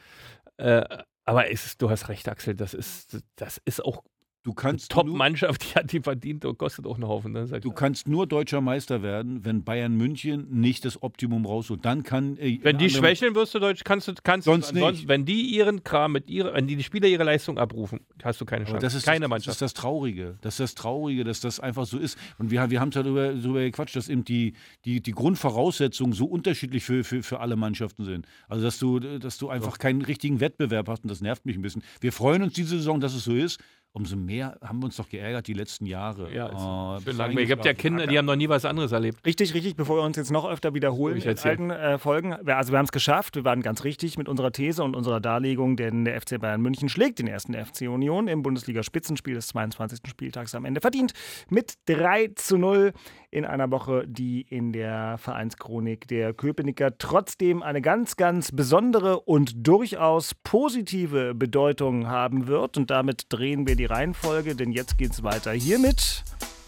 Äh, 0.58 0.84
aber 1.24 1.50
es 1.50 1.66
ist, 1.66 1.82
du 1.82 1.90
hast 1.90 2.08
recht, 2.08 2.28
Axel, 2.28 2.54
das 2.54 2.74
ist, 2.74 3.18
das 3.36 3.60
ist 3.64 3.84
auch 3.84 4.02
Du 4.44 4.52
kannst, 4.52 4.92
Top-Mannschaft, 4.92 5.64
die 5.64 5.74
hat 5.74 5.90
die 5.90 6.00
verdient 6.00 6.44
und 6.44 6.58
kostet 6.58 6.86
auch 6.86 6.96
einen 6.96 7.08
Haufen. 7.08 7.32
Ne? 7.32 7.46
Du 7.60 7.72
kannst 7.72 8.06
nur 8.06 8.26
deutscher 8.26 8.60
Meister 8.60 9.02
werden, 9.02 9.42
wenn 9.42 9.64
Bayern 9.64 9.96
München 9.96 10.46
nicht 10.50 10.84
das 10.84 11.02
Optimum 11.02 11.46
rausholt. 11.46 11.82
Dann 11.82 12.02
kann. 12.02 12.36
Äh, 12.36 12.58
Wenn 12.62 12.76
die 12.76 12.90
schwächeln, 12.90 13.34
wirst 13.34 13.54
du 13.54 13.58
Deutsch, 13.58 13.84
kannst 13.84 14.06
du, 14.06 14.12
kannst 14.22 14.44
Sonst 14.44 14.74
nicht. 14.74 15.08
wenn 15.08 15.24
die 15.24 15.40
ihren 15.42 15.82
Kram 15.82 16.12
mit 16.12 16.28
ihrer, 16.28 16.52
wenn 16.52 16.66
die, 16.66 16.76
die 16.76 16.82
Spieler 16.82 17.08
ihre 17.08 17.24
Leistung 17.24 17.56
abrufen, 17.56 18.00
hast 18.22 18.38
du 18.38 18.44
keine 18.44 18.64
Aber 18.64 18.72
Chance. 18.72 18.84
das 18.84 18.94
ist 18.94 19.06
keine 19.06 19.20
das, 19.20 19.30
Mannschaft. 19.30 19.48
Das 19.48 19.54
ist 19.56 19.62
das 19.62 19.72
Traurige. 19.72 20.36
Das 20.42 20.54
ist 20.54 20.60
das 20.60 20.74
Traurige, 20.74 21.24
dass 21.24 21.40
das 21.40 21.58
einfach 21.58 21.86
so 21.86 21.96
ist. 21.96 22.18
Und 22.36 22.50
wir, 22.50 22.68
wir 22.68 22.80
haben 22.80 22.90
darüber, 22.90 23.32
darüber 23.32 23.60
gequatscht, 23.60 23.96
dass 23.96 24.10
eben 24.10 24.24
die, 24.24 24.52
die, 24.84 25.00
die 25.00 25.12
Grundvoraussetzungen 25.12 26.12
so 26.12 26.26
unterschiedlich 26.26 26.84
für, 26.84 27.02
für, 27.02 27.22
für 27.22 27.40
alle 27.40 27.56
Mannschaften 27.56 28.04
sind. 28.04 28.26
Also, 28.50 28.62
dass 28.62 28.78
du, 28.78 29.00
dass 29.00 29.38
du 29.38 29.48
einfach 29.48 29.78
keinen 29.78 30.02
richtigen 30.02 30.40
Wettbewerb 30.40 30.86
hast 30.88 31.02
und 31.02 31.10
das 31.10 31.22
nervt 31.22 31.46
mich 31.46 31.56
ein 31.56 31.62
bisschen. 31.62 31.82
Wir 32.02 32.12
freuen 32.12 32.42
uns 32.42 32.52
diese 32.52 32.76
Saison, 32.76 33.00
dass 33.00 33.14
es 33.14 33.24
so 33.24 33.34
ist. 33.34 33.58
Umso 33.96 34.16
mehr 34.16 34.58
haben 34.60 34.80
wir 34.80 34.86
uns 34.86 34.96
doch 34.96 35.08
geärgert 35.08 35.46
die 35.46 35.52
letzten 35.52 35.86
Jahre. 35.86 36.28
ja, 36.34 36.48
schön 36.48 37.04
bis 37.04 37.16
lang. 37.16 37.38
Es 37.38 37.46
gibt 37.46 37.64
ja. 37.64 37.74
Kinder, 37.74 38.08
die 38.08 38.18
haben 38.18 38.24
noch 38.24 38.34
nie 38.34 38.48
was 38.48 38.64
anderes 38.64 38.90
erlebt. 38.90 39.24
Richtig, 39.24 39.54
richtig, 39.54 39.76
bevor 39.76 39.98
wir 39.98 40.02
uns 40.02 40.16
jetzt 40.16 40.32
noch 40.32 40.44
öfter 40.50 40.74
wiederholen 40.74 41.16
Ich 41.16 41.26
in 41.26 41.38
alten 41.38 41.70
äh, 41.70 41.96
Folgen. 41.96 42.34
Wir- 42.42 42.56
Also 42.56 42.72
wir 42.72 42.78
haben 42.78 42.86
es 42.86 42.90
geschafft, 42.92 43.36
wir 43.36 43.44
waren 43.44 43.62
ganz 43.62 43.84
richtig 43.84 44.18
mit 44.18 44.28
unserer 44.28 44.50
These 44.50 44.82
und 44.82 44.96
unserer 44.96 45.20
Darlegung, 45.20 45.76
denn 45.76 46.04
der 46.04 46.20
FC 46.20 46.40
Bayern 46.40 46.60
München 46.60 46.88
schlägt 46.88 47.20
den 47.20 47.28
ersten 47.28 47.54
FC 47.54 47.82
Union 47.82 48.26
im 48.26 48.42
Bundesliga-Spitzenspiel 48.42 49.34
des 49.34 49.46
22. 49.46 50.00
Spieltags 50.08 50.56
am 50.56 50.64
Ende 50.64 50.80
verdient 50.80 51.12
mit 51.48 51.74
3 51.86 52.32
zu 52.34 52.58
0 52.58 52.92
in 53.34 53.44
einer 53.44 53.70
Woche, 53.72 54.04
die 54.06 54.42
in 54.42 54.72
der 54.72 55.18
Vereinschronik 55.18 56.06
der 56.06 56.32
Köpenicker 56.32 56.96
trotzdem 56.98 57.64
eine 57.64 57.82
ganz, 57.82 58.16
ganz 58.16 58.52
besondere 58.52 59.20
und 59.20 59.66
durchaus 59.66 60.34
positive 60.44 61.34
Bedeutung 61.34 62.06
haben 62.06 62.46
wird. 62.46 62.76
Und 62.76 62.90
damit 62.90 63.26
drehen 63.30 63.66
wir 63.66 63.74
die 63.74 63.86
Reihenfolge, 63.86 64.54
denn 64.54 64.70
jetzt 64.70 64.98
geht 64.98 65.10
es 65.10 65.24
weiter 65.24 65.50
hiermit 65.50 66.22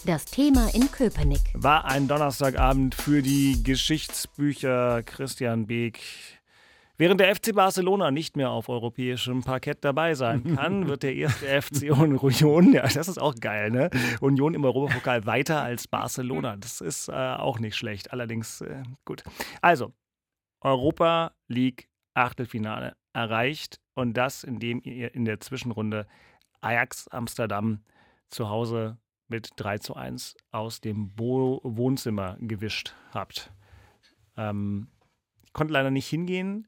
Das 0.05 0.25
Thema 0.25 0.69
in 0.75 0.91
Köpenick. 0.91 1.41
war 1.55 1.85
ein 1.85 2.09
Donnerstagabend 2.09 2.97
für 2.97 3.23
die 3.23 3.63
Geschichtsbücher 3.63 5.05
Christian 5.05 5.67
Beek. 5.67 6.01
Während 6.99 7.21
der 7.21 7.35
FC 7.35 7.55
Barcelona 7.55 8.11
nicht 8.11 8.37
mehr 8.37 8.51
auf 8.51 8.69
europäischem 8.69 9.43
Parkett 9.43 9.85
dabei 9.85 10.15
sein 10.15 10.57
kann, 10.57 10.89
wird 10.89 11.03
der 11.03 11.15
erste 11.15 11.63
FC 11.63 11.91
Union, 11.91 12.73
ja, 12.73 12.83
das 12.83 13.09
ist 13.09 13.19
auch 13.19 13.35
geil, 13.35 13.71
ne? 13.71 13.91
Union 14.21 14.55
im 14.55 14.65
Europapokal 14.65 15.27
weiter 15.27 15.63
als 15.63 15.89
Barcelona. 15.89 16.57
Das 16.57 16.81
ist 16.81 17.09
äh, 17.09 17.13
auch 17.13 17.59
nicht 17.59 17.77
schlecht. 17.77 18.13
Allerdings 18.13 18.63
äh, 18.63 18.83
gut. 19.05 19.25
Also, 19.61 19.93
Europa 20.63 21.33
League 21.49 21.89
Achtelfinale 22.15 22.97
erreicht 23.13 23.79
und 23.95 24.15
das, 24.15 24.43
indem 24.43 24.81
ihr 24.83 25.15
in 25.15 25.27
der 25.27 25.41
Zwischenrunde 25.41 26.07
Ajax 26.63 27.09
Amsterdam 27.09 27.81
zu 28.31 28.49
Hause 28.49 28.99
mit 29.29 29.51
3 29.57 29.79
zu 29.79 29.95
1 29.95 30.37
aus 30.51 30.81
dem 30.81 31.15
Bo 31.15 31.61
Wohnzimmer 31.63 32.37
gewischt 32.41 32.95
habt. 33.13 33.53
Ähm, 34.37 34.89
konnte 35.53 35.73
leider 35.73 35.91
nicht 35.91 36.09
hingehen. 36.09 36.67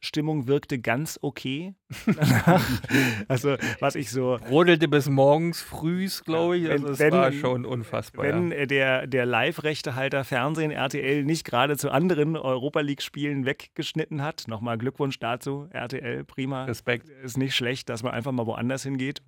Stimmung 0.00 0.46
wirkte 0.46 0.78
ganz 0.78 1.18
okay. 1.22 1.74
also, 3.28 3.56
was 3.80 3.94
ich 3.94 4.10
so. 4.10 4.34
Rodelte 4.34 4.88
bis 4.88 5.08
morgens 5.08 5.62
frühs, 5.62 6.22
glaube 6.24 6.58
ich. 6.58 6.70
Also, 6.70 6.88
es 6.88 7.00
war 7.00 7.32
schon 7.32 7.64
unfassbar. 7.64 8.24
Wenn 8.24 8.52
ja. 8.52 8.66
der, 8.66 9.06
der 9.06 9.26
Live-Rechtehalter 9.26 10.24
Fernsehen 10.24 10.70
RTL 10.70 11.24
nicht 11.24 11.44
gerade 11.44 11.76
zu 11.76 11.90
anderen 11.90 12.36
Europa 12.36 12.80
League-Spielen 12.80 13.46
weggeschnitten 13.46 14.22
hat, 14.22 14.44
nochmal 14.48 14.78
Glückwunsch 14.78 15.18
dazu, 15.18 15.68
RTL, 15.70 16.24
prima. 16.24 16.64
Respekt. 16.64 17.08
Ist 17.08 17.38
nicht 17.38 17.54
schlecht, 17.54 17.88
dass 17.88 18.02
man 18.02 18.12
einfach 18.12 18.32
mal 18.32 18.46
woanders 18.46 18.82
hingeht. 18.82 19.22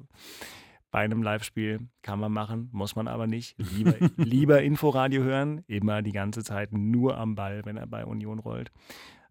Bei 0.90 1.00
einem 1.00 1.22
Live-Spiel 1.22 1.80
kann 2.02 2.18
man 2.18 2.32
machen, 2.32 2.70
muss 2.72 2.96
man 2.96 3.08
aber 3.08 3.26
nicht. 3.26 3.56
Lieber, 3.58 3.94
lieber 4.16 4.62
Inforadio 4.62 5.22
hören, 5.22 5.64
immer 5.66 6.02
die 6.02 6.12
ganze 6.12 6.42
Zeit 6.42 6.72
nur 6.72 7.18
am 7.18 7.34
Ball, 7.34 7.64
wenn 7.64 7.76
er 7.76 7.86
bei 7.86 8.06
Union 8.06 8.38
rollt. 8.38 8.70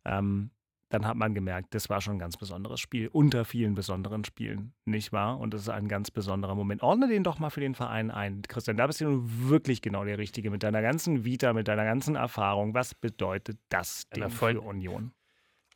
Ähm, 0.05 0.51
dann 0.89 1.05
hat 1.05 1.17
man 1.17 1.33
gemerkt, 1.35 1.73
das 1.75 1.89
war 1.89 1.99
schon 1.99 2.15
ein 2.15 2.19
ganz 2.19 2.37
besonderes 2.37 2.79
Spiel, 2.79 3.09
unter 3.09 3.43
vielen 3.43 3.75
besonderen 3.75 4.23
Spielen, 4.23 4.73
nicht 4.85 5.11
wahr? 5.11 5.37
Und 5.39 5.53
das 5.53 5.63
ist 5.63 5.69
ein 5.69 5.87
ganz 5.89 6.11
besonderer 6.11 6.55
Moment. 6.55 6.81
Ordne 6.81 7.09
den 7.09 7.23
doch 7.23 7.39
mal 7.39 7.49
für 7.49 7.59
den 7.59 7.75
Verein 7.75 8.09
ein. 8.09 8.41
Christian, 8.43 8.77
da 8.77 8.87
bist 8.87 9.01
du 9.01 9.05
nun 9.05 9.49
wirklich 9.49 9.81
genau 9.81 10.05
der 10.05 10.17
Richtige 10.17 10.49
mit 10.49 10.63
deiner 10.63 10.81
ganzen 10.81 11.25
Vita, 11.25 11.51
mit 11.51 11.67
deiner 11.67 11.83
ganzen 11.83 12.15
Erfahrung. 12.15 12.73
Was 12.73 12.95
bedeutet 12.95 13.59
das 13.69 14.07
voll- 14.29 14.55
für 14.55 14.61
Union? 14.61 15.11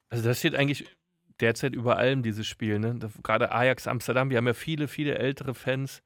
Also 0.09 0.23
das 0.23 0.39
steht 0.39 0.55
eigentlich 0.55 0.85
derzeit 1.41 1.73
über 1.73 1.97
allem, 1.97 2.23
dieses 2.23 2.47
Spiel. 2.47 2.79
Ne? 2.79 2.97
Gerade 3.23 3.51
Ajax 3.51 3.87
Amsterdam, 3.87 4.29
wir 4.29 4.37
haben 4.37 4.47
ja 4.47 4.53
viele, 4.53 4.87
viele 4.87 5.17
ältere 5.17 5.53
Fans, 5.53 6.03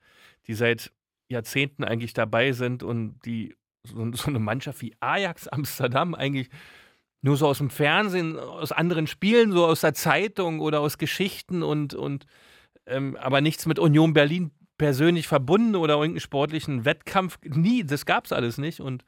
die 0.48 0.54
seit 0.54 0.92
Jahrzehnten 1.28 1.84
eigentlich 1.84 2.14
dabei 2.14 2.54
sind 2.54 2.84
und 2.84 3.20
die 3.26 3.56
so, 3.84 4.12
so 4.14 4.28
eine 4.28 4.40
Mannschaft 4.40 4.82
wie 4.82 4.96
Ajax 5.00 5.48
Amsterdam 5.48 6.16
eigentlich 6.16 6.50
nur 7.22 7.38
so 7.38 7.48
aus 7.48 7.58
dem 7.58 7.70
Fernsehen, 7.70 8.38
aus 8.38 8.72
anderen 8.72 9.08
Spielen, 9.08 9.52
so 9.52 9.66
aus 9.66 9.82
der 9.82 9.94
Zeitung 9.94 10.60
oder 10.60 10.80
aus 10.82 10.98
Geschichten 10.98 11.64
und, 11.64 11.94
und 11.94 12.26
ähm, 12.86 13.18
aber 13.20 13.42
nichts 13.42 13.66
mit 13.66 13.80
Union 13.80 14.14
Berlin 14.14 14.52
persönlich 14.78 15.28
verbunden 15.28 15.76
oder 15.76 15.96
irgendeinen 15.96 16.20
sportlichen 16.20 16.86
Wettkampf. 16.86 17.40
Nie, 17.44 17.84
das 17.84 18.06
gab 18.06 18.26
es 18.26 18.32
alles 18.32 18.58
nicht. 18.58 18.80
Und 18.80 19.04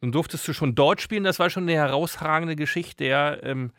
dann 0.00 0.12
durftest 0.12 0.46
du 0.46 0.52
schon 0.52 0.74
dort 0.74 1.00
spielen, 1.00 1.24
das 1.24 1.38
war 1.38 1.48
schon 1.48 1.62
eine 1.64 1.74
herausragende 1.74 2.56
Geschichte, 2.56 3.04
ja. 3.04 3.42
Ähm, 3.42 3.72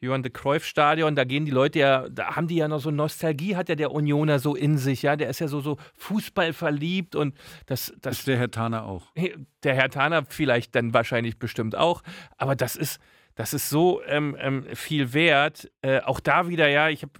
Johann 0.00 0.22
de 0.22 0.30
Cruyff 0.30 0.64
Stadion, 0.64 1.16
da 1.16 1.24
gehen 1.24 1.44
die 1.44 1.50
Leute 1.50 1.78
ja, 1.78 2.08
da 2.08 2.36
haben 2.36 2.48
die 2.48 2.56
ja 2.56 2.68
noch 2.68 2.80
so 2.80 2.90
Nostalgie, 2.90 3.56
hat 3.56 3.68
ja 3.68 3.74
der 3.74 3.92
Unioner 3.92 4.38
so 4.38 4.54
in 4.54 4.76
sich, 4.78 5.02
ja, 5.02 5.16
der 5.16 5.30
ist 5.30 5.38
ja 5.40 5.48
so, 5.48 5.60
so 5.60 5.78
Fußball 5.94 6.52
verliebt 6.52 7.14
und 7.14 7.34
das, 7.66 7.94
Das 8.02 8.18
ist 8.18 8.26
der 8.26 8.36
Herr 8.36 8.50
Taner 8.50 8.84
auch. 8.84 9.12
der 9.62 9.74
Herr 9.74 9.88
Taner 9.88 10.24
vielleicht 10.28 10.74
dann 10.74 10.92
wahrscheinlich 10.92 11.38
bestimmt 11.38 11.76
auch, 11.76 12.02
aber 12.36 12.56
das 12.56 12.76
ist, 12.76 13.00
das 13.36 13.52
ist 13.52 13.68
so 13.68 14.02
ähm, 14.06 14.36
ähm, 14.40 14.64
viel 14.74 15.12
wert. 15.12 15.70
Äh, 15.82 16.00
auch 16.00 16.20
da 16.20 16.48
wieder, 16.48 16.68
ja, 16.68 16.88
ich 16.88 17.02
hab, 17.02 17.10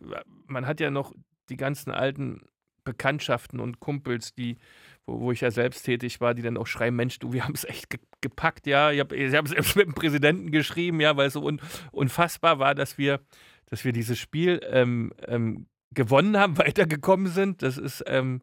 man 0.47 0.67
hat 0.67 0.81
ja 0.81 0.91
noch 0.91 1.13
die 1.49 1.57
ganzen 1.57 1.91
alten 1.91 2.41
Bekanntschaften 2.85 3.61
und 3.61 3.81
Kumpels, 3.81 4.35
die, 4.35 4.57
wo, 5.05 5.21
wo 5.21 5.33
ich 5.33 5.43
ja 5.43 5.51
selbst 5.51 5.83
tätig 5.85 6.21
war, 6.21 6.35
die 6.35 6.43
dann 6.43 6.57
auch 6.57 6.67
schreiben, 6.67 6.97
Mensch, 6.97 7.19
du, 7.19 7.33
wir 7.33 7.45
haben 7.45 7.55
es 7.55 7.65
echt 7.65 7.91
gepackt, 8.29 8.67
ja. 8.67 8.91
Ich 8.91 9.01
habe 9.01 9.31
selbst 9.31 9.77
mit 9.77 9.87
dem 9.87 9.95
Präsidenten 9.95 10.51
geschrieben, 10.51 11.01
ja, 11.01 11.17
weil 11.17 11.29
es 11.29 11.35
so 11.35 11.45
un 11.45 11.61
unfassbar 11.93 12.59
war, 12.59 12.75
dass 12.75 12.99
wir, 12.99 13.21
dass 13.67 13.85
wir 13.85 13.93
dieses 13.93 14.19
Spiel 14.19 14.61
ähm, 14.71 15.13
ähm, 15.27 15.67
gewonnen 15.93 16.37
haben, 16.37 16.59
weitergekommen 16.59 17.29
sind. 17.29 17.63
Das 17.63 17.79
ist, 17.79 18.05
ähm, 18.07 18.43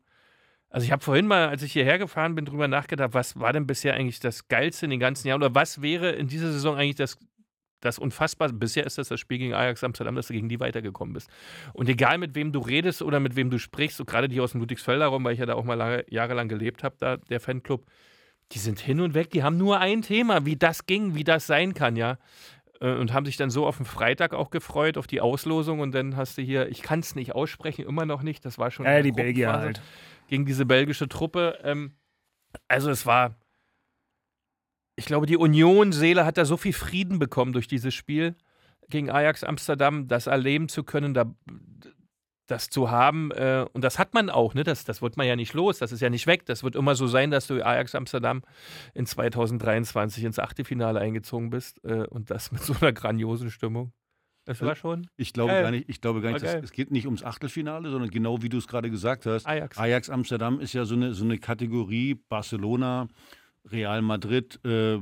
also 0.69 0.85
ich 0.85 0.91
habe 0.91 1.03
vorhin 1.03 1.27
mal, 1.27 1.49
als 1.49 1.61
ich 1.61 1.73
hierher 1.73 1.99
gefahren 1.99 2.35
bin, 2.35 2.45
drüber 2.45 2.67
nachgedacht, 2.67 3.13
was 3.13 3.39
war 3.39 3.53
denn 3.53 3.67
bisher 3.67 3.93
eigentlich 3.93 4.19
das 4.19 4.47
Geilste 4.47 4.85
in 4.85 4.91
den 4.91 4.99
ganzen 4.99 5.27
Jahren 5.27 5.43
oder 5.43 5.53
was 5.53 5.81
wäre 5.81 6.11
in 6.11 6.27
dieser 6.27 6.51
Saison 6.51 6.75
eigentlich 6.75 6.95
das, 6.95 7.17
das 7.81 7.99
Unfassbare? 7.99 8.53
Bisher 8.53 8.85
ist 8.85 8.97
das 8.97 9.09
das 9.09 9.19
Spiel 9.19 9.37
gegen 9.37 9.53
Ajax 9.53 9.83
Amsterdam, 9.83 10.15
dass 10.15 10.27
du 10.27 10.33
gegen 10.33 10.49
die 10.49 10.59
weitergekommen 10.59 11.13
bist. 11.13 11.29
Und 11.73 11.89
egal 11.89 12.17
mit 12.17 12.33
wem 12.33 12.51
du 12.51 12.59
redest 12.59 13.01
oder 13.01 13.19
mit 13.19 13.35
wem 13.35 13.49
du 13.51 13.59
sprichst, 13.59 13.97
so 13.97 14.05
gerade 14.05 14.29
die 14.29 14.39
aus 14.39 14.53
dem 14.53 14.61
Ludwigsfelder 14.61 15.05
Raum, 15.07 15.23
weil 15.25 15.33
ich 15.33 15.39
ja 15.39 15.45
da 15.45 15.53
auch 15.53 15.65
mal 15.65 15.75
lange, 15.75 16.05
jahrelang 16.09 16.47
gelebt 16.47 16.83
habe, 16.83 16.95
da 16.97 17.17
der 17.17 17.39
Fanclub, 17.39 17.85
die 18.53 18.59
sind 18.59 18.79
hin 18.79 19.01
und 19.01 19.13
weg, 19.13 19.31
die 19.31 19.43
haben 19.43 19.57
nur 19.57 19.79
ein 19.79 20.01
Thema, 20.01 20.45
wie 20.45 20.55
das 20.55 20.85
ging, 20.85 21.15
wie 21.15 21.23
das 21.23 21.47
sein 21.47 21.73
kann, 21.73 21.95
ja. 21.95 22.17
Äh, 22.79 22.95
Und 22.95 23.13
haben 23.13 23.25
sich 23.25 23.37
dann 23.37 23.49
so 23.49 23.65
auf 23.65 23.77
den 23.77 23.85
Freitag 23.85 24.33
auch 24.33 24.49
gefreut, 24.51 24.97
auf 24.97 25.07
die 25.07 25.21
Auslosung. 25.21 25.79
Und 25.79 25.93
dann 25.93 26.15
hast 26.15 26.37
du 26.37 26.41
hier, 26.41 26.69
ich 26.69 26.81
kann 26.81 26.99
es 26.99 27.15
nicht 27.15 27.33
aussprechen, 27.33 27.85
immer 27.85 28.05
noch 28.05 28.21
nicht. 28.21 28.45
Das 28.45 28.57
war 28.57 28.71
schon. 28.71 28.85
Ja, 28.85 29.01
die 29.01 29.11
Belgier 29.11 29.53
halt. 29.53 29.81
Gegen 30.27 30.45
diese 30.45 30.65
belgische 30.65 31.07
Truppe. 31.07 31.59
Ähm, 31.63 31.93
also, 32.67 32.91
es 32.91 33.05
war. 33.05 33.35
Ich 34.95 35.05
glaube, 35.05 35.25
die 35.25 35.37
Union-Seele 35.37 36.23
hat 36.23 36.37
da 36.37 36.45
so 36.45 36.55
viel 36.55 36.73
Frieden 36.73 37.17
bekommen 37.17 37.53
durch 37.53 37.67
dieses 37.67 37.95
Spiel 37.95 38.35
gegen 38.89 39.09
Ajax 39.09 39.43
Amsterdam, 39.43 40.07
das 40.07 40.27
erleben 40.27 40.69
zu 40.69 40.83
können, 40.83 41.15
da, 41.15 41.33
das 42.47 42.69
zu 42.69 42.91
haben. 42.91 43.31
Äh, 43.31 43.65
und 43.73 43.83
das 43.83 43.99
hat 43.99 44.13
man 44.13 44.29
auch, 44.29 44.53
ne? 44.53 44.63
Das, 44.63 44.83
das 44.83 45.01
wird 45.01 45.17
man 45.17 45.27
ja 45.27 45.35
nicht 45.35 45.53
los, 45.53 45.79
das 45.79 45.91
ist 45.91 46.01
ja 46.01 46.09
nicht 46.09 46.27
weg. 46.27 46.45
Das 46.45 46.63
wird 46.63 46.75
immer 46.75 46.95
so 46.95 47.07
sein, 47.07 47.31
dass 47.31 47.47
du 47.47 47.65
Ajax 47.65 47.95
Amsterdam 47.95 48.41
in 48.93 49.05
2023 49.05 50.23
ins 50.23 50.39
Achtelfinale 50.39 50.99
eingezogen 50.99 51.49
bist 51.49 51.83
äh, 51.83 52.05
und 52.07 52.31
das 52.31 52.51
mit 52.51 52.61
so 52.61 52.73
einer 52.79 52.93
grandiosen 52.93 53.49
Stimmung. 53.49 53.93
Das 54.45 54.61
war 54.61 54.75
schon 54.75 55.07
Ich 55.15 55.31
glaube 55.31 55.53
Geil. 55.53 55.63
gar 55.63 55.71
nicht, 55.71 55.87
ich 55.87 56.01
glaube 56.01 56.21
gar 56.21 56.33
nicht 56.33 56.43
dass, 56.43 56.55
es 56.55 56.71
geht 56.73 56.91
nicht 56.91 57.05
ums 57.05 57.23
Achtelfinale, 57.23 57.89
sondern 57.89 58.09
genau 58.09 58.41
wie 58.41 58.49
du 58.49 58.57
es 58.57 58.67
gerade 58.67 58.89
gesagt 58.89 59.25
hast. 59.25 59.47
Ajax. 59.47 59.77
Ajax 59.77 60.09
Amsterdam 60.09 60.59
ist 60.59 60.73
ja 60.73 60.83
so 60.83 60.95
eine, 60.95 61.13
so 61.13 61.23
eine 61.23 61.37
Kategorie, 61.37 62.15
Barcelona, 62.15 63.07
Real 63.71 64.01
Madrid. 64.01 64.59
Äh, 64.65 64.99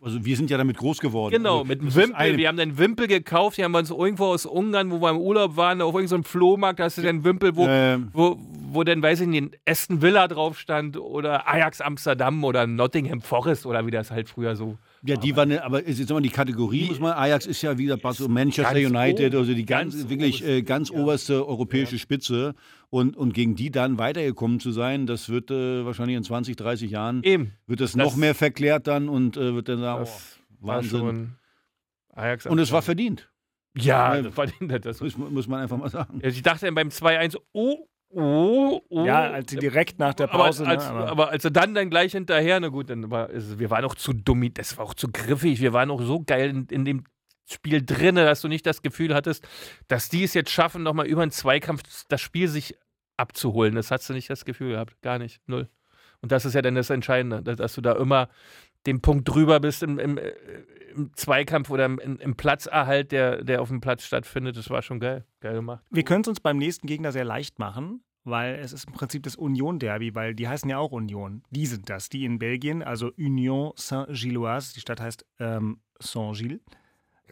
Also 0.00 0.24
wir 0.24 0.36
sind 0.36 0.50
ja 0.50 0.58
damit 0.58 0.76
groß 0.76 0.98
geworden. 1.00 1.32
Genau, 1.32 1.60
also, 1.60 1.64
mit 1.64 1.80
einem 1.80 1.94
Wimpel. 1.94 2.36
wir 2.36 2.48
haben 2.48 2.56
den 2.56 2.78
Wimpel 2.78 3.06
gekauft, 3.08 3.56
die 3.58 3.64
haben 3.64 3.72
wir 3.72 3.78
uns 3.78 3.90
irgendwo 3.90 4.26
aus 4.26 4.46
Ungarn, 4.46 4.90
wo 4.90 5.00
wir 5.00 5.10
im 5.10 5.18
Urlaub 5.18 5.56
waren, 5.56 5.80
auf 5.80 5.94
irgendeinem 5.94 6.24
Flohmarkt, 6.24 6.80
da 6.80 6.84
hast 6.84 6.98
du 6.98 7.02
den 7.02 7.24
Wimpel, 7.24 7.56
wo, 7.56 7.66
Ähm. 7.66 8.08
wo, 8.12 8.36
wo 8.70 8.84
dann, 8.84 9.02
weiß 9.02 9.20
ich 9.22 9.28
nicht, 9.28 9.58
Aston 9.66 10.02
Villa 10.02 10.28
drauf 10.28 10.58
stand 10.58 10.96
oder 10.96 11.48
Ajax 11.48 11.80
Amsterdam 11.80 12.42
oder 12.44 12.66
Nottingham 12.66 13.20
Forest 13.20 13.66
oder 13.66 13.86
wie 13.86 13.90
das 13.90 14.10
halt 14.10 14.28
früher 14.28 14.54
so. 14.56 14.76
Ja, 15.06 15.16
die 15.16 15.36
waren, 15.36 15.52
aber 15.58 15.82
ist 15.82 15.98
jetzt 15.98 16.10
mal 16.10 16.22
die 16.22 16.30
Kategorie, 16.30 16.86
muss 16.88 16.98
man, 16.98 17.12
Ajax 17.12 17.44
ist 17.44 17.60
ja 17.60 17.76
wieder 17.76 17.98
Barcelona, 17.98 18.32
Manchester 18.34 18.76
United, 18.76 19.34
also 19.34 19.52
die 19.52 19.66
ganz, 19.66 19.94
ganz 19.94 20.08
wirklich 20.08 20.36
oberste 20.42 20.56
äh, 20.56 20.62
ganz 20.62 20.90
oberste 20.90 21.46
europäische 21.46 21.98
Spitze. 21.98 22.54
Und, 22.88 23.16
und 23.16 23.34
gegen 23.34 23.54
die 23.54 23.70
dann 23.70 23.98
weitergekommen 23.98 24.60
zu 24.60 24.70
sein, 24.70 25.06
das 25.06 25.28
wird 25.28 25.50
äh, 25.50 25.84
wahrscheinlich 25.84 26.16
in 26.16 26.22
20, 26.24 26.56
30 26.56 26.90
Jahren, 26.90 27.22
Eben. 27.22 27.52
wird 27.66 27.80
das, 27.80 27.92
Das- 27.92 28.02
noch 28.02 28.16
mehr 28.16 28.34
verklärt 28.34 28.86
dann 28.86 29.08
und 29.10 29.36
äh, 29.36 29.54
wird 29.54 29.68
dann 29.68 29.80
sagen, 29.80 30.04
oh, 30.06 30.66
Wahnsinn. 30.66 31.32
Ajax 32.12 32.46
und 32.46 32.58
es 32.58 32.72
war 32.72 32.80
verdient, 32.82 33.30
Ja, 33.76 34.14
Ja, 34.16 34.22
das 34.22 34.80
das. 34.82 35.00
muss, 35.00 35.18
muss 35.18 35.48
man 35.48 35.60
einfach 35.60 35.76
mal 35.76 35.90
sagen. 35.90 36.20
Ich 36.22 36.40
dachte 36.42 36.70
beim 36.72 36.88
2-1, 36.88 37.36
oh, 37.52 37.88
oh, 38.14 38.80
oh. 38.88 39.04
Ja, 39.04 39.30
als 39.30 39.50
sie 39.50 39.58
direkt 39.58 39.98
nach 39.98 40.14
der 40.14 40.32
aber, 40.32 40.44
Pause. 40.44 40.66
als, 40.66 40.84
ne, 40.84 40.90
aber- 40.90 41.08
aber 41.10 41.28
als 41.30 41.44
er 41.44 41.50
dann 41.50 41.74
dann 41.74 41.90
gleich 41.90 42.12
hinterher, 42.12 42.58
na 42.60 42.68
gut, 42.68 42.90
dann 42.90 43.10
war 43.10 43.30
es, 43.30 43.58
wir 43.58 43.70
waren 43.70 43.84
auch 43.84 43.94
zu 43.94 44.12
dumm, 44.12 44.52
das 44.54 44.76
war 44.78 44.84
auch 44.86 44.94
zu 44.94 45.08
griffig, 45.12 45.60
wir 45.60 45.72
waren 45.72 45.90
auch 45.90 46.02
so 46.02 46.20
geil 46.20 46.50
in, 46.50 46.66
in 46.66 46.84
dem 46.84 47.04
Spiel 47.46 47.84
drinne, 47.84 48.24
dass 48.24 48.40
du 48.40 48.48
nicht 48.48 48.64
das 48.66 48.80
Gefühl 48.82 49.14
hattest, 49.14 49.46
dass 49.88 50.08
die 50.08 50.24
es 50.24 50.32
jetzt 50.34 50.50
schaffen, 50.50 50.82
nochmal 50.82 51.06
über 51.06 51.22
einen 51.22 51.30
Zweikampf 51.30 51.82
das 52.08 52.20
Spiel 52.20 52.48
sich 52.48 52.74
abzuholen. 53.18 53.74
Das 53.74 53.90
hast 53.90 54.08
du 54.08 54.12
nicht 54.14 54.30
das 54.30 54.44
Gefühl 54.44 54.72
gehabt, 54.72 55.00
gar 55.02 55.18
nicht, 55.18 55.40
null. 55.46 55.68
Und 56.22 56.32
das 56.32 56.46
ist 56.46 56.54
ja 56.54 56.62
dann 56.62 56.74
das 56.74 56.88
Entscheidende, 56.88 57.42
dass 57.42 57.74
du 57.74 57.82
da 57.82 57.92
immer 57.92 58.30
den 58.86 59.00
Punkt 59.00 59.28
drüber 59.28 59.60
bist 59.60 59.82
im, 59.82 59.98
im, 59.98 60.18
äh, 60.18 60.32
im 60.94 61.10
Zweikampf 61.14 61.70
oder 61.70 61.86
im, 61.86 61.98
im 61.98 62.36
Platzerhalt, 62.36 63.12
der, 63.12 63.42
der 63.42 63.62
auf 63.62 63.68
dem 63.68 63.80
Platz 63.80 64.04
stattfindet. 64.04 64.56
Das 64.56 64.70
war 64.70 64.82
schon 64.82 65.00
geil, 65.00 65.24
geil 65.40 65.54
gemacht. 65.54 65.84
Wir 65.90 66.04
können 66.04 66.22
es 66.22 66.28
uns 66.28 66.40
beim 66.40 66.58
nächsten 66.58 66.86
Gegner 66.86 67.12
sehr 67.12 67.24
leicht 67.24 67.58
machen, 67.58 68.02
weil 68.24 68.54
es 68.56 68.72
ist 68.72 68.86
im 68.86 68.94
Prinzip 68.94 69.22
das 69.22 69.36
Union-Derby, 69.36 70.14
weil 70.14 70.34
die 70.34 70.48
heißen 70.48 70.68
ja 70.68 70.78
auch 70.78 70.92
Union. 70.92 71.42
Die 71.50 71.66
sind 71.66 71.90
das, 71.90 72.08
die 72.08 72.24
in 72.24 72.38
Belgien, 72.38 72.82
also 72.82 73.10
Union 73.18 73.72
Saint-Gilloise. 73.76 74.74
Die 74.74 74.80
Stadt 74.80 75.00
heißt 75.00 75.26
ähm, 75.40 75.80
Saint-Gilles. 75.98 76.60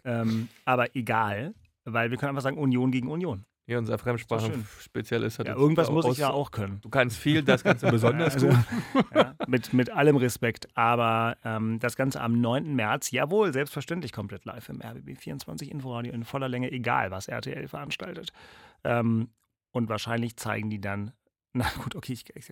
Ähm, 0.05 0.49
aber 0.65 0.95
egal, 0.95 1.53
weil 1.85 2.11
wir 2.11 2.17
können 2.17 2.29
einfach 2.29 2.43
sagen 2.43 2.57
Union 2.57 2.91
gegen 2.91 3.09
Union. 3.09 3.45
Hier 3.65 3.77
unser 3.77 3.97
Fremdsprachen-Spezialist 3.97 5.39
hat 5.39 5.47
Ja, 5.47 5.55
irgendwas 5.55 5.89
muss 5.89 6.05
ich 6.05 6.17
ja 6.17 6.31
auch 6.31 6.51
können. 6.51 6.81
Du 6.81 6.89
kannst 6.89 7.17
viel, 7.17 7.43
das 7.43 7.63
kannst 7.63 7.83
du 7.83 7.91
besonders 7.91 8.33
Also, 8.33 8.49
gut. 8.49 8.57
ja, 9.15 9.35
mit, 9.47 9.73
mit 9.73 9.89
allem 9.89 10.17
Respekt. 10.17 10.67
Aber 10.75 11.37
ähm, 11.45 11.79
das 11.79 11.95
Ganze 11.95 12.19
am 12.19 12.41
9. 12.41 12.75
März, 12.75 13.11
jawohl, 13.11 13.53
selbstverständlich 13.53 14.11
komplett 14.11 14.43
live 14.43 14.67
im 14.67 14.81
RBB 14.81 15.17
24 15.17 15.71
Inforadio 15.71 16.11
in 16.11 16.25
voller 16.25 16.49
Länge, 16.49 16.71
egal 16.71 17.11
was 17.11 17.29
RTL 17.29 17.69
veranstaltet. 17.69 18.33
Ähm, 18.83 19.29
und 19.71 19.87
wahrscheinlich 19.87 20.35
zeigen 20.35 20.69
die 20.69 20.81
dann, 20.81 21.13
na 21.53 21.65
gut, 21.81 21.95
okay, 21.95 22.13
ich, 22.13 22.25
ich 22.35 22.51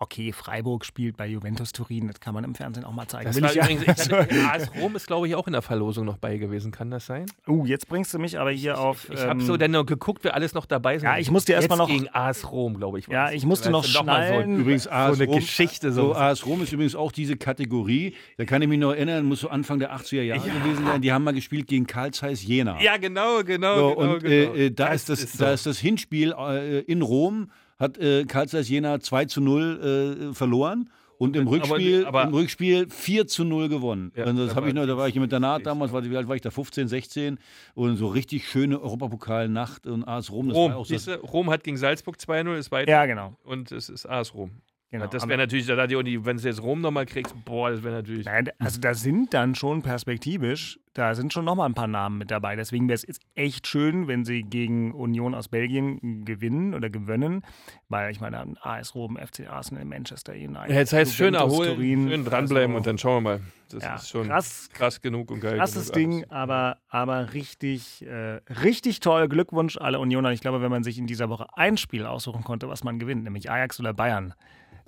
okay, 0.00 0.32
Freiburg 0.32 0.84
spielt 0.84 1.16
bei 1.16 1.26
Juventus 1.26 1.72
Turin, 1.72 2.06
das 2.06 2.20
kann 2.20 2.32
man 2.32 2.44
im 2.44 2.54
Fernsehen 2.54 2.84
auch 2.84 2.92
mal 2.92 3.08
zeigen. 3.08 3.24
Das 3.26 3.34
Will 3.36 3.42
war 3.42 3.50
ich 3.50 3.56
ja- 3.56 3.64
übrigens, 3.64 3.82
ich 4.06 4.12
hatte, 4.12 4.28
AS 4.52 4.70
Rom 4.80 4.94
ist, 4.94 5.06
glaube 5.08 5.26
ich, 5.26 5.34
auch 5.34 5.46
in 5.48 5.52
der 5.54 5.62
Verlosung 5.62 6.04
noch 6.04 6.18
bei 6.18 6.36
gewesen. 6.36 6.70
Kann 6.70 6.90
das 6.90 7.06
sein? 7.06 7.26
Uh, 7.48 7.66
jetzt 7.66 7.88
bringst 7.88 8.14
du 8.14 8.18
mich 8.20 8.38
aber 8.38 8.50
hier 8.52 8.78
auf. 8.78 9.10
Ich 9.10 9.20
habe 9.20 9.32
ähm, 9.32 9.40
so 9.40 9.56
dann 9.56 9.72
noch 9.72 9.84
geguckt, 9.86 10.22
wer 10.22 10.34
alles 10.34 10.54
noch 10.54 10.66
dabei 10.66 10.98
sind. 10.98 11.08
Ja, 11.08 11.18
ich 11.18 11.30
musste 11.30 11.52
erst 11.52 11.64
Jetzt 11.64 11.70
mal 11.70 11.76
noch- 11.76 11.88
gegen 11.88 12.08
AS 12.12 12.50
Rom, 12.52 12.76
glaube 12.76 13.00
ich. 13.00 13.08
war 13.08 13.14
Ja, 13.14 13.24
das. 13.26 13.34
ich 13.34 13.44
musste 13.44 13.70
noch 13.70 13.84
schnallen. 13.84 14.54
So, 14.56 14.60
Übrigens, 14.62 14.86
AS 14.86 15.16
so 15.16 15.22
eine 15.22 15.30
Rom, 15.32 15.40
Geschichte. 15.40 15.92
So, 15.92 16.08
So. 16.08 16.14
AS 16.14 16.46
Rom 16.46 16.62
ist 16.62 16.72
übrigens 16.72 16.94
auch 16.94 17.10
diese 17.10 17.36
Kategorie, 17.36 18.14
da 18.36 18.44
kann 18.44 18.62
ich 18.62 18.68
mich 18.68 18.78
noch 18.78 18.92
erinnern, 18.92 19.24
muss 19.24 19.40
so 19.40 19.48
Anfang 19.48 19.78
der 19.80 19.94
80er 19.96 20.22
Jahre 20.22 20.48
gewesen 20.48 20.86
sein. 20.86 21.02
Die 21.02 21.12
haben 21.12 21.24
mal 21.24 21.34
gespielt 21.34 21.66
gegen 21.66 21.86
Karl 21.88 22.12
Zeiss 22.12 22.44
Jena. 22.44 22.80
ja, 22.80 22.96
genau, 22.98 23.42
genau. 23.44 23.76
So, 23.76 23.94
genau, 23.96 24.12
und 24.14 24.22
genau. 24.22 24.54
Äh, 24.54 24.66
äh, 24.66 24.70
da, 24.70 24.88
ist 24.88 25.08
das, 25.08 25.24
ist 25.24 25.38
so. 25.38 25.44
da 25.44 25.52
ist 25.52 25.66
das 25.66 25.78
Hinspiel 25.78 26.34
äh, 26.38 26.80
in 26.82 27.02
Rom, 27.02 27.50
hat 27.78 27.98
äh, 27.98 28.24
Karl 28.24 28.48
Zeiss 28.48 28.68
Jena 28.68 29.00
2 29.00 29.24
zu 29.26 29.40
0 29.40 30.28
äh, 30.30 30.34
verloren. 30.34 30.90
Und 31.18 31.34
im 31.34 31.48
Rückspiel, 31.48 32.06
aber- 32.06 32.22
im 32.22 32.32
Rückspiel 32.32 32.88
4 32.88 33.26
zu 33.26 33.42
0 33.44 33.68
gewonnen. 33.68 34.12
Ja, 34.14 34.26
und 34.26 34.36
das 34.36 34.50
da 34.50 34.54
habe 34.54 34.68
ich 34.68 34.74
war 34.76 34.82
noch, 34.82 34.86
da 34.86 34.96
war 34.96 35.08
ich 35.08 35.16
im 35.16 35.24
Internat 35.24 35.56
richtig 35.56 35.66
damals, 35.66 35.92
war, 35.92 36.04
wie 36.08 36.16
alt 36.16 36.28
war 36.28 36.36
ich 36.36 36.42
da? 36.42 36.52
15, 36.52 36.86
16. 36.86 37.38
Und 37.74 37.96
so 37.96 38.06
richtig 38.06 38.48
schöne 38.48 38.80
Europapokalnacht 38.80 39.88
und 39.88 40.06
AS 40.06 40.30
Rom. 40.30 40.46
Das 40.48 40.56
war 40.56 40.62
Rom, 40.62 40.72
auch 40.74 40.86
so, 40.86 40.94
siehst 40.94 41.08
du, 41.08 41.14
Rom 41.16 41.50
hat 41.50 41.64
gegen 41.64 41.76
Salzburg 41.76 42.16
2-0, 42.18 42.56
ist 42.56 42.70
weiter. 42.70 42.88
Ja, 42.90 43.06
genau. 43.06 43.36
Und 43.42 43.72
es 43.72 43.88
ist 43.88 44.06
AS 44.06 44.32
Rom. 44.32 44.52
Genau. 44.90 45.06
das 45.06 45.26
wäre 45.28 45.38
natürlich, 45.38 45.66
da 45.66 45.76
hat 45.76 45.90
die 45.90 45.96
Uni, 45.96 46.24
wenn 46.24 46.36
du 46.36 46.42
jetzt 46.42 46.62
Rom 46.62 46.80
nochmal 46.80 47.06
kriegst, 47.06 47.34
boah, 47.44 47.70
das 47.70 47.82
wäre 47.82 47.94
natürlich. 47.96 48.26
Nein, 48.26 48.50
also 48.58 48.80
da 48.80 48.94
sind 48.94 49.34
dann 49.34 49.54
schon 49.54 49.82
perspektivisch, 49.82 50.78
da 50.94 51.14
sind 51.14 51.32
schon 51.32 51.44
nochmal 51.44 51.68
ein 51.68 51.74
paar 51.74 51.86
Namen 51.86 52.18
mit 52.18 52.30
dabei. 52.30 52.56
Deswegen 52.56 52.88
wäre 52.88 52.94
es 52.96 53.06
jetzt 53.06 53.20
echt 53.34 53.66
schön, 53.68 54.08
wenn 54.08 54.24
sie 54.24 54.42
gegen 54.42 54.92
Union 54.92 55.34
aus 55.34 55.48
Belgien 55.48 56.24
gewinnen 56.24 56.74
oder 56.74 56.90
gewinnen. 56.90 57.42
Weil 57.88 58.10
ich 58.10 58.20
meine, 58.20 58.54
AS 58.62 58.94
Rom, 58.96 59.16
FC 59.16 59.48
Arsenal, 59.48 59.84
Manchester 59.84 60.32
United. 60.32 60.70
Ja, 60.70 60.74
jetzt 60.76 60.92
heißt 60.92 61.14
schön 61.14 61.34
Juventus, 61.34 61.52
erholen, 61.52 61.74
Turin. 61.76 62.08
schön 62.08 62.24
dranbleiben 62.24 62.70
Also, 62.74 62.76
und 62.78 62.86
dann 62.86 62.98
schauen 62.98 63.22
wir 63.24 63.30
mal. 63.38 63.40
Das 63.70 63.82
Ja, 63.84 63.94
ist 63.96 64.08
schon 64.08 64.26
krass. 64.26 64.68
krass, 64.72 65.00
genug 65.00 65.30
und 65.30 65.40
geil. 65.40 65.58
Krasses 65.58 65.92
Ding, 65.92 66.24
alles. 66.24 66.30
aber, 66.30 66.78
aber 66.88 67.32
richtig, 67.34 68.04
äh, 68.04 68.40
richtig 68.62 69.00
toll. 69.00 69.28
Glückwunsch 69.28 69.76
alle 69.76 70.00
Unioner. 70.00 70.32
Ich 70.32 70.40
glaube, 70.40 70.62
wenn 70.62 70.70
man 70.70 70.82
sich 70.82 70.98
in 70.98 71.06
dieser 71.06 71.28
Woche 71.28 71.46
ein 71.54 71.76
Spiel 71.76 72.06
aussuchen 72.06 72.42
konnte, 72.44 72.68
was 72.68 72.82
man 72.82 72.98
gewinnt, 72.98 73.24
nämlich 73.24 73.50
Ajax 73.50 73.78
oder 73.78 73.92
Bayern, 73.94 74.34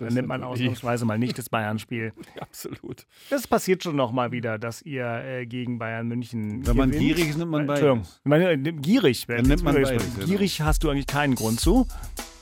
dann 0.01 0.09
Das 0.09 0.15
nimmt 0.15 0.29
man 0.29 0.43
ausnahmsweise 0.43 1.05
mal 1.05 1.19
nicht 1.19 1.39
das 1.39 1.49
Bayern-Spiel. 1.49 2.13
Absolut. 2.41 3.07
Das 3.29 3.47
passiert 3.47 3.83
schon 3.83 3.97
noch 3.97 4.13
mal 4.13 4.33
wieder, 4.33 4.59
dass 4.59 4.83
ihr 4.83 5.07
äh, 5.07 5.47
gegen 5.47 5.79
Bayern 5.79 6.09
München 6.09 6.67
Wenn 6.67 6.77
man 6.77 6.91
gewinnt. 6.91 7.07
gierig 7.07 7.31
ist, 7.31 7.39
nimmt 7.39 7.51
man 7.51 7.69
Entschuldigung. 7.69 8.03
Ich 8.03 8.29
meine, 8.29 8.53
äh, 8.53 8.73
gierig. 8.73 9.27
Dann 9.27 9.45
nimmt 9.45 9.63
man 9.63 9.75
beides, 9.75 9.91
genau. 10.15 10.27
Gierig 10.27 10.61
hast 10.63 10.83
du 10.83 10.91
eigentlich 10.91 11.07
keinen 11.07 11.35
Grund 11.35 11.61
zu. 11.61 11.87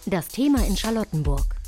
Das 0.07 0.29
Thema 0.29 0.65
in 0.67 0.77
Charlottenburg. 0.77 1.59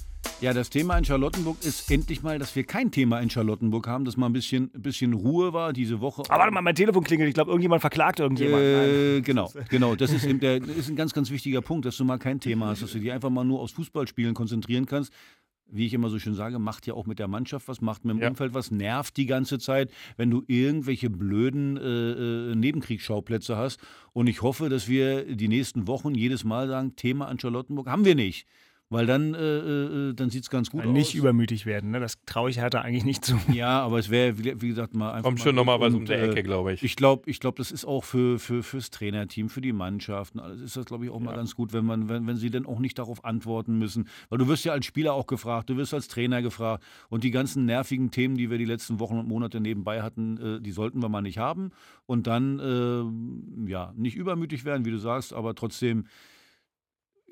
Ja, 0.40 0.54
das 0.54 0.70
Thema 0.70 0.96
in 0.96 1.04
Charlottenburg 1.04 1.62
ist 1.62 1.90
endlich 1.90 2.22
mal, 2.22 2.38
dass 2.38 2.56
wir 2.56 2.64
kein 2.64 2.90
Thema 2.90 3.20
in 3.20 3.28
Charlottenburg 3.28 3.86
haben, 3.86 4.06
dass 4.06 4.16
mal 4.16 4.26
ein 4.26 4.32
bisschen, 4.32 4.70
ein 4.74 4.80
bisschen 4.80 5.12
Ruhe 5.12 5.52
war 5.52 5.74
diese 5.74 6.00
Woche. 6.00 6.22
Aber 6.28 6.38
warte 6.40 6.54
mal, 6.54 6.62
mein 6.62 6.74
Telefon 6.74 7.04
klingelt. 7.04 7.28
Ich 7.28 7.34
glaube, 7.34 7.50
irgendjemand 7.50 7.82
verklagt 7.82 8.20
irgendjemand. 8.20 8.62
Äh, 8.62 9.20
genau, 9.20 9.52
genau. 9.68 9.96
Das 9.96 10.12
ist, 10.12 10.24
eben 10.24 10.40
der, 10.40 10.56
ist 10.62 10.88
ein 10.88 10.96
ganz, 10.96 11.12
ganz 11.12 11.30
wichtiger 11.30 11.60
Punkt, 11.60 11.84
dass 11.84 11.96
du 11.98 12.04
mal 12.06 12.18
kein 12.18 12.40
Thema 12.40 12.68
hast, 12.68 12.82
dass 12.82 12.92
du 12.92 13.00
dich 13.00 13.12
einfach 13.12 13.28
mal 13.28 13.44
nur 13.44 13.60
aufs 13.60 13.72
Fußballspielen 13.72 14.32
konzentrieren 14.32 14.86
kannst. 14.86 15.12
Wie 15.72 15.86
ich 15.86 15.94
immer 15.94 16.08
so 16.10 16.18
schön 16.18 16.34
sage, 16.34 16.58
macht 16.58 16.86
ja 16.86 16.94
auch 16.94 17.06
mit 17.06 17.18
der 17.18 17.28
Mannschaft 17.28 17.68
was, 17.68 17.80
macht 17.80 18.04
mit 18.04 18.16
dem 18.16 18.22
Ja. 18.22 18.28
Umfeld 18.28 18.54
was, 18.54 18.70
nervt 18.70 19.16
die 19.16 19.26
ganze 19.26 19.58
Zeit, 19.58 19.90
wenn 20.16 20.30
du 20.30 20.42
irgendwelche 20.46 21.10
blöden 21.10 21.76
äh, 21.76 22.50
äh, 22.52 22.54
Nebenkriegsschauplätze 22.54 23.56
hast. 23.56 23.80
Und 24.12 24.26
ich 24.26 24.42
hoffe, 24.42 24.68
dass 24.68 24.88
wir 24.88 25.24
die 25.36 25.48
nächsten 25.48 25.86
Wochen 25.86 26.14
jedes 26.14 26.44
Mal 26.44 26.68
sagen, 26.68 26.96
Thema 26.96 27.28
an 27.28 27.38
Charlottenburg 27.38 27.88
haben 27.88 28.04
wir 28.04 28.14
nicht. 28.14 28.46
Weil 28.92 29.06
dann, 29.06 29.34
äh, 29.34 29.38
äh, 29.38 30.14
dann 30.14 30.30
sieht 30.30 30.42
es 30.42 30.50
ganz 30.50 30.68
gut 30.68 30.84
nicht 30.84 31.10
aus. 31.10 31.14
übermütig 31.14 31.64
werden. 31.64 31.92
Ne? 31.92 32.00
Das 32.00 32.18
traue 32.26 32.50
ich 32.50 32.58
Hertha 32.58 32.80
eigentlich 32.80 33.04
nicht 33.04 33.24
zu. 33.24 33.38
Ja, 33.52 33.82
aber 33.82 34.00
es 34.00 34.10
wäre, 34.10 34.36
wie, 34.36 34.60
wie 34.60 34.68
gesagt, 34.68 34.94
mal 34.94 35.12
einfach. 35.12 35.22
Kommt 35.22 35.38
mal 35.38 35.44
schon 35.44 35.54
nochmal 35.54 35.78
was 35.78 35.94
um 35.94 36.06
der 36.06 36.18
äh, 36.18 36.28
Ecke, 36.30 36.42
glaube 36.42 36.72
ich. 36.72 36.82
Ich 36.82 36.96
glaube, 36.96 37.30
ich 37.30 37.38
glaub, 37.38 37.54
das 37.54 37.70
ist 37.70 37.84
auch 37.84 38.02
für, 38.02 38.40
für, 38.40 38.64
fürs 38.64 38.90
Trainerteam, 38.90 39.48
für 39.48 39.60
die 39.60 39.72
Mannschaften. 39.72 40.40
alles 40.40 40.60
ist 40.60 40.76
das, 40.76 40.86
glaube 40.86 41.04
ich, 41.04 41.12
auch 41.12 41.20
mal 41.20 41.36
ganz 41.36 41.54
gut, 41.54 41.72
wenn, 41.72 41.84
man, 41.84 42.08
wenn, 42.08 42.26
wenn 42.26 42.36
sie 42.36 42.50
dann 42.50 42.66
auch 42.66 42.80
nicht 42.80 42.98
darauf 42.98 43.24
antworten 43.24 43.78
müssen. 43.78 44.08
Weil 44.28 44.38
du 44.38 44.48
wirst 44.48 44.64
ja 44.64 44.72
als 44.72 44.86
Spieler 44.86 45.14
auch 45.14 45.28
gefragt, 45.28 45.70
du 45.70 45.76
wirst 45.76 45.94
als 45.94 46.08
Trainer 46.08 46.42
gefragt. 46.42 46.82
Und 47.08 47.22
die 47.22 47.30
ganzen 47.30 47.66
nervigen 47.66 48.10
Themen, 48.10 48.36
die 48.36 48.50
wir 48.50 48.58
die 48.58 48.64
letzten 48.64 48.98
Wochen 48.98 49.18
und 49.18 49.28
Monate 49.28 49.60
nebenbei 49.60 50.02
hatten, 50.02 50.56
äh, 50.56 50.60
die 50.60 50.72
sollten 50.72 51.00
wir 51.00 51.08
mal 51.08 51.22
nicht 51.22 51.38
haben. 51.38 51.70
Und 52.06 52.26
dann, 52.26 52.58
äh, 52.58 53.70
ja, 53.70 53.92
nicht 53.96 54.16
übermütig 54.16 54.64
werden, 54.64 54.84
wie 54.84 54.90
du 54.90 54.98
sagst, 54.98 55.32
aber 55.32 55.54
trotzdem. 55.54 56.06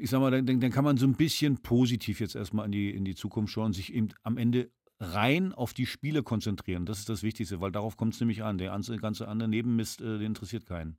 Ich 0.00 0.10
sag 0.10 0.20
mal, 0.20 0.30
dann, 0.30 0.60
dann 0.60 0.70
kann 0.70 0.84
man 0.84 0.96
so 0.96 1.06
ein 1.06 1.14
bisschen 1.14 1.58
positiv 1.58 2.20
jetzt 2.20 2.36
erstmal 2.36 2.66
in 2.66 2.72
die, 2.72 2.90
in 2.90 3.04
die 3.04 3.16
Zukunft 3.16 3.52
schauen, 3.52 3.72
sich 3.72 3.92
eben 3.92 4.10
am 4.22 4.36
Ende 4.38 4.70
rein 5.00 5.52
auf 5.52 5.74
die 5.74 5.86
Spiele 5.86 6.22
konzentrieren. 6.22 6.86
Das 6.86 7.00
ist 7.00 7.08
das 7.08 7.22
Wichtigste, 7.22 7.60
weil 7.60 7.72
darauf 7.72 7.96
kommt 7.96 8.14
es 8.14 8.20
nämlich 8.20 8.44
an. 8.44 8.58
Der 8.58 8.70
ganze, 9.00 9.26
andere 9.26 9.48
Nebenmist, 9.48 10.00
äh, 10.00 10.24
interessiert 10.24 10.66
keinen. 10.66 10.98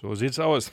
So 0.00 0.14
sieht's 0.14 0.38
aus. 0.38 0.72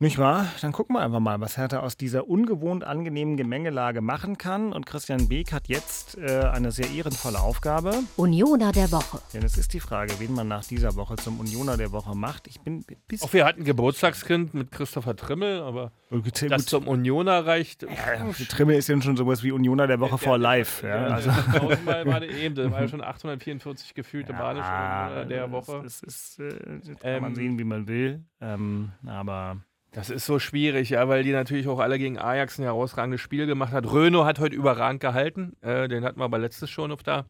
Nicht 0.00 0.16
wahr? 0.16 0.46
Dann 0.60 0.70
gucken 0.70 0.94
wir 0.94 1.00
einfach 1.00 1.18
mal, 1.18 1.40
was 1.40 1.56
Hertha 1.56 1.80
aus 1.80 1.96
dieser 1.96 2.28
ungewohnt 2.28 2.84
angenehmen 2.84 3.36
Gemengelage 3.36 4.00
machen 4.00 4.38
kann. 4.38 4.72
Und 4.72 4.86
Christian 4.86 5.26
Beek 5.26 5.52
hat 5.52 5.66
jetzt 5.66 6.16
äh, 6.16 6.42
eine 6.44 6.70
sehr 6.70 6.88
ehrenvolle 6.88 7.40
Aufgabe. 7.40 7.92
Unioner 8.16 8.70
der 8.70 8.92
Woche. 8.92 9.20
Denn 9.34 9.42
es 9.42 9.58
ist 9.58 9.72
die 9.74 9.80
Frage, 9.80 10.14
wen 10.20 10.34
man 10.34 10.46
nach 10.46 10.64
dieser 10.64 10.94
Woche 10.94 11.16
zum 11.16 11.40
Unioner 11.40 11.76
der 11.76 11.90
Woche 11.90 12.14
macht. 12.14 12.46
Ich 12.46 12.60
bin 12.60 12.84
bis 13.08 13.22
Auch 13.22 13.32
wir 13.32 13.44
hatten 13.44 13.64
Geburtstagskind 13.64 14.54
mit 14.54 14.70
Christopher 14.70 15.16
Trimmel, 15.16 15.62
aber 15.62 15.90
gut, 16.10 16.48
das 16.48 16.66
zum 16.66 16.86
Unioner 16.86 17.44
reicht. 17.44 17.82
ja, 17.82 18.32
Trimmel 18.48 18.76
ist 18.76 18.88
ja 18.88 19.02
schon 19.02 19.16
sowas 19.16 19.42
wie 19.42 19.50
Unioner 19.50 19.88
der 19.88 19.98
Woche 19.98 20.16
vor 20.16 20.38
live. 20.38 20.84
Ja, 20.84 21.08
also, 21.08 21.30
tausendmal 21.30 22.06
war 22.06 22.20
der 22.20 22.30
eben, 22.30 22.54
das 22.54 22.70
war 22.70 22.82
ja 22.82 22.88
schon 22.88 23.02
844 23.02 23.94
gefühlte 23.94 24.32
Ja, 24.32 24.50
Unioner 24.52 25.24
der 25.24 25.50
Woche. 25.50 25.80
Das, 25.82 26.02
ist, 26.02 26.38
äh, 26.38 26.50
das 26.86 27.00
kann 27.00 27.20
man 27.20 27.30
Ähm, 27.30 27.34
sehen, 27.34 27.58
wie 27.58 27.64
man 27.64 27.88
will. 27.88 28.22
Ähm, 28.40 28.92
aber 29.04 29.56
Das 29.92 30.10
ist 30.10 30.26
so 30.26 30.38
schwierig, 30.38 30.90
ja, 30.90 31.08
weil 31.08 31.22
die 31.22 31.32
natürlich 31.32 31.66
auch 31.66 31.78
alle 31.78 31.98
gegen 31.98 32.18
Ajax 32.18 32.58
ein 32.58 32.64
herausragendes 32.64 33.20
Spiel 33.20 33.46
gemacht 33.46 33.72
hat. 33.72 33.90
Röno 33.90 34.24
hat 34.26 34.38
heute 34.38 34.54
überragend 34.54 35.00
gehalten. 35.00 35.54
Äh, 35.62 35.88
den 35.88 36.04
hatten 36.04 36.20
wir 36.20 36.24
aber 36.24 36.38
letztes 36.38 36.68
schon 36.70 36.92
auf 36.92 37.02
der, 37.02 37.26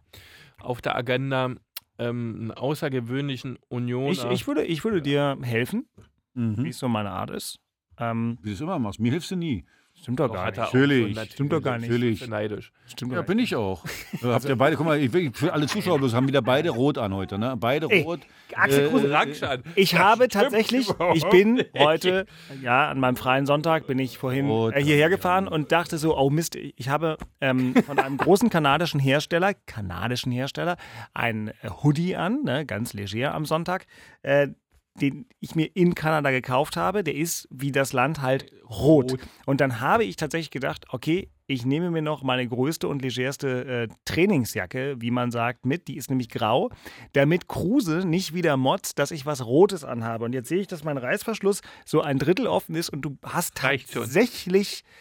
auf 0.60 0.80
der 0.80 0.96
Agenda. 0.96 1.52
Ähm, 2.00 2.36
einen 2.38 2.50
außergewöhnlichen 2.52 3.58
Unioner. 3.68 4.10
ich, 4.12 4.24
ich, 4.24 4.46
würde, 4.46 4.64
ich 4.64 4.84
würde 4.84 5.02
dir 5.02 5.36
helfen, 5.42 5.88
wie 6.34 6.40
Mhm. 6.40 6.66
es 6.66 6.78
so 6.78 6.88
meine 6.88 7.10
Art 7.10 7.30
ist. 7.30 7.58
Ähm, 7.98 8.38
Wie 8.42 8.50
du 8.50 8.54
es 8.54 8.60
immer 8.60 8.78
machst. 8.78 9.00
Mir 9.00 9.10
hilfst 9.10 9.30
du 9.32 9.36
nie. 9.36 9.64
Stimmt 10.00 10.20
doch 10.20 10.28
Doch, 10.28 10.34
gar 10.34 10.46
nicht. 10.46 10.56
Natürlich. 10.56 11.14
natürlich. 11.14 11.32
Stimmt 11.32 11.52
doch 11.52 11.62
gar 11.62 11.78
nicht. 11.78 11.88
Natürlich. 11.90 12.28
Neidisch. 12.28 12.72
Stimmt 12.86 13.12
Ja, 13.12 13.18
doch 13.20 13.26
bin 13.26 13.38
ich 13.38 13.54
auch. 13.56 13.84
Äh, 13.84 14.18
Habt 14.26 14.44
ihr 14.46 14.56
beide, 14.56 14.76
guck 14.76 14.86
mal, 14.86 14.98
ich, 14.98 15.10
für 15.36 15.52
alle 15.52 15.66
Zuschauer 15.66 15.98
bloß 15.98 16.14
haben 16.14 16.28
wieder 16.28 16.42
beide 16.42 16.70
rot 16.70 16.98
an 16.98 17.14
heute, 17.14 17.38
ne? 17.38 17.56
Beide 17.58 17.86
Ey, 17.90 18.02
rot. 18.02 18.20
Axel 18.54 18.86
Äh, 18.86 18.88
Kruse, 18.88 19.10
Rangschaden. 19.10 19.64
Ich 19.74 19.90
Das 19.90 20.00
habe 20.00 20.28
tatsächlich, 20.28 20.88
ich 21.14 21.24
bin 21.28 21.62
heute, 21.76 22.26
ja, 22.62 22.88
an 22.88 23.00
meinem 23.00 23.16
freien 23.16 23.46
Sonntag 23.46 23.86
bin 23.86 23.98
ich 23.98 24.18
vorhin 24.18 24.48
Oh, 24.48 24.70
äh, 24.70 24.82
hierher 24.82 25.10
gefahren 25.10 25.48
und 25.48 25.72
dachte 25.72 25.98
so, 25.98 26.16
oh 26.16 26.30
Mist, 26.30 26.56
ich 26.56 26.88
habe 26.88 27.18
ähm, 27.40 27.74
von 27.86 27.98
einem 27.98 28.16
großen 28.16 28.50
kanadischen 28.50 29.00
Hersteller, 29.00 29.54
kanadischen 29.66 30.32
Hersteller, 30.32 30.76
ein 31.14 31.48
äh, 31.48 31.70
Hoodie 31.82 32.16
an, 32.16 32.42
ne, 32.44 32.64
ganz 32.64 32.92
leger 32.94 33.34
am 33.34 33.44
Sonntag, 33.44 33.86
äh, 34.22 34.48
den 35.00 35.26
ich 35.40 35.54
mir 35.54 35.70
in 35.74 35.94
Kanada 35.94 36.30
gekauft 36.30 36.76
habe. 36.76 37.04
Der 37.04 37.14
ist 37.14 37.48
wie 37.50 37.72
das 37.72 37.92
Land 37.92 38.20
halt 38.20 38.52
rot. 38.68 39.12
Rot. 39.12 39.20
Und 39.46 39.60
dann 39.60 39.80
habe 39.80 40.04
ich 40.04 40.16
tatsächlich 40.16 40.50
gedacht, 40.50 40.86
okay, 40.90 41.28
ich 41.46 41.64
nehme 41.64 41.90
mir 41.90 42.02
noch 42.02 42.22
meine 42.22 42.46
größte 42.46 42.86
und 42.88 43.00
legerste 43.00 43.64
äh, 43.64 43.88
Trainingsjacke, 44.04 44.96
wie 45.00 45.10
man 45.10 45.30
sagt, 45.30 45.64
mit. 45.64 45.88
Die 45.88 45.96
ist 45.96 46.10
nämlich 46.10 46.28
grau, 46.28 46.70
damit 47.14 47.48
Kruse 47.48 48.06
nicht 48.06 48.34
wieder 48.34 48.56
motzt, 48.56 48.98
dass 48.98 49.10
ich 49.10 49.24
was 49.24 49.44
Rotes 49.44 49.82
anhabe. 49.82 50.26
Und 50.26 50.34
jetzt 50.34 50.48
sehe 50.48 50.60
ich, 50.60 50.66
dass 50.66 50.84
mein 50.84 50.98
Reißverschluss 50.98 51.62
so 51.86 52.02
ein 52.02 52.18
Drittel 52.18 52.46
offen 52.46 52.74
ist 52.74 52.90
und 52.90 53.00
du 53.00 53.16
hast 53.22 53.62
Reicht 53.62 53.92
schon. 53.92 54.02
tatsächlich 54.02 54.84
was 54.84 54.92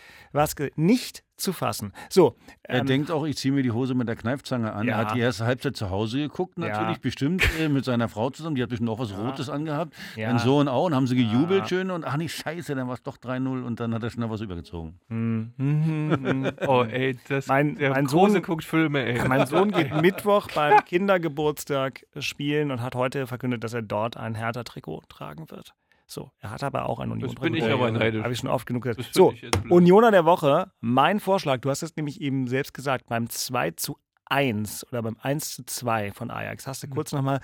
ge- 0.55 0.71
nicht 0.75 1.23
zu 1.35 1.53
fassen. 1.53 1.93
So, 2.09 2.35
Er 2.63 2.79
ähm, 2.79 2.87
denkt 2.87 3.11
auch, 3.11 3.23
ich 3.25 3.37
ziehe 3.37 3.53
mir 3.53 3.61
die 3.61 3.69
Hose 3.71 3.93
mit 3.93 4.07
der 4.07 4.15
Kneifzange 4.15 4.73
an. 4.73 4.87
Ja. 4.87 4.93
Er 4.93 4.97
hat 4.97 5.13
die 5.15 5.19
erste 5.19 5.45
Halbzeit 5.45 5.75
zu 5.77 5.91
Hause 5.91 6.17
geguckt, 6.17 6.57
natürlich, 6.57 6.95
Ja. 6.95 6.99
bestimmt 7.01 7.47
äh, 7.59 7.69
mit 7.69 7.85
seiner 7.85 8.09
Frau 8.09 8.31
zusammen. 8.31 8.55
Die 8.55 8.63
hat 8.63 8.69
bestimmt 8.69 8.89
auch 8.89 8.97
was 8.97 9.15
Rotes 9.15 9.47
angehabt. 9.47 9.93
Ja. 10.15 10.29
Mein 10.29 10.39
Sohn 10.39 10.67
auch. 10.67 10.85
Und 10.85 10.95
haben 10.95 11.05
sie 11.05 11.15
gejubelt 11.15 11.61
Ja. 11.61 11.67
schön. 11.67 11.91
Und 11.91 12.05
ach 12.05 12.17
nicht, 12.17 12.33
scheiße, 12.35 12.73
dann 12.73 12.87
war 12.87 12.95
es 12.95 13.03
doch 13.03 13.17
3-0. 13.17 13.63
Und 13.63 13.79
dann 13.79 13.93
hat 13.93 14.01
er 14.01 14.09
schnell 14.09 14.31
was 14.31 14.41
übergezogen. 14.41 14.99
hm, 15.09 15.53
hm, 15.57 15.85
hm, 15.85 16.25
hm. 16.45 16.51
Oh, 16.67 16.83
ey, 16.83 17.17
das, 17.27 17.45
Mein- 17.47 17.75
der 17.75 17.91
mein 17.91 18.07
Kruse 18.07 18.33
Sohn- 18.33 18.41
guckt 18.41 18.63
Filme, 18.63 19.05
ey. 19.05 19.27
Mein 19.27 19.45
Sohn 19.45 19.69
geht 19.71 19.91
Mittwoch 20.01 20.47
beim 20.55 20.83
Kindergeburtstag 20.85 22.03
spielen 22.19 22.71
und 22.71 22.81
hat 22.81 22.95
heute 22.95 23.27
verkündet, 23.27 23.63
dass 23.63 23.73
er 23.73 23.83
dort 23.83 24.17
ein 24.17 24.33
Hertha-Trikot 24.33 25.03
tragen 25.07 25.49
wird. 25.51 25.73
So, 26.09 26.31
er 26.39 26.51
hat 26.51 26.63
aber 26.63 26.87
auch 26.87 26.99
ein 26.99 27.11
union 27.11 27.35
bin 27.35 27.53
ich 27.53 27.65
aber 27.65 27.91
neidisch. 27.91 28.23
Habe 28.23 28.33
ich 28.33 28.39
schon 28.39 28.49
oft 28.49 28.65
genug 28.65 28.85
Das 28.85 28.95
gesagt. 28.95 29.13
So. 29.13 29.33
Unioner 29.69 30.09
der 30.11 30.23
Woche, 30.23 30.71
mein 30.79 31.19
Vorschlag, 31.19 31.59
du 31.59 31.69
hast 31.69 31.83
es 31.83 31.95
nämlich 31.97 32.21
eben 32.21 32.47
selbst 32.47 32.73
gesagt, 32.73 33.07
beim 33.07 33.29
2 33.29 33.71
zu 33.71 33.97
1 34.25 34.87
oder 34.87 35.01
beim 35.01 35.17
1 35.21 35.55
zu 35.55 35.65
2 35.65 36.11
von 36.13 36.31
Ajax, 36.31 36.65
hast 36.65 36.83
Mhm. 36.83 36.89
du 36.89 36.95
kurz 36.95 37.11
nochmal 37.11 37.41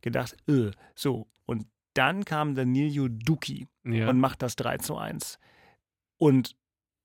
gedacht, 0.00 0.36
äh, 0.48 0.70
so, 0.94 1.26
und 1.44 1.66
dann 1.94 2.24
kam 2.24 2.54
Danilo 2.54 3.08
Duki 3.08 3.66
Ja. 3.84 4.08
und 4.08 4.20
macht 4.20 4.42
das 4.42 4.54
3 4.54 4.78
zu 4.78 4.96
1. 4.96 5.40
Und 6.18 6.54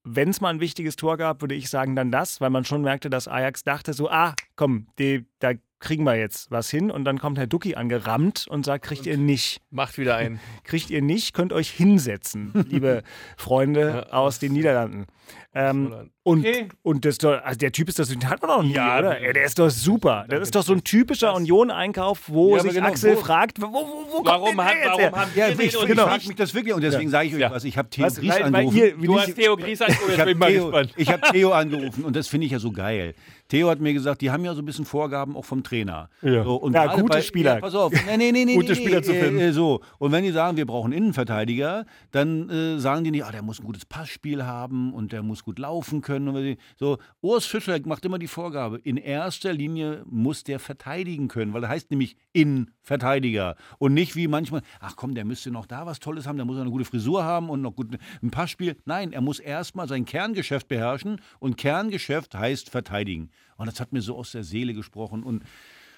wenn 0.03 0.29
es 0.29 0.41
mal 0.41 0.49
ein 0.49 0.59
wichtiges 0.59 0.95
Tor 0.95 1.17
gab, 1.17 1.41
würde 1.41 1.55
ich 1.55 1.69
sagen, 1.71 1.95
dann 1.95 2.11
das, 2.11 2.39
weil 2.39 2.49
man 2.51 2.65
schon 2.65 2.81
merkte, 2.83 3.09
dass 3.09 3.27
Ajax 3.27 3.63
dachte 3.63 3.93
so, 3.93 4.11
ah, 4.11 4.35
komm, 4.55 4.87
die, 4.99 5.25
da 5.39 5.53
kriegen 5.83 6.05
wir 6.05 6.15
jetzt 6.15 6.49
was 6.49 6.69
hin. 6.69 6.89
Und 6.89 7.05
dann 7.05 7.19
kommt 7.19 7.37
Herr 7.37 7.45
Ducky 7.45 7.75
angerammt 7.75 8.47
und 8.49 8.65
sagt, 8.65 8.85
kriegt 8.85 9.05
ihr 9.05 9.17
nicht. 9.17 9.61
Macht 9.69 9.97
wieder 9.97 10.15
ein. 10.15 10.39
Kriegt 10.63 10.89
ihr 10.89 11.01
nicht, 11.01 11.33
könnt 11.33 11.53
euch 11.53 11.69
hinsetzen, 11.69 12.51
liebe 12.69 13.03
Freunde 13.37 14.13
aus 14.13 14.39
den 14.39 14.53
Niederlanden. 14.53 15.05
Ähm, 15.53 16.09
und, 16.23 16.39
Okay. 16.39 16.69
und 16.83 17.05
das 17.05 17.17
doch, 17.17 17.41
also 17.43 17.57
der 17.59 17.71
Typ 17.71 17.89
ist 17.89 17.99
das, 17.99 18.07
den 18.09 18.27
hat 18.29 18.41
man 18.41 18.49
noch 18.49 18.63
nie, 18.63 18.73
Ja, 18.73 18.99
oder? 18.99 19.21
Ja, 19.21 19.33
der 19.33 19.43
ist 19.45 19.59
doch 19.59 19.69
super. 19.69 20.25
Das 20.29 20.39
ist 20.41 20.55
doch 20.55 20.63
so 20.63 20.73
ein 20.73 20.83
typischer 20.83 21.33
Union-Einkauf, 21.35 22.21
wo 22.27 22.55
Ja, 22.55 22.61
sich 22.63 22.73
genau, 22.73 22.87
Axel 22.87 23.15
wo- 23.15 23.19
fragt, 23.19 23.61
wo, 23.61 23.65
wo, 23.67 23.71
wo 23.73 24.13
kommt 24.17 24.25
Warum, 24.27 24.47
denn 24.47 24.55
der 24.57 24.65
hat, 24.65 24.73
jetzt 24.75 24.85
warum 24.87 24.99
her? 24.99 25.11
haben 25.13 25.31
Ja, 25.35 25.57
wir 25.57 25.65
ich, 25.65 25.77
den 25.77 25.87
genau. 25.87 26.03
frage 26.07 26.27
mich 26.27 26.35
das 26.37 26.53
wirklich 26.53 26.73
und 26.73 26.81
deswegen 26.81 27.09
sage 27.09 27.27
ich 27.27 27.33
euch 27.35 27.41
Ja. 27.41 27.51
was. 27.51 27.63
Ich 27.65 27.77
habe 27.77 27.89
Theo 27.89 28.05
Was, 28.05 28.15
Gries 28.15 28.29
weil, 28.31 28.39
weil 28.41 28.45
angerufen. 28.55 28.77
ihr, 28.77 29.01
wie 29.01 29.05
Du 29.05 29.19
hast 29.19 29.35
Theo 29.35 29.57
Gries 29.57 29.81
angerufen, 29.81 30.11
Ich 30.11 30.17
jetzt 30.17 30.25
bin 30.25 30.33
ich 30.33 30.37
mal 30.39 30.45
habe 30.45 30.53
Theo, 30.55 30.65
gespannt. 30.65 30.93
ich 30.97 31.09
hab 31.09 31.31
Theo 31.31 31.51
angerufen 31.51 32.03
und 32.05 32.15
das 32.15 32.27
finde 32.27 32.45
ich 32.45 32.51
ja 32.53 32.59
so 32.59 32.71
geil. 32.71 33.13
Theo 33.49 33.69
hat 33.69 33.79
mir 33.81 33.93
gesagt, 33.93 34.21
die 34.21 34.31
haben 34.31 34.43
ja 34.45 34.53
so 34.55 34.61
ein 34.61 34.65
bisschen 34.65 34.85
Vorgaben 34.85 35.35
auch 35.35 35.45
vom 35.45 35.61
Trainer. 35.63 36.09
Ja. 36.21 36.43
So, 36.43 36.55
und 36.55 36.73
Ja, 36.73 36.87
gute 36.95 37.05
bei, 37.05 37.21
Spieler. 37.21 37.55
Ja, 37.55 37.59
pass 37.59 37.75
auf. 37.75 37.91
Nee, 37.91 38.17
nee, 38.17 38.31
nee, 38.31 38.45
nee, 38.45 38.55
Gute 38.55 38.69
nee, 38.71 38.75
Spieler 38.79 39.03
zu 39.03 39.13
äh, 39.13 39.21
finden. 39.21 39.39
Äh, 39.39 39.51
so. 39.51 39.81
Und 39.99 40.11
wenn 40.11 40.23
die 40.23 40.31
sagen, 40.31 40.57
wir 40.57 40.65
brauchen 40.65 40.91
Innenverteidiger, 40.91 41.85
dann 42.11 42.49
äh, 42.49 42.79
sagen 42.79 43.03
die 43.03 43.11
nicht, 43.11 43.25
ah, 43.25 43.31
der 43.31 43.41
muss 43.43 43.59
ein 43.59 43.65
gutes 43.65 43.85
Passspiel 43.85 44.45
haben 44.45 44.93
und 44.93 45.11
der 45.11 45.21
muss 45.23 45.43
gut 45.43 45.59
laufen 45.59 46.01
können. 46.01 46.12
Was- 46.19 46.57
so, 46.77 46.97
Urs 47.21 47.45
Fischer 47.45 47.79
macht 47.85 48.05
immer 48.05 48.19
die 48.19 48.27
Vorgabe, 48.27 48.79
in 48.79 48.97
erster 48.97 49.53
Linie 49.53 50.03
muss 50.09 50.43
der 50.43 50.59
verteidigen 50.59 51.27
können, 51.27 51.53
weil 51.53 51.61
das 51.61 51.69
heißt 51.69 51.91
nämlich 51.91 52.15
Innenverteidiger. 52.33 53.55
Und 53.79 53.93
nicht 53.93 54.15
wie 54.15 54.27
manchmal, 54.27 54.61
ach 54.79 54.95
komm, 54.95 55.15
der 55.15 55.25
müsste 55.25 55.51
noch 55.51 55.65
da 55.65 55.85
was 55.85 55.99
Tolles 55.99 56.27
haben, 56.27 56.37
der 56.37 56.45
muss 56.45 56.59
eine 56.59 56.69
gute 56.71 56.85
Frisur 56.85 57.23
haben 57.23 57.49
und 57.49 57.61
noch 57.61 57.75
gut 57.75 57.97
ein 58.21 58.31
Passspiel. 58.31 58.75
Nein, 58.85 59.13
er 59.13 59.21
muss 59.21 59.39
erstmal 59.39 59.87
sein 59.87 60.05
Kerngeschäft 60.05 60.67
beherrschen 60.67 61.21
und 61.39 61.57
Kerngeschäft 61.57 62.35
heißt 62.35 62.69
verteidigen. 62.69 63.29
Und 63.57 63.67
das 63.67 63.79
hat 63.79 63.93
mir 63.93 64.01
so 64.01 64.15
aus 64.17 64.31
der 64.31 64.43
Seele 64.43 64.73
gesprochen 64.73 65.23
und 65.23 65.43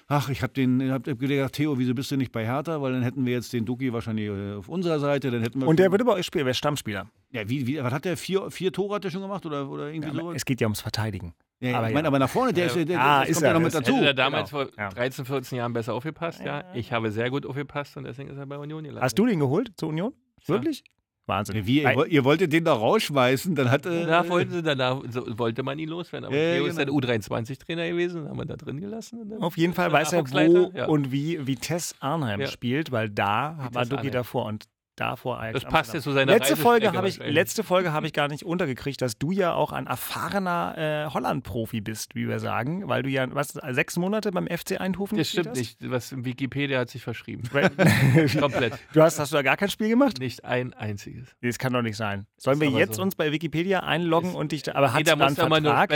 Ach, 0.08 0.28
ich 0.28 0.42
habe 0.42 0.52
den, 0.52 0.92
hab 0.92 1.02
gedacht, 1.04 1.52
Theo, 1.54 1.78
wieso 1.78 1.92
bist 1.92 2.10
du 2.12 2.16
nicht 2.16 2.30
bei 2.30 2.44
Hertha? 2.46 2.80
Weil 2.80 2.92
dann 2.92 3.02
hätten 3.02 3.26
wir 3.26 3.32
jetzt 3.32 3.52
den 3.52 3.64
Duki 3.64 3.92
wahrscheinlich 3.92 4.28
äh, 4.28 4.54
auf 4.54 4.68
unserer 4.68 5.00
Seite, 5.00 5.32
dann 5.32 5.42
hätten 5.42 5.60
wir. 5.60 5.66
Und 5.66 5.80
der 5.80 5.90
wird 5.90 6.04
bei 6.06 6.12
euch 6.12 6.26
spielen, 6.26 6.44
wer 6.44 6.52
ist 6.52 6.58
Stammspieler. 6.58 7.10
ja, 7.32 7.48
wie, 7.48 7.66
wie, 7.66 7.82
was 7.82 7.92
hat 7.92 8.04
der? 8.04 8.16
Vier, 8.16 8.48
vier 8.52 8.72
Tore 8.72 8.94
hat 8.96 9.04
der 9.04 9.10
schon 9.10 9.22
gemacht 9.22 9.44
oder, 9.46 9.68
oder 9.68 9.90
irgendwie 9.92 10.14
so? 10.16 10.32
Es 10.32 10.44
geht 10.44 10.60
ja 10.60 10.66
ums 10.68 10.80
Verteidigen. 10.80 11.34
Ja, 11.58 11.70
ja, 11.70 11.78
aber 11.78 11.88
ich 11.88 11.94
meine, 11.94 12.04
ja. 12.04 12.08
aber 12.08 12.18
nach 12.20 12.28
vorne, 12.28 12.52
der 12.52 12.66
ist, 12.66 12.76
der, 12.76 12.84
der, 12.84 13.00
Ah, 13.00 13.22
ist 13.22 13.34
kommt 13.34 13.44
er, 13.44 13.48
ja 13.48 13.54
noch 13.54 13.64
mit 13.64 13.74
dazu. 13.74 13.94
Hätte 13.96 14.06
er 14.06 14.14
damals 14.14 14.50
Genau. 14.50 14.64
vor 14.66 14.72
Ja. 14.78 14.90
13, 14.90 15.24
14 15.24 15.58
Jahren 15.58 15.72
besser 15.72 15.94
aufgepasst, 15.94 16.40
ja. 16.44 16.62
Ich 16.74 16.92
habe 16.92 17.10
sehr 17.10 17.30
gut 17.30 17.44
aufgepasst 17.46 17.96
und 17.96 18.04
deswegen 18.04 18.28
ist 18.30 18.36
er 18.36 18.46
bei 18.46 18.58
Union 18.58 18.82
gelandet. 18.84 19.02
Hast 19.02 19.18
du 19.18 19.26
den 19.26 19.40
geholt 19.40 19.72
zur 19.76 19.88
Union? 19.88 20.12
Wirklich? 20.46 20.84
Wahnsinn. 21.26 21.66
Wie, 21.66 21.82
ihr, 21.82 22.06
ihr 22.06 22.24
wolltet 22.24 22.52
den 22.52 22.64
da 22.64 22.72
rausschmeißen, 22.72 23.54
dann 23.54 23.70
hat 23.70 23.84
äh, 23.86 24.04
Danach 24.04 24.28
wollten 24.28 24.52
sie, 24.52 24.62
danach 24.62 25.02
so, 25.10 25.26
wollte 25.38 25.62
man 25.62 25.78
ihn 25.78 25.88
loswerden. 25.88 26.26
Aber 26.26 26.36
ja, 26.36 26.54
Theo 26.54 26.66
ist 26.66 26.78
genau. 26.78 26.92
U23-Trainer 26.98 27.88
gewesen, 27.88 28.28
haben 28.28 28.38
wir 28.38 28.44
da 28.44 28.56
drin 28.56 28.80
gelassen. 28.80 29.20
und 29.20 29.30
dann 29.30 29.42
Auf 29.42 29.56
jeden 29.56 29.74
Fall 29.74 29.90
weiß 29.92 30.12
er, 30.12 30.24
wo. 30.30 30.70
Ja. 30.74 30.86
und 30.86 31.10
wie 31.10 31.44
Vitesse 31.46 31.94
Arnheim 32.00 32.40
Ja. 32.40 32.46
spielt, 32.46 32.92
weil 32.92 33.08
da 33.10 33.56
war 33.58 33.64
Vitesse 33.70 33.88
Duki 33.90 33.96
Arnhem. 33.98 34.12
davor 34.12 34.46
und 34.46 34.64
davor 34.96 35.40
Ajax. 35.40 35.62
Das 35.62 35.70
passt 35.72 35.94
jetzt 35.94 36.04
zu 36.04 36.12
seiner 36.12 36.32
letzte 36.32 36.56
Folge 36.56 36.92
habe 36.92 37.08
ich 37.08 37.18
letzte 37.18 37.62
Folge 37.62 37.92
habe 37.92 38.06
ich 38.06 38.12
gar 38.12 38.28
nicht 38.28 38.44
untergekriegt, 38.44 39.00
dass 39.02 39.18
du 39.18 39.30
ja 39.30 39.52
auch 39.52 39.72
ein 39.72 39.86
erfahrener 39.86 41.06
äh, 41.06 41.10
Holland-Profi 41.12 41.80
bist, 41.80 42.14
wie 42.14 42.28
wir 42.28 42.38
sagen, 42.40 42.88
weil 42.88 43.02
du 43.02 43.08
ja 43.08 43.26
was 43.34 43.48
sechs 43.70 43.96
Monate 43.96 44.32
beim 44.32 44.46
FC 44.46 44.80
Eindhoven 44.80 45.18
Das 45.18 45.28
stimmt 45.30 45.54
nicht. 45.54 45.78
Was 45.90 46.12
Wikipedia 46.24 46.80
hat 46.80 46.90
sich 46.90 47.02
verschrieben. 47.02 47.42
Komplett. 48.40 48.74
du 48.92 49.02
hast, 49.02 49.18
hast 49.18 49.32
du 49.32 49.36
da 49.36 49.42
gar 49.42 49.56
kein 49.56 49.70
Spiel 49.70 49.88
gemacht? 49.88 50.18
Nicht 50.18 50.44
ein 50.44 50.72
einziges. 50.74 51.28
Nee, 51.40 51.48
Das 51.48 51.58
kann 51.58 51.72
doch 51.72 51.82
nicht 51.82 51.96
sein. 51.96 52.26
Sollen 52.36 52.60
wir 52.60 52.68
aber 52.68 52.78
jetzt 52.78 52.96
so. 52.96 53.02
uns 53.02 53.14
bei 53.14 53.32
Wikipedia 53.32 53.80
einloggen 53.80 54.34
und 54.34 54.52
dich 54.52 54.62
da, 54.62 54.74
aber 54.74 54.92
hast 54.92 54.98
Jeder 54.98 55.12
du 55.12 55.18
da 55.18 55.26
einen 55.26 55.36
mal 55.48 55.62
Vertrag? 55.62 55.90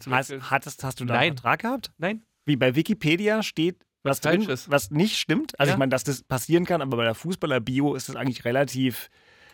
zum 0.00 0.14
Hast, 0.14 0.32
hattest, 0.50 0.84
hast 0.84 1.00
du 1.00 1.04
da 1.04 1.14
Nein. 1.14 1.22
einen 1.28 1.36
Vertrag 1.36 1.60
gehabt? 1.60 1.90
Nein. 1.98 2.22
Wie 2.44 2.56
bei 2.56 2.74
Wikipedia 2.74 3.42
steht 3.42 3.76
was 4.02 4.20
drin, 4.20 4.42
ist. 4.42 4.70
was 4.70 4.90
nicht 4.90 5.16
stimmt. 5.18 5.58
Also 5.60 5.70
Ja. 5.70 5.74
ich 5.74 5.78
meine, 5.78 5.90
dass 5.90 6.04
das 6.04 6.22
passieren 6.22 6.64
kann, 6.64 6.82
aber 6.82 6.96
bei 6.96 7.04
der 7.04 7.14
Fußballer-Bio 7.14 7.94
ist 7.94 8.08
das 8.08 8.16
eigentlich 8.16 8.44
relativ. 8.44 9.08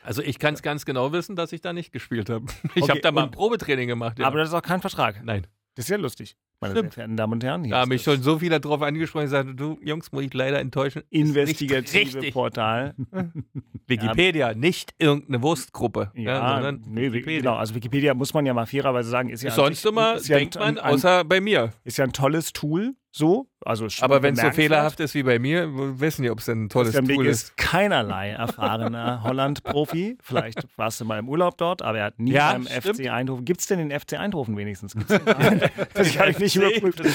Also 0.04 0.22
ich 0.22 0.38
kann 0.38 0.54
es 0.54 0.62
ganz 0.62 0.84
genau 0.84 1.12
wissen, 1.12 1.36
dass 1.36 1.52
ich 1.52 1.60
da 1.60 1.72
nicht 1.72 1.92
gespielt 1.92 2.30
habe. 2.30 2.46
Ich 2.74 2.82
Okay, 2.84 2.90
habe 2.92 3.00
da 3.00 3.12
mal 3.12 3.24
ein 3.24 3.30
Probetraining 3.30 3.88
gemacht. 3.88 4.18
Ja. 4.18 4.26
Aber 4.26 4.38
das 4.38 4.48
ist 4.48 4.54
auch 4.54 4.62
kein 4.62 4.80
Vertrag. 4.80 5.22
Nein. 5.24 5.46
Das 5.74 5.84
ist 5.84 5.90
ja 5.90 5.96
lustig. 5.96 6.36
Meine 6.60 6.74
Stimmt. 6.74 6.86
sehr 6.88 6.92
verehrten 6.94 7.16
Damen 7.16 7.32
und 7.34 7.44
Herren. 7.44 7.64
hier 7.64 7.70
Da 7.74 7.80
haben 7.82 7.88
mich 7.90 8.02
schon 8.02 8.20
so 8.22 8.38
viele 8.40 8.58
darauf 8.60 8.82
angesprochen 8.82 9.20
und 9.22 9.26
gesagt, 9.26 9.48
du 9.60 9.78
Jungs, 9.82 10.10
muss 10.12 10.24
ich 10.24 10.34
leider 10.34 10.58
enttäuschen. 10.58 11.02
Nicht 11.10 11.20
investigative. 11.28 12.32
Portal. 12.32 12.94
Wikipedia, 13.86 14.54
nicht 14.54 14.92
irgendeine 14.98 15.42
Wurstgruppe. 15.42 16.10
Ja, 16.14 16.54
sondern 16.60 16.82
nee, 16.88 17.12
Wikipedia. 17.12 17.40
genau. 17.40 17.54
Also 17.56 17.74
Wikipedia 17.74 18.14
muss 18.14 18.34
man 18.34 18.44
ja 18.46 18.54
mal 18.54 18.66
fairerweise 18.66 19.08
sagen, 19.08 19.30
ist 19.30 19.42
ja 19.42 19.50
an 19.50 19.56
Sonst 19.56 19.82
sich- 19.82 19.90
immer, 19.90 20.14
ist 20.16 20.28
ja 20.28 20.36
denkt 20.38 20.56
ein, 20.56 20.74
man, 20.74 20.78
ein, 20.84 20.94
außer 20.94 21.24
bei 21.24 21.40
mir. 21.40 21.70
ist 21.84 21.96
ja 21.98 22.04
ein 22.04 22.12
tolles 22.12 22.52
Tool, 22.52 22.94
so. 23.10 23.46
Also 23.64 23.88
Aber 24.00 24.22
wenn 24.22 24.34
es 24.34 24.40
so 24.40 24.50
fehlerhaft 24.52 25.00
ist 25.00 25.14
wie 25.14 25.24
bei 25.24 25.38
mir, 25.38 25.66
wir 25.74 26.00
wissen 26.00 26.24
ja, 26.24 26.30
ob 26.32 26.38
es 26.38 26.44
denn 26.46 26.64
ein 26.64 26.68
tolles 26.68 26.94
Tool 26.94 27.26
ist. 27.26 27.42
ist 27.48 27.56
keinerlei 27.56 28.30
erfahrener 28.30 29.22
Holland-Profi. 29.24 30.16
Vielleicht 30.22 30.66
warst 30.76 31.00
du 31.00 31.04
mal 31.04 31.18
im 31.18 31.28
Urlaub 31.28 31.58
dort, 31.58 31.82
aber 31.82 31.98
er 31.98 32.04
hat 32.06 32.18
nie 32.20 32.32
Ja, 32.32 32.52
beim 32.52 32.66
stimmt. 32.66 32.96
FC 32.98 33.08
Eindhoven. 33.10 33.44
Gibt 33.44 33.60
es 33.60 33.66
denn 33.66 33.78
den 33.88 33.98
FC 33.98 34.14
Eindhoven 34.18 34.56
wenigstens? 34.56 34.94
Gibt's 34.94 35.08
den 35.08 35.24
Namen? 35.24 35.60
das 35.94 36.14
kann 36.14 36.30
ich 36.30 36.38
nicht 36.56 36.78
überprüfen. 36.78 37.06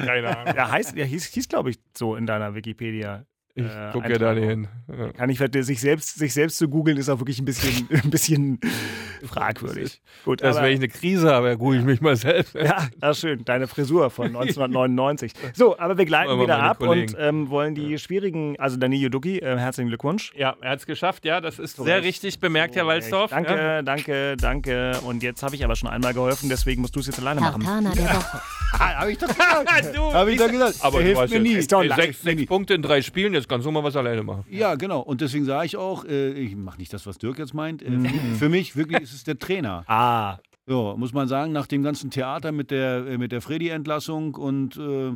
Keine 0.06 0.36
Ahnung. 0.36 0.54
Ja, 0.56 0.70
heißt, 0.70 0.96
ja, 0.96 1.04
hieß, 1.04 1.26
hieß 1.26 1.48
glaube 1.48 1.70
ich, 1.70 1.78
so 1.96 2.16
in 2.16 2.26
deiner 2.26 2.54
Wikipedia. 2.54 3.26
Ich 3.58 3.64
äh, 3.64 3.90
gucke 3.92 4.10
ja 4.12 4.18
da 4.18 4.34
nicht 4.34 4.44
hin. 4.46 4.68
Ja. 4.88 5.12
Kann 5.12 5.30
ich 5.30 5.38
sich 5.38 5.80
selbst, 5.80 6.16
sich 6.18 6.32
selbst 6.32 6.58
zu 6.58 6.68
googeln, 6.68 6.96
ist 6.96 7.08
auch 7.08 7.18
wirklich 7.18 7.38
ein 7.40 7.44
bisschen, 7.44 7.88
ein 8.04 8.10
bisschen 8.10 8.60
fragwürdig. 9.26 10.00
Gut, 10.24 10.42
aber, 10.42 10.62
wenn 10.62 10.72
ich 10.72 10.78
eine 10.78 10.88
Krise 10.88 11.30
habe, 11.32 11.56
google 11.58 11.80
ich 11.80 11.84
mich 11.84 12.00
mal 12.00 12.16
selbst. 12.16 12.54
ja, 12.54 12.88
das 13.00 13.16
ist 13.16 13.20
schön. 13.22 13.44
Deine 13.44 13.66
Frisur 13.66 14.10
von 14.10 14.26
1999. 14.36 15.32
So, 15.54 15.78
aber 15.78 15.98
wir 15.98 16.04
gleiten 16.04 16.40
wieder 16.40 16.58
ab 16.62 16.78
Kollegen. 16.78 17.14
und 17.14 17.20
ähm, 17.20 17.50
wollen 17.50 17.74
die 17.74 17.98
schwierigen, 17.98 18.54
also 18.58 18.76
Danilo 18.76 19.08
Duki, 19.08 19.38
äh, 19.38 19.58
herzlichen 19.58 19.88
Glückwunsch. 19.88 20.32
Ja, 20.36 20.56
er 20.60 20.70
hat 20.70 20.78
es 20.80 20.86
geschafft, 20.86 21.24
ja, 21.24 21.40
das 21.40 21.58
ist 21.58 21.76
So, 21.76 21.84
sehr 21.84 21.96
das- 21.96 22.04
richtig 22.06 22.38
bemerkt, 22.40 22.76
Herr 22.76 22.86
Walsdorf. 22.86 23.30
Danke, 23.30 23.56
Ja. 23.56 23.82
danke, 23.82 24.36
danke. 24.36 24.98
Und 25.04 25.22
jetzt 25.22 25.42
habe 25.42 25.54
ich 25.56 25.64
aber 25.64 25.76
schon 25.76 25.88
einmal 25.88 26.14
geholfen, 26.14 26.48
deswegen 26.48 26.82
musst 26.82 26.94
du 26.94 27.00
es 27.00 27.06
jetzt 27.06 27.18
alleine 27.18 27.40
machen. 27.40 27.62
Tartana 27.62 27.90
der 27.94 28.04
Woche. 28.04 28.40
Ah, 28.72 29.00
hab 29.00 29.08
ich 29.08 29.18
doch 29.18 29.26
gesagt. 29.28 29.96
Du, 29.96 30.12
hab 30.12 30.28
ich 30.28 30.36
doch 30.38 30.48
gesagt. 30.50 30.74
aber 30.82 30.98
du 30.98 31.04
hilft 31.04 31.30
mir 31.30 31.36
ja- 31.36 31.42
nie. 31.42 31.88
Sechs, 31.98 32.22
sechs 32.22 32.46
Punkte 32.46 32.74
in 32.74 32.82
drei 32.82 33.02
Spielen, 33.02 33.32
jetzt 33.34 33.47
kannst 33.48 33.66
du 33.66 33.70
mal 33.70 33.82
was 33.82 33.96
alleine 33.96 34.22
machen. 34.22 34.44
Ja, 34.50 34.74
genau. 34.76 35.00
Und 35.00 35.20
deswegen 35.20 35.44
sage 35.44 35.66
ich 35.66 35.76
auch, 35.76 36.04
äh, 36.04 36.30
ich 36.32 36.54
mache 36.56 36.78
nicht 36.78 36.92
das, 36.92 37.06
was 37.06 37.18
Dirk 37.18 37.38
jetzt 37.38 37.54
meint. 37.54 37.82
Äh, 37.82 37.90
Mhm. 37.90 38.36
Für 38.38 38.48
mich 38.48 38.76
wirklich 38.76 39.00
ist 39.02 39.12
es 39.14 39.24
der 39.24 39.38
Trainer. 39.38 39.82
Ah, 39.88 40.38
So, 40.68 40.94
muss 40.98 41.14
man 41.14 41.28
sagen, 41.28 41.52
nach 41.52 41.66
dem 41.66 41.82
ganzen 41.82 42.10
Theater 42.10 42.52
mit 42.52 42.70
der, 42.70 43.06
äh, 43.06 43.18
mit 43.18 43.32
der 43.32 43.40
Freddy-Entlassung 43.40 44.34
und 44.34 44.76
äh, 44.76 45.12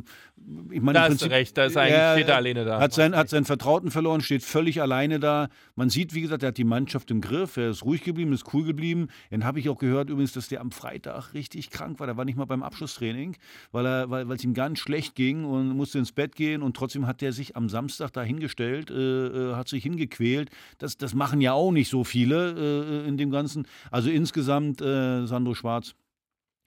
ich 0.71 0.81
meine, 0.81 0.93
Da 0.97 1.05
im 1.05 1.11
hast 1.13 1.19
Prinzip, 1.19 1.31
recht, 1.31 1.57
da 1.57 1.65
ist 1.65 1.77
eigentlich, 1.77 1.93
er 1.93 2.13
steht 2.15 2.27
er 2.27 2.35
alleine 2.35 2.65
da. 2.65 2.79
Hat, 2.79 2.91
sein, 2.93 3.15
hat 3.15 3.29
seinen 3.29 3.45
Vertrauten 3.45 3.91
verloren, 3.91 4.21
steht 4.21 4.43
völlig 4.43 4.81
alleine 4.81 5.19
da. 5.19 5.47
Man 5.75 5.89
sieht, 5.89 6.13
wie 6.13 6.21
gesagt, 6.21 6.43
er 6.43 6.47
hat 6.47 6.57
die 6.57 6.63
Mannschaft 6.63 7.11
im 7.11 7.21
Griff, 7.21 7.55
er 7.55 7.69
ist 7.69 7.85
ruhig 7.85 8.03
geblieben, 8.03 8.33
ist 8.33 8.53
cool 8.53 8.63
geblieben. 8.65 9.07
Dann 9.29 9.45
habe 9.45 9.59
ich 9.59 9.69
auch 9.69 9.77
gehört 9.77 10.09
übrigens, 10.09 10.33
dass 10.33 10.47
der 10.47 10.59
am 10.61 10.71
Freitag 10.71 11.33
richtig 11.33 11.69
krank 11.69 11.99
war. 11.99 12.07
Der 12.07 12.17
war 12.17 12.25
nicht 12.25 12.35
mal 12.35 12.45
beim 12.45 12.63
Abschlusstraining, 12.63 13.37
weil 13.71 13.85
er, 13.85 14.09
weil 14.09 14.27
weil 14.27 14.37
es 14.37 14.43
ihm 14.43 14.53
ganz 14.53 14.79
schlecht 14.79 15.15
ging 15.15 15.45
und 15.45 15.69
musste 15.69 15.99
ins 15.99 16.11
Bett 16.11 16.35
gehen 16.35 16.63
und 16.63 16.75
trotzdem 16.75 17.05
hat 17.05 17.21
er 17.21 17.31
sich 17.31 17.55
am 17.55 17.69
Samstag 17.69 18.11
da 18.11 18.23
hingestellt, 18.23 18.89
äh, 18.89 19.51
äh, 19.51 19.55
hat 19.55 19.67
sich 19.67 19.83
hingequält. 19.83 20.49
Das, 20.79 20.97
das 20.97 21.13
machen 21.13 21.41
ja 21.41 21.53
auch 21.53 21.71
nicht 21.71 21.89
so 21.89 22.03
viele 22.03 23.03
äh, 23.05 23.07
in 23.07 23.17
dem 23.17 23.29
Ganzen. 23.29 23.67
Also 23.91 24.09
insgesamt 24.09 24.81
äh, 24.81 25.25
Sandro 25.43 25.55
Schwarz 25.55 25.95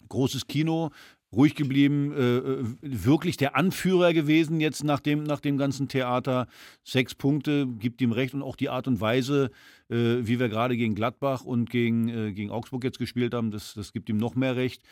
großes 0.09 0.47
Kino, 0.47 0.91
ruhig 1.33 1.55
geblieben, 1.55 2.13
äh, 2.13 2.37
äh, 2.37 2.65
wirklich 2.81 3.37
der 3.37 3.57
Anführer 3.57 4.13
gewesen 4.13 4.61
jetzt 4.61 4.85
nach 4.85 5.01
dem, 5.01 5.25
nach 5.25 5.41
dem 5.41 5.59
ganzen 5.59 5.89
Theater. 5.89 6.47
Sechs 6.85 7.15
Punkte, 7.15 7.67
gibt 7.67 8.01
ihm 8.01 8.13
recht 8.13 8.35
und 8.35 8.43
auch 8.43 8.57
die 8.57 8.69
Art 8.69 8.87
und 8.87 9.01
Weise, 9.01 9.51
äh, 9.89 10.19
wie 10.21 10.39
wir 10.39 10.49
gerade 10.49 10.77
gegen 10.77 10.95
Gladbach 10.95 11.45
und 11.45 11.71
gegen, 11.71 12.09
äh, 12.09 12.33
gegen 12.33 12.51
Augsburg 12.51 12.85
jetzt 12.85 12.99
gespielt 12.99 13.35
haben, 13.35 13.51
das, 13.51 13.75
das 13.75 13.93
gibt 13.93 14.09
ihm 14.09 14.19
noch 14.19 14.37
mehr 14.37 14.55
recht. 14.55 14.83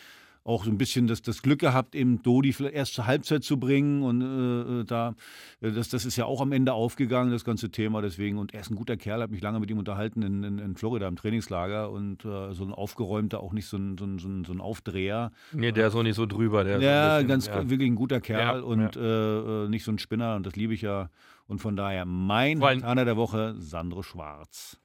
Auch 0.46 0.64
so 0.64 0.70
ein 0.70 0.76
bisschen 0.76 1.06
das, 1.06 1.22
das 1.22 1.40
Glück 1.40 1.60
gehabt, 1.60 1.94
eben 1.94 2.22
Dodi 2.22 2.52
vielleicht 2.52 2.74
erst 2.74 2.94
zur 2.94 3.06
Halbzeit 3.06 3.44
zu 3.44 3.58
bringen 3.58 4.02
und 4.02 4.20
äh, 4.20 4.80
äh, 4.80 4.84
da, 4.84 5.14
äh, 5.62 5.72
das, 5.72 5.88
das 5.88 6.04
ist 6.04 6.16
ja 6.16 6.26
auch 6.26 6.42
am 6.42 6.52
Ende 6.52 6.74
aufgegangen, 6.74 7.32
das 7.32 7.44
ganze 7.44 7.70
Thema 7.70 8.02
deswegen. 8.02 8.36
Und 8.36 8.52
er 8.52 8.60
ist 8.60 8.70
ein 8.70 8.76
guter 8.76 8.98
Kerl, 8.98 9.22
habe 9.22 9.32
mich 9.32 9.42
lange 9.42 9.58
mit 9.58 9.70
ihm 9.70 9.78
unterhalten 9.78 10.20
in, 10.20 10.44
in, 10.44 10.58
in 10.58 10.76
Florida 10.76 11.08
im 11.08 11.16
Trainingslager 11.16 11.90
und 11.90 12.26
äh, 12.26 12.52
so 12.52 12.62
ein 12.64 12.72
aufgeräumter, 12.72 13.40
auch 13.40 13.54
nicht 13.54 13.66
so 13.66 13.78
ein, 13.78 13.96
so 13.96 14.04
ein, 14.04 14.18
so 14.18 14.28
ein, 14.28 14.44
so 14.44 14.52
ein 14.52 14.60
Aufdreher. 14.60 15.32
Nee, 15.52 15.72
der 15.72 15.88
ist 15.88 15.94
auch 15.94 16.02
nicht 16.02 16.16
so 16.16 16.26
drüber. 16.26 16.62
Der 16.62 16.78
Ja, 16.78 17.16
ein 17.16 17.26
ganz 17.26 17.46
bisschen, 17.46 17.62
ja. 17.62 17.70
wirklich 17.70 17.90
ein 17.90 17.96
guter 17.96 18.20
Kerl 18.20 18.40
Ja, 18.40 18.60
und 18.60 18.96
Äh, 18.96 19.64
äh, 19.64 19.68
nicht 19.68 19.84
so 19.84 19.92
ein 19.92 19.98
Spinner 19.98 20.36
und 20.36 20.46
das 20.46 20.56
liebe 20.56 20.74
ich 20.74 20.82
ja. 20.82 21.10
Und 21.46 21.60
von 21.60 21.76
daher 21.76 22.04
mein 22.04 22.60
Tanner 22.60 23.04
der 23.04 23.16
Woche, 23.16 23.54
Sandro 23.58 24.02
Schwarz. 24.02 24.78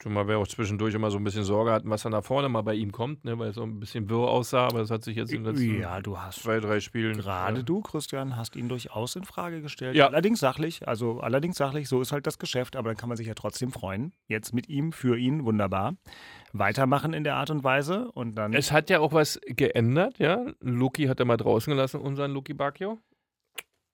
Zumal 0.00 0.28
wir 0.28 0.38
auch 0.38 0.46
zwischendurch 0.46 0.94
immer 0.94 1.10
so 1.10 1.18
ein 1.18 1.24
bisschen 1.24 1.42
Sorge 1.42 1.72
hatten, 1.72 1.90
was 1.90 2.02
dann 2.02 2.12
nach 2.12 2.22
vorne 2.22 2.48
mal 2.48 2.62
bei 2.62 2.74
ihm 2.74 2.92
kommt, 2.92 3.24
ne, 3.24 3.36
weil 3.36 3.48
es 3.48 3.56
so 3.56 3.64
ein 3.64 3.80
bisschen 3.80 4.08
wirr 4.08 4.28
aussah, 4.28 4.66
aber 4.66 4.78
das 4.78 4.90
hat 4.92 5.02
sich 5.02 5.16
jetzt 5.16 5.32
in 5.32 5.42
den 5.42 5.54
letzten 5.54 5.80
Ja, 5.80 6.00
du 6.00 6.18
hast 6.18 6.42
zwei, 6.42 6.60
drei 6.60 6.78
Spielen. 6.78 7.18
Gerade 7.18 7.58
ja. 7.58 7.62
du, 7.62 7.80
Christian, 7.80 8.36
hast 8.36 8.54
ihn 8.54 8.68
durchaus 8.68 9.16
in 9.16 9.24
Frage 9.24 9.60
gestellt. 9.60 9.96
Ja. 9.96 10.06
Allerdings 10.06 10.38
sachlich, 10.38 10.86
also 10.86 11.20
allerdings 11.20 11.56
sachlich, 11.56 11.88
so 11.88 12.00
ist 12.00 12.12
halt 12.12 12.28
das 12.28 12.38
Geschäft, 12.38 12.76
aber 12.76 12.90
dann 12.90 12.96
kann 12.96 13.08
man 13.08 13.16
sich 13.16 13.26
ja 13.26 13.34
trotzdem 13.34 13.72
freuen. 13.72 14.12
Jetzt 14.28 14.54
mit 14.54 14.68
ihm, 14.68 14.92
für 14.92 15.18
ihn, 15.18 15.44
wunderbar. 15.44 15.96
Weitermachen 16.52 17.12
in 17.12 17.24
der 17.24 17.34
Art 17.34 17.50
und 17.50 17.64
Weise 17.64 18.10
und 18.12 18.36
dann. 18.36 18.52
Es 18.52 18.70
hat 18.70 18.90
ja 18.90 19.00
auch 19.00 19.12
was 19.12 19.40
geändert, 19.46 20.18
ja. 20.18 20.46
Luki 20.60 21.06
hat 21.06 21.18
er 21.18 21.26
mal 21.26 21.36
draußen 21.36 21.72
gelassen, 21.72 22.00
unseren 22.00 22.30
Luki 22.32 22.54
Bacchio. 22.54 22.98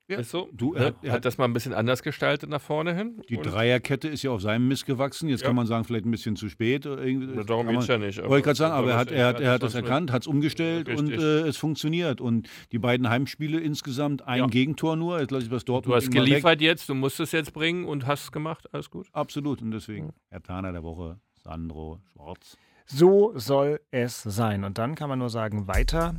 Ja. 0.06 0.18
Ist 0.18 0.30
so. 0.32 0.50
Du, 0.52 0.74
er 0.74 0.80
ne? 0.80 0.86
hat- 0.88 0.94
er 1.02 1.12
hat, 1.12 1.24
das 1.24 1.38
mal 1.38 1.46
ein 1.46 1.54
bisschen 1.54 1.72
anders 1.72 2.02
gestaltet 2.02 2.50
nach 2.50 2.60
vorne 2.60 2.94
hin. 2.94 3.22
Die 3.30 3.38
Und- 3.38 3.44
Dreierkette 3.46 4.06
ist 4.08 4.22
ja 4.22 4.32
auf 4.32 4.42
seinem 4.42 4.68
Mist 4.68 4.84
gewachsen. 4.84 5.30
Jetzt 5.30 5.40
Ja. 5.40 5.46
kann 5.46 5.56
man 5.56 5.66
sagen, 5.66 5.84
vielleicht 5.84 6.04
ein 6.04 6.10
bisschen 6.10 6.36
zu 6.36 6.50
spät. 6.50 6.86
oder 6.86 7.02
irgendwie- 7.02 7.34
Ja, 7.34 7.42
darum 7.42 7.66
geht's 7.68 7.88
man- 7.88 8.00
ja 8.02 8.06
nicht. 8.06 8.18
Wollte 8.22 8.36
ich 8.36 8.44
gerade 8.44 8.56
sagen, 8.56 8.74
aber 8.74 8.90
er 8.90 8.96
hat, 8.98 9.10
er 9.10 9.26
hat, 9.28 9.40
er 9.40 9.52
hat 9.52 9.62
das 9.62 9.74
erkannt, 9.74 10.12
hat 10.12 10.20
es 10.22 10.26
umgestellt 10.26 10.90
und 10.90 11.08
Richtig. 11.08 11.20
äh, 11.22 11.48
es 11.48 11.56
funktioniert. 11.56 12.20
Und 12.20 12.48
die 12.70 12.78
beiden 12.78 13.08
Heimspiele 13.08 13.58
insgesamt 13.60 14.26
ein 14.28 14.40
Ja. 14.40 14.46
Gegentor 14.46 14.96
nur. 14.96 15.20
Jetzt 15.20 15.30
lasse 15.30 15.46
ich 15.46 15.50
was 15.50 15.64
Dortmund 15.64 15.92
Du 15.92 15.96
hast 15.96 16.04
irgendwann 16.04 16.24
weg. 16.24 16.30
geliefert 16.32 16.60
jetzt, 16.60 16.88
du 16.90 16.94
musst 16.94 17.18
es 17.20 17.32
jetzt 17.32 17.54
bringen 17.54 17.86
und 17.86 18.06
hast 18.06 18.24
es 18.24 18.32
gemacht. 18.32 18.68
Alles 18.74 18.90
gut. 18.90 19.06
Absolut. 19.12 19.62
Und 19.62 19.70
deswegen, 19.70 20.12
Herr 20.28 20.42
Taner 20.42 20.72
der 20.72 20.82
Woche, 20.82 21.18
Sandro 21.42 22.00
Schwarz. 22.12 22.58
So 22.84 23.32
soll 23.36 23.80
es 23.90 24.22
sein. 24.22 24.64
Und 24.64 24.76
dann 24.76 24.94
kann 24.96 25.08
man 25.08 25.18
nur 25.18 25.30
sagen, 25.30 25.66
weiter, 25.66 26.14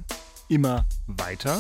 immer 0.50 0.86
weiter. 1.06 1.60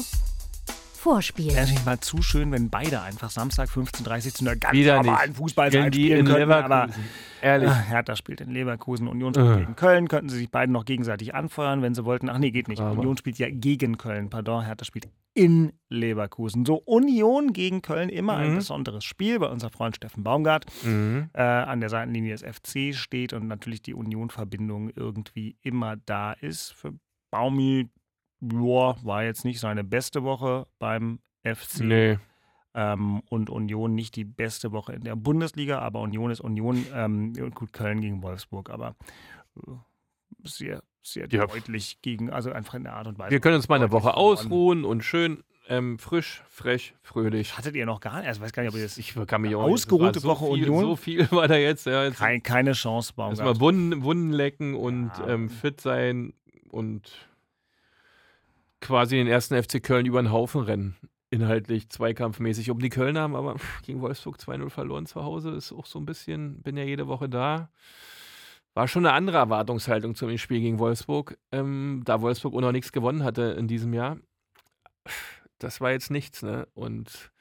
Vorspiel. 1.05 1.51
Wäre 1.51 1.61
natürlich 1.61 1.85
mal 1.85 1.99
zu 1.99 2.23
schön, 2.23 2.51
wenn 2.51 2.71
beide 2.71 2.99
einfach 3.03 3.29
Samstag 3.29 3.69
15.30 3.69 4.33
zu 4.33 4.43
einer 4.43 4.55
ganz 4.55 4.73
Wieder 4.73 4.95
normalen 5.03 5.29
nicht. 5.29 5.37
Fußball 5.37 5.71
Spielen 5.71 6.25
könnten. 6.25 6.51
Aber 6.51 6.65
Leverkusen. 6.87 7.03
Ehrlich. 7.43 7.69
Ah, 7.69 7.73
Hertha 7.79 8.15
spielt 8.15 8.41
in 8.41 8.49
Leverkusen, 8.49 9.07
Union 9.07 9.31
spielt 9.35 9.51
Äh. 9.51 9.59
gegen 9.59 9.75
Köln. 9.75 10.07
Könnten 10.07 10.29
sie 10.29 10.37
sich 10.37 10.49
beiden 10.49 10.73
noch 10.73 10.83
gegenseitig 10.83 11.35
anfeuern, 11.35 11.83
wenn 11.83 11.93
sie 11.93 12.05
wollten. 12.05 12.27
Ach 12.27 12.39
nee, 12.39 12.49
geht 12.49 12.67
nicht. 12.69 12.81
Aber- 12.81 12.97
Union 12.97 13.17
spielt 13.17 13.37
ja 13.37 13.47
gegen 13.51 13.99
Köln. 13.99 14.31
Pardon, 14.31 14.65
Hertha 14.65 14.83
spielt 14.83 15.07
in 15.35 15.73
Leverkusen. 15.89 16.65
So, 16.65 16.77
Union 16.85 17.53
gegen 17.53 17.83
Köln, 17.83 18.09
immer 18.09 18.37
ein 18.37 18.53
Mhm. 18.53 18.55
besonderes 18.55 19.03
Spiel, 19.03 19.39
weil 19.41 19.51
unser 19.51 19.69
Freund 19.69 19.95
Steffen 19.95 20.23
Baumgart 20.23 20.65
Mhm. 20.83 21.29
äh, 21.33 21.41
an 21.43 21.81
der 21.81 21.89
Seitenlinie 21.89 22.31
des 22.31 22.41
FC 22.41 22.93
steht 22.95 23.31
und 23.33 23.47
natürlich 23.47 23.83
die 23.83 23.93
Union-Verbindung 23.93 24.89
irgendwie 24.95 25.55
immer 25.61 25.97
da 25.97 26.33
ist. 26.33 26.71
Für 26.73 26.93
Baumi, 27.31 27.89
joa, 28.41 28.97
war 29.03 29.23
jetzt 29.23 29.45
nicht 29.45 29.59
seine 29.59 29.83
beste 29.83 30.23
Woche 30.23 30.67
beim 30.79 31.19
FC. 31.43 31.81
Nee. 31.81 32.19
Ähm, 32.73 33.21
und 33.29 33.49
Union 33.49 33.95
nicht 33.95 34.15
die 34.17 34.25
beste 34.25 34.71
Woche 34.73 34.93
in 34.93 35.01
der 35.03 35.15
Bundesliga, 35.15 35.79
aber 35.79 36.01
Union 36.01 36.29
ist 36.31 36.41
Union. 36.41 36.85
Ähm, 36.93 37.33
gut, 37.53 37.71
Köln 37.71 38.01
gegen 38.01 38.21
Wolfsburg, 38.21 38.69
aber 38.69 38.95
äh, 39.57 39.71
sehr, 40.43 40.83
sehr 41.01 41.27
Ja. 41.29 41.45
deutlich 41.47 42.01
gegen, 42.01 42.29
also 42.29 42.51
einfach 42.51 42.73
in 42.73 42.83
der 42.83 42.93
Art 42.93 43.07
und 43.07 43.17
Weise. 43.17 43.31
Wir 43.31 43.39
können 43.39 43.55
uns 43.55 43.69
mal 43.69 43.75
eine 43.75 43.91
Woche 43.91 44.15
ausruhen 44.15 44.83
und 44.83 45.03
schön 45.03 45.43
ähm, 45.67 45.97
frisch, 45.97 46.43
frech, 46.47 46.93
fröhlich. 47.01 47.57
Hattet 47.57 47.75
ihr 47.75 47.85
noch 47.85 47.99
gar 47.99 48.19
nicht, 48.19 48.27
also 48.27 48.39
ich 48.39 48.43
weiß 48.43 48.53
gar 48.53 48.63
nicht, 48.63 48.71
ob 48.71 48.77
ihr 48.77 48.83
das. 48.83 48.97
Ich 48.97 49.15
kann 49.25 49.41
mich 49.41 49.55
auch 49.55 49.63
Ausgeruhte 49.63 50.21
war 50.23 50.31
Woche 50.31 50.45
so 50.45 50.53
viel, 50.55 50.63
Union? 50.69 50.81
So 50.83 50.95
viel 50.95 51.27
war 51.31 51.47
da 51.47 51.55
jetzt. 51.55 51.85
Ja, 51.87 52.03
jetzt 52.03 52.17
Kein, 52.17 52.43
keine 52.43 52.73
Chance, 52.73 53.13
erstmal 53.17 53.29
Baumgart. 53.33 53.59
Wunden, 53.61 54.03
Wunden 54.03 54.31
lecken 54.31 54.75
und 54.75 55.17
Ja. 55.17 55.27
ähm, 55.29 55.49
fit 55.49 55.81
sein 55.81 56.33
und 56.69 57.29
quasi 58.81 59.15
den 59.15 59.27
ersten 59.27 59.61
FC 59.61 59.81
Köln 59.81 60.05
über 60.05 60.21
den 60.21 60.31
Haufen 60.31 60.61
rennen. 60.61 60.95
Inhaltlich, 61.29 61.89
zweikampfmäßig. 61.89 62.69
Um 62.69 62.79
die 62.79 62.89
Kölner 62.89 63.21
haben 63.21 63.35
aber 63.35 63.55
gegen 63.83 64.01
Wolfsburg 64.01 64.37
2-0 64.37 64.69
verloren 64.69 65.05
zu 65.05 65.23
Hause. 65.23 65.51
Ist 65.51 65.73
auch 65.73 65.85
so 65.85 65.99
ein 65.99 66.05
bisschen, 66.05 66.61
bin 66.61 66.77
ja 66.77 66.83
jede 66.83 67.07
Woche 67.07 67.27
da. 67.27 67.69
War 68.73 68.87
schon 68.87 69.05
eine 69.05 69.15
andere 69.15 69.37
Erwartungshaltung 69.37 70.15
zum 70.15 70.37
Spiel 70.37 70.59
gegen 70.59 70.79
Wolfsburg, 70.79 71.37
ähm, 71.53 72.01
da 72.03 72.21
Wolfsburg 72.21 72.53
auch 72.53 72.61
noch 72.61 72.73
nichts 72.73 72.91
gewonnen 72.91 73.23
hatte 73.23 73.55
in 73.57 73.69
diesem 73.69 73.93
Jahr. 73.93 74.17
Das 75.59 75.79
war 75.79 75.91
jetzt 75.91 76.11
nichts, 76.11 76.43
ne? 76.43 76.67
Und 76.73 77.31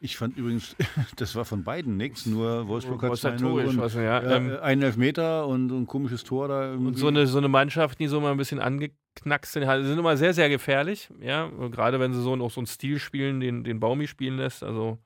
ich 0.00 0.16
fand 0.16 0.36
übrigens, 0.36 0.76
das 1.16 1.34
war 1.34 1.44
von 1.44 1.64
beiden 1.64 1.96
nichts, 1.96 2.26
nur 2.26 2.68
Wolfsburg 2.68 3.02
hat 3.02 3.10
Wolfsburg 3.10 3.34
2-0 3.34 3.38
Tor 3.38 3.50
gewonnen. 3.60 3.76
geschossen, 3.76 4.02
ja. 4.02 4.22
Ja, 4.22 4.36
ähm, 4.36 4.50
äh, 4.50 4.58
einen 4.58 4.82
Elfmeter 4.82 5.46
und 5.46 5.68
so 5.68 5.76
ein 5.76 5.86
komisches 5.86 6.24
Tor 6.24 6.48
da. 6.48 6.70
Irgendwie. 6.70 6.86
Und 6.88 6.94
so 6.98 7.08
eine, 7.08 7.26
so 7.26 7.38
eine 7.38 7.48
Mannschaft, 7.48 7.98
die 7.98 8.06
so 8.06 8.20
mal 8.20 8.30
ein 8.30 8.36
bisschen 8.36 8.60
angeknackst 8.60 9.52
sind, 9.52 9.66
halt, 9.66 9.84
sind 9.84 9.98
immer 9.98 10.16
sehr, 10.16 10.32
sehr 10.34 10.48
gefährlich. 10.48 11.08
Ja, 11.20 11.48
gerade 11.70 11.98
wenn 12.00 12.12
sie 12.12 12.22
so 12.22 12.34
auch 12.34 12.50
so 12.50 12.60
einen 12.60 12.66
Stil 12.66 12.98
spielen, 12.98 13.40
den, 13.40 13.64
den 13.64 13.80
Baumi 13.80 14.06
spielen 14.06 14.36
lässt. 14.36 14.62
Also 14.62 14.98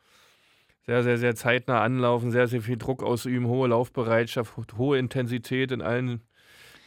sehr, 0.84 1.02
sehr, 1.02 1.16
sehr 1.16 1.34
zeitnah 1.34 1.80
anlaufen, 1.80 2.30
sehr, 2.30 2.48
sehr 2.48 2.60
viel 2.60 2.76
Druck 2.76 3.02
ausüben, 3.02 3.46
hohe 3.46 3.68
Laufbereitschaft, 3.68 4.56
ho- 4.56 4.64
hohe 4.76 4.98
Intensität 4.98 5.70
in 5.72 5.80
allen 5.80 6.22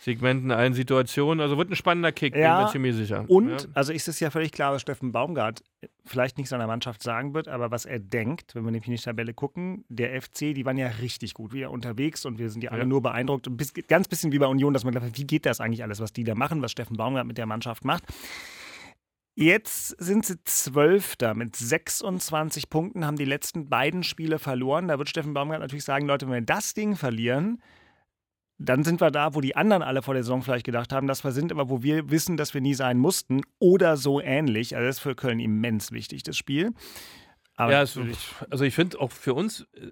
Segmenten, 0.06 0.52
allen 0.52 0.76
Situationen. 0.76 1.42
Also 1.42 1.58
wird 1.58 1.72
ein 1.72 1.76
spannender 1.76 2.12
Kick, 2.12 2.36
Ja, 2.36 2.58
bin 2.58 2.66
mir 2.66 2.72
ziemlich 2.72 2.96
sicher. 2.96 3.26
Und, 3.28 3.50
ja. 3.50 3.58
also 3.74 3.92
ist 3.92 4.08
es 4.08 4.20
ja 4.20 4.30
völlig 4.30 4.52
klar, 4.52 4.72
was 4.72 4.84
Steffen 4.84 5.12
Baumgart 5.12 5.64
vielleicht 6.06 6.38
nicht 6.38 6.48
seiner 6.48 6.68
Mannschaft 6.68 7.02
sagen 7.02 7.34
wird, 7.34 7.48
aber 7.48 7.72
was 7.72 7.86
er 7.86 7.98
denkt, 7.98 8.54
wenn 8.54 8.64
wir 8.64 8.72
nämlich 8.72 8.88
in 8.88 8.96
die 8.96 9.02
Tabelle 9.02 9.34
gucken, 9.34 9.84
der 9.90 10.22
FC, 10.22 10.54
die 10.54 10.64
waren 10.64 10.78
ja 10.78 10.88
richtig 10.88 11.34
gut 11.34 11.54
wieder 11.54 11.72
unterwegs 11.72 12.24
und 12.24 12.38
wir 12.38 12.52
sind 12.52 12.64
ja 12.64 12.70
alle 12.70 12.82
Ja. 12.82 12.86
nur 12.86 13.02
beeindruckt. 13.02 13.48
Ein 13.48 13.58
bisschen, 13.58 13.84
ganz 13.88 14.08
bisschen 14.08 14.32
wie 14.32 14.38
bei 14.38 14.46
Union, 14.46 14.74
dass 14.76 14.84
man 14.84 14.94
hat, 14.94 15.18
wie 15.18 15.26
geht 15.26 15.48
das 15.48 15.60
eigentlich 15.60 15.82
alles, 15.82 16.00
was 16.00 16.14
die 16.14 16.24
da 16.24 16.36
machen, 16.36 16.62
was 16.62 16.72
Steffen 16.72 16.98
Baumgart 16.98 17.26
mit 17.26 17.40
der 17.40 17.48
Mannschaft 17.48 17.84
macht. 17.84 18.04
Jetzt 19.34 19.90
sind 20.00 20.24
sie 20.24 20.36
Zwölfter 20.44 21.34
mit 21.34 21.56
26 21.56 22.70
Punkten, 22.70 23.06
haben 23.06 23.18
die 23.18 23.26
letzten 23.26 23.70
beiden 23.70 24.04
Spiele 24.04 24.38
verloren. 24.38 24.88
Da 24.88 25.00
wird 25.00 25.10
Steffen 25.10 25.34
Baumgart 25.34 25.62
natürlich 25.62 25.84
sagen, 25.84 26.06
Leute, 26.06 26.28
wenn 26.28 26.34
wir 26.36 26.42
das 26.42 26.76
Ding 26.76 26.96
verlieren, 26.96 27.60
dann 28.58 28.84
sind 28.84 29.02
wir 29.02 29.12
da, 29.12 29.36
wo 29.36 29.42
die 29.42 29.56
anderen 29.56 29.84
alle 29.84 30.02
vor 30.02 30.14
der 30.14 30.24
Saison 30.24 30.42
vielleicht 30.42 30.66
gedacht 30.66 30.94
haben, 30.94 31.08
dass 31.08 31.24
wir 31.24 31.32
sind, 31.32 31.52
aber 31.52 31.70
wo 31.70 31.84
wir 31.84 32.10
wissen, 32.10 32.38
dass 32.38 32.54
wir 32.54 32.62
nie 32.62 32.74
sein 32.74 32.98
mussten 32.98 33.42
oder 33.60 33.98
so 33.98 34.22
ähnlich. 34.22 34.76
Also 34.76 34.88
das 34.88 34.96
ist 34.98 35.02
für 35.02 35.16
Köln 35.16 35.40
immens 35.40 35.92
wichtig, 35.92 36.24
das 36.24 36.38
Spiel. 36.38 36.74
Aber 37.58 37.72
ja, 37.74 37.82
es, 37.82 37.98
also 38.50 38.64
ich 38.64 38.74
finde 38.74 39.00
auch 39.00 39.12
für 39.12 39.34
uns 39.34 39.62
äh, 39.74 39.92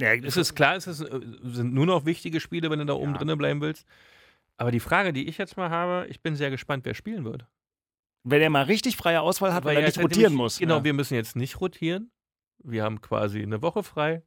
ja, 0.00 0.14
es 0.14 0.36
ist 0.36 0.54
klar, 0.54 0.76
es 0.76 0.86
ist, 0.86 1.00
äh, 1.00 1.20
sind 1.42 1.74
nur 1.74 1.86
noch 1.86 2.04
wichtige 2.06 2.38
Spiele, 2.40 2.70
wenn 2.70 2.78
du 2.78 2.86
da 2.86 2.92
oben 2.94 3.12
Ja. 3.12 3.18
drinnen 3.18 3.36
bleiben 3.38 3.60
willst. 3.60 3.84
Aber 4.56 4.70
die 4.70 4.80
Frage, 4.80 5.12
die 5.12 5.26
ich 5.28 5.38
jetzt 5.38 5.56
mal 5.56 5.70
habe, 5.70 6.06
ich 6.08 6.20
bin 6.20 6.36
sehr 6.36 6.50
gespannt, 6.50 6.84
wer 6.84 6.94
spielen 6.94 7.24
wird. 7.24 7.46
wenn 8.24 8.42
er 8.42 8.50
mal 8.50 8.64
richtig 8.64 8.96
freie 8.96 9.20
Auswahl 9.22 9.54
hat, 9.54 9.64
weil 9.64 9.76
er 9.76 9.80
ja, 9.80 9.86
nicht 9.86 9.96
jetzt 9.96 10.04
rotieren 10.04 10.32
nämlich- 10.32 10.38
muss. 10.38 10.58
Genau, 10.58 10.78
ja. 10.78 10.84
wir 10.84 10.92
müssen 10.92 11.14
jetzt 11.14 11.34
nicht 11.36 11.60
rotieren. 11.60 12.10
Wir 12.62 12.82
haben 12.84 13.00
quasi 13.00 13.40
eine 13.42 13.62
Woche 13.62 13.82
frei. 13.82 14.22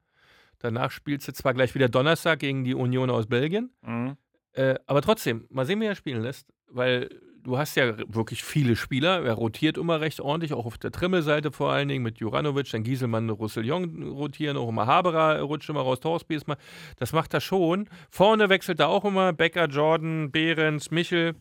Danach 0.62 0.91
spielst 0.91 1.28
du 1.28 1.34
zwar 1.34 1.53
gleich 1.53 1.76
wieder 1.76 1.89
Donnerstag 1.89 2.39
gegen 2.39 2.64
die 2.64 2.76
Union 2.76 3.09
aus 3.09 3.28
Belgien, 3.28 3.72
Mhm. 3.82 4.16
äh, 4.53 4.76
aber 4.86 5.01
trotzdem, 5.01 5.45
mal 5.49 5.66
sehen, 5.66 5.82
wie 5.82 5.86
er 5.86 5.95
spielen 5.95 6.22
lässt, 6.22 6.53
weil 6.68 7.09
du 7.43 7.57
hast 7.57 7.76
ja 7.76 7.97
wirklich 8.14 8.43
viele 8.43 8.76
Spieler. 8.76 9.24
Er 9.26 9.34
rotiert 9.34 9.80
immer 9.80 9.99
recht 9.99 10.22
ordentlich, 10.22 10.53
auch 10.53 10.68
auf 10.68 10.78
der 10.78 10.91
Trimmelseite 10.91 11.51
vor 11.51 11.72
allen 11.72 11.88
Dingen 11.88 12.03
mit 12.03 12.20
Juranovic, 12.20 12.70
dann 12.70 12.84
Gieselmann, 12.84 13.32
Roussillon 13.32 14.03
rotieren, 14.03 14.57
auch 14.57 14.70
immer 14.70 14.86
Haberer 14.86 15.41
rutscht 15.41 15.68
immer 15.70 15.82
raus, 15.82 15.99
Torsby 15.99 16.36
ist 16.36 16.47
mal. 16.47 16.57
Das 16.97 17.14
macht 17.14 17.34
er 17.34 17.41
schon. 17.41 17.89
Vorne 18.12 18.49
wechselt 18.49 18.80
er 18.80 18.89
auch 18.89 19.05
immer 19.05 19.34
Becker, 19.34 19.66
Jordan, 19.66 20.32
Behrens, 20.32 20.91
Michel. 20.91 21.34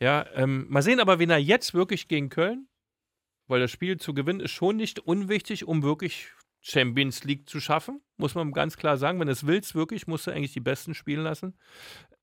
Ja, 0.00 0.24
ähm, 0.36 0.66
mal 0.68 0.82
sehen 0.82 1.00
aber, 1.00 1.18
wen 1.18 1.30
er 1.30 1.38
jetzt 1.38 1.74
wirklich 1.74 2.06
gegen 2.06 2.28
Köln, 2.28 2.68
weil 3.48 3.58
das 3.60 3.72
Spiel 3.72 3.96
zu 3.96 4.14
gewinnen 4.14 4.38
ist 4.38 4.52
schon 4.52 4.76
nicht 4.76 5.00
unwichtig, 5.00 5.66
um 5.66 5.82
wirklich 5.82 6.28
Champions 6.60 7.24
League 7.24 7.48
zu 7.48 7.58
schaffen, 7.60 8.00
muss 8.16 8.34
man 8.34 8.52
ganz 8.52 8.76
klar 8.76 8.96
sagen. 8.96 9.18
Wenn 9.18 9.26
du 9.26 9.32
es 9.32 9.46
willst, 9.46 9.74
wirklich, 9.74 10.06
musst 10.06 10.26
du 10.26 10.30
eigentlich 10.30 10.52
die 10.52 10.60
Besten 10.60 10.94
spielen 10.94 11.22
lassen, 11.22 11.54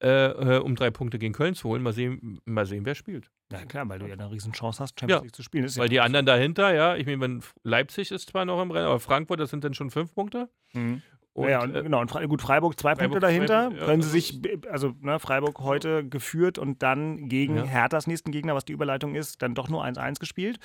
äh, 0.01 0.07
äh, 0.09 0.59
um 0.59 0.75
drei 0.75 0.91
Punkte 0.91 1.17
gegen 1.17 1.33
Köln 1.33 1.55
zu 1.55 1.69
holen. 1.69 1.81
Mal 1.81 1.93
sehen, 1.93 2.39
mal 2.45 2.65
sehen 2.65 2.85
wer 2.85 2.93
spielt. 2.95 3.31
Ja, 3.51 3.65
klar, 3.65 3.87
weil 3.89 3.97
du 3.99 4.05
ja 4.05 4.13
eine 4.13 4.29
riesen 4.29 4.53
Chance 4.53 4.83
hast, 4.83 4.99
Champions 4.99 5.19
Ja. 5.19 5.23
League 5.23 5.35
zu 5.35 5.41
spielen. 5.43 5.63
Ist 5.65 5.77
Weil 5.77 5.85
ja 5.85 5.89
die 5.89 5.99
anderen 6.01 6.25
dahinter, 6.25 6.73
ja, 6.73 6.95
ich 6.95 7.05
meine, 7.05 7.21
wenn 7.21 7.41
Leipzig 7.63 8.11
ist 8.11 8.29
zwar 8.29 8.45
noch 8.45 8.61
im 8.61 8.69
Rennen, 8.71 8.85
aber 8.87 8.99
Frankfurt, 8.99 9.39
das 9.39 9.49
sind 9.49 9.63
dann 9.63 9.73
schon 9.73 9.89
fünf 9.89 10.13
Punkte. 10.13 10.49
Mhm. 10.73 11.01
Und, 11.33 11.49
ja, 11.49 11.61
und, 11.61 11.75
äh, 11.75 11.83
genau. 11.83 12.01
Und 12.01 12.09
Fre 12.09 12.27
gut, 12.27 12.41
Freiburg 12.41 12.79
zwei 12.79 12.95
Freiburg 12.95 13.11
Punkte 13.11 13.19
dahinter. 13.19 13.69
zwei, 13.69 13.77
ja, 13.79 13.85
können 13.85 14.01
sie 14.01 14.09
sich, 14.09 14.41
also 14.69 14.93
ne, 15.01 15.19
Freiburg 15.19 15.59
heute 15.59 16.07
geführt 16.07 16.57
und 16.57 16.81
dann 16.83 17.29
gegen 17.29 17.57
Ja. 17.57 17.63
Herthas 17.63 18.07
nächsten 18.07 18.31
Gegner, 18.31 18.53
was 18.55 18.65
die 18.65 18.73
Überleitung 18.73 19.13
ist, 19.15 19.41
dann 19.41 19.53
doch 19.55 19.69
nur 19.69 19.83
1-1 19.83 20.19
gespielt. 20.19 20.59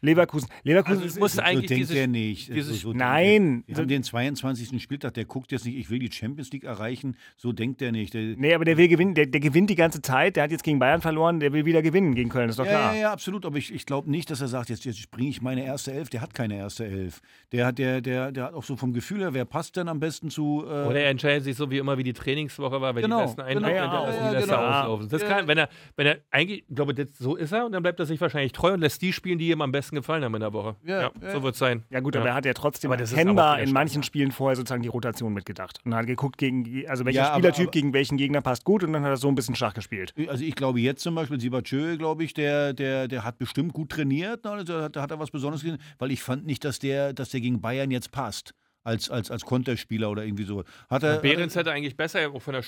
Leverkusen. 0.00 0.48
Leverkusen 0.64 1.02
Also 1.02 1.18
muss 1.20 1.30
ist, 1.30 1.36
so 1.36 1.42
eigentlich 1.42 1.66
denkt 1.66 1.80
dieses- 1.82 1.94
der 1.94 2.06
nicht. 2.06 2.54
dieses- 2.54 2.80
so, 2.82 2.92
so 2.92 2.96
Nein. 2.96 3.64
Der. 3.66 3.76
Wir 3.76 3.82
haben 3.82 3.88
den 3.88 4.02
22. 4.02 4.80
Spieltag, 4.82 5.14
der 5.14 5.24
guckt 5.24 5.52
jetzt 5.52 5.64
nicht, 5.64 5.76
ich 5.76 5.90
will 5.90 5.98
die 5.98 6.10
Champions 6.12 6.50
League 6.52 6.64
erreichen. 6.64 7.16
So 7.36 7.52
denkt 7.52 7.80
der 7.80 7.92
nicht. 7.92 8.14
Der, 8.14 8.22
Nee, 8.36 8.54
aber 8.54 8.64
der 8.64 8.76
will 8.76 8.88
gewinnen, 8.88 9.14
der, 9.14 9.26
der 9.26 9.40
gewinnt 9.40 9.70
die 9.70 9.74
ganze 9.74 10.00
Zeit, 10.02 10.36
der 10.36 10.44
hat 10.44 10.50
jetzt 10.50 10.64
gegen 10.64 10.78
Bayern 10.78 11.00
verloren, 11.00 11.40
der 11.40 11.52
will 11.52 11.64
wieder 11.64 11.82
gewinnen 11.82 12.14
gegen 12.14 12.28
Köln, 12.30 12.48
ist 12.50 12.58
doch 12.58 12.64
ja, 12.66 12.70
klar. 12.70 12.94
ja, 12.94 13.00
ja, 13.00 13.12
absolut. 13.12 13.44
Aber 13.46 13.56
ich, 13.58 13.72
ich 13.74 13.86
glaube 13.86 14.10
nicht, 14.10 14.30
dass 14.30 14.40
er 14.40 14.48
sagt, 14.48 14.68
jetzt, 14.70 14.84
jetzt 14.84 15.10
bringe 15.10 15.28
ich 15.30 15.42
meine 15.42 15.64
erste 15.64 15.92
Elf. 15.92 16.08
Der 16.10 16.20
hat 16.20 16.34
keine 16.34 16.56
erste 16.56 16.84
Elf. 16.86 17.20
Der 17.52 17.66
hat, 17.66 17.78
der, 17.78 18.00
der, 18.00 18.32
der 18.32 18.44
hat 18.44 18.54
auch 18.54 18.64
so 18.64 18.76
vom 18.76 18.92
Gefühl 18.92 19.20
her, 19.20 19.34
wer 19.34 19.44
passt 19.44 19.76
denn 19.76 19.88
am 19.88 20.00
besten 20.00 20.30
zu. 20.30 20.64
Äh, 20.64 20.86
Oder 20.86 21.00
er 21.00 21.10
entscheidet 21.10 21.44
sich 21.44 21.56
so 21.56 21.70
wie 21.70 21.78
immer, 21.78 21.98
wie 21.98 22.02
die 22.04 22.12
Trainingswoche 22.12 22.80
war, 22.80 22.94
wenn 22.94 23.02
Genau, 23.02 23.20
die 23.26 23.34
besten 23.34 23.54
genau, 23.54 23.68
ja, 23.68 23.74
ja, 23.74 24.32
das 24.32 24.44
genau. 24.44 24.56
auslaufen. 24.56 25.08
Das 25.08 25.22
Ja. 25.22 25.28
kann, 25.28 25.46
wenn 25.48 25.58
er, 25.58 25.68
wenn 25.96 26.06
er 26.06 26.18
eigentlich, 26.30 26.64
ich 26.68 26.74
glaube, 26.74 26.94
das, 26.94 27.08
so 27.18 27.36
ist 27.36 27.52
er 27.52 27.66
und 27.66 27.72
dann 27.72 27.82
bleibt 27.82 27.98
er 28.00 28.06
sich 28.06 28.20
wahrscheinlich 28.20 28.52
treu 28.52 28.72
und 28.74 28.80
lässt 28.80 29.00
die 29.02 29.12
spielen, 29.12 29.38
die 29.38 29.48
ihm 29.50 29.60
am 29.62 29.72
besten 29.72 29.87
besten 29.88 29.96
gefallen 29.96 30.22
haben 30.24 30.34
in 30.34 30.40
der 30.40 30.52
Woche. 30.52 30.76
Ja, 30.84 31.00
Ja, 31.02 31.10
ja. 31.22 31.30
so 31.32 31.42
wird 31.42 31.54
es 31.54 31.58
sein. 31.58 31.82
Ja 31.90 32.00
gut, 32.00 32.14
Ja. 32.14 32.20
aber 32.20 32.30
er 32.30 32.34
hat 32.36 32.44
ja 32.44 32.52
trotzdem 32.54 32.90
Aber 32.90 32.98
das 32.98 33.10
ist 33.12 33.16
erkennbar 33.18 33.54
aber 33.54 33.62
in 33.62 33.72
manchen. 33.72 34.02
Spielen 34.02 34.30
vorher 34.32 34.56
sozusagen 34.56 34.82
die 34.82 34.88
Rotation 34.88 35.32
mitgedacht. 35.32 35.80
Und 35.84 35.94
hat 35.94 36.06
geguckt, 36.06 36.38
gegen, 36.38 36.86
also 36.88 37.04
welcher 37.04 37.20
Ja, 37.20 37.28
aber- 37.30 37.34
Spielertyp 37.38 37.62
aber- 37.64 37.70
gegen 37.72 37.92
welchen 37.92 38.16
Gegner 38.18 38.40
passt 38.42 38.64
gut 38.64 38.84
und 38.84 38.92
dann 38.92 39.02
hat 39.02 39.10
er 39.10 39.16
so 39.16 39.28
ein 39.28 39.34
bisschen 39.34 39.54
Schach 39.54 39.74
gespielt. 39.74 40.14
Also 40.28 40.44
ich 40.44 40.54
glaube 40.54 40.80
jetzt 40.80 41.02
zum 41.02 41.14
Beispiel, 41.14 41.40
Sibachö, 41.40 41.96
glaube 41.96 42.24
ich, 42.24 42.34
der, 42.34 42.72
der, 42.74 43.08
der 43.08 43.24
hat 43.24 43.38
bestimmt 43.38 43.72
gut 43.72 43.90
trainiert, 43.90 44.44
ne? 44.44 44.50
Also 44.50 44.64
da 44.72 44.82
hat, 44.84 44.96
da 44.96 45.02
hat 45.02 45.10
er 45.10 45.18
was 45.18 45.30
Besonderes 45.30 45.62
gesehen, 45.62 45.78
weil 45.98 46.10
ich 46.10 46.22
fand 46.22 46.46
nicht, 46.46 46.64
dass 46.64 46.78
der, 46.78 47.12
dass 47.12 47.30
der 47.30 47.40
gegen 47.40 47.60
Bayern 47.60 47.90
jetzt 47.90 48.12
passt. 48.12 48.54
Als, 48.84 49.10
als, 49.10 49.30
als 49.30 49.44
Konterspieler 49.44 50.08
oder 50.08 50.24
irgendwie 50.24 50.44
so. 50.44 50.64
Hat 50.88 51.02
er, 51.02 51.18
Behrens 51.18 51.54
hätte 51.56 51.70
eigentlich 51.72 51.94
besser 51.96 52.30
auch 52.32 52.40
von 52.40 52.54
der, 52.54 52.62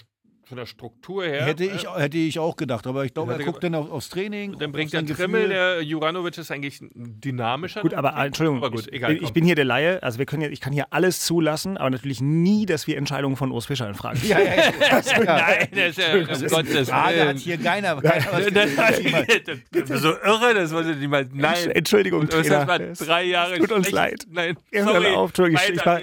von 0.51 0.57
der 0.59 0.67
Struktur 0.67 1.25
her. 1.25 1.45
hätte, 1.47 1.65
äh, 1.65 1.75
ich, 1.77 1.87
hätte 1.89 2.19
ich 2.19 2.39
auch 2.39 2.57
gedacht, 2.57 2.87
aber 2.87 3.05
ich 3.05 3.15
glaube, 3.15 3.33
er 3.33 3.39
guckt 3.39 3.63
dann 3.65 3.75
auf, 3.75 3.91
aufs 3.91 4.09
Training. 4.09 4.59
Dann 4.59 4.73
bringt 4.73 4.93
der 4.93 5.07
Trimmel, 5.07 5.49
der 5.49 5.81
Juranovic 5.83 6.37
ist 6.37 6.51
eigentlich 6.51 6.81
ein 6.81 6.91
dynamischer. 7.21 7.81
Gut, 7.83 7.95
aber 7.95 8.15
äh, 8.17 8.27
Entschuldigung, 8.27 8.59
Aber 8.59 8.71
gut, 8.73 8.89
ich, 8.89 8.93
egal, 8.93 9.13
ich 9.15 9.23
komm. 9.23 9.33
bin 9.33 9.45
hier 9.45 9.55
der 9.55 9.65
Laie, 9.65 10.03
also 10.03 10.19
wir 10.19 10.27
können 10.27 10.43
ja, 10.43 10.49
ich 10.49 10.61
kann 10.61 10.73
hier 10.73 10.87
alles 10.91 11.21
zulassen, 11.25 11.77
aber 11.77 11.91
natürlich 11.91 12.21
nie, 12.21 12.67
dass 12.67 12.87
wir 12.87 12.97
Entscheidungen 12.99 13.37
von 13.37 13.53
Urs 13.53 13.67
Fischer 13.67 13.89
in 13.89 13.95
Frage 13.95 14.19
stellen. 14.19 14.47
Ja, 14.47 14.55
ja, 14.57 15.03
ja. 15.25 15.25
Nein, 15.25 15.69
das 15.71 15.89
ist 15.97 15.99
ja, 15.99 16.15
um 16.15 16.49
Gottes 16.49 16.89
Frage 16.91 17.21
hat 17.21 17.27
Willen. 17.29 17.37
hier 17.39 17.57
keiner. 17.59 18.01
keiner 18.03 18.27
was 18.33 18.47
Das, 18.53 19.59
das 19.71 19.91
ist 19.91 20.03
so 20.03 20.11
irre, 20.11 20.55
das 20.55 20.73
wollte 20.73 20.97
niemand. 20.97 21.35
Nein. 21.35 21.71
Entschuldigung, 21.71 22.21
Und 22.23 22.33
das 22.33 22.47
Trainer. 22.47 22.67
war 22.67 22.79
drei 22.79 23.23
Jahre 23.25 23.59
tut 23.59 23.73
uns 23.73 23.91
leid. 23.93 24.27
Nein, 24.29 24.57
sorry. 24.73 25.05
hör 25.05 25.17
auf, 25.19 25.31
Entschuldigung, 25.31 25.61
ich- 25.69 25.75
ich 25.77 25.87
war- 25.87 26.01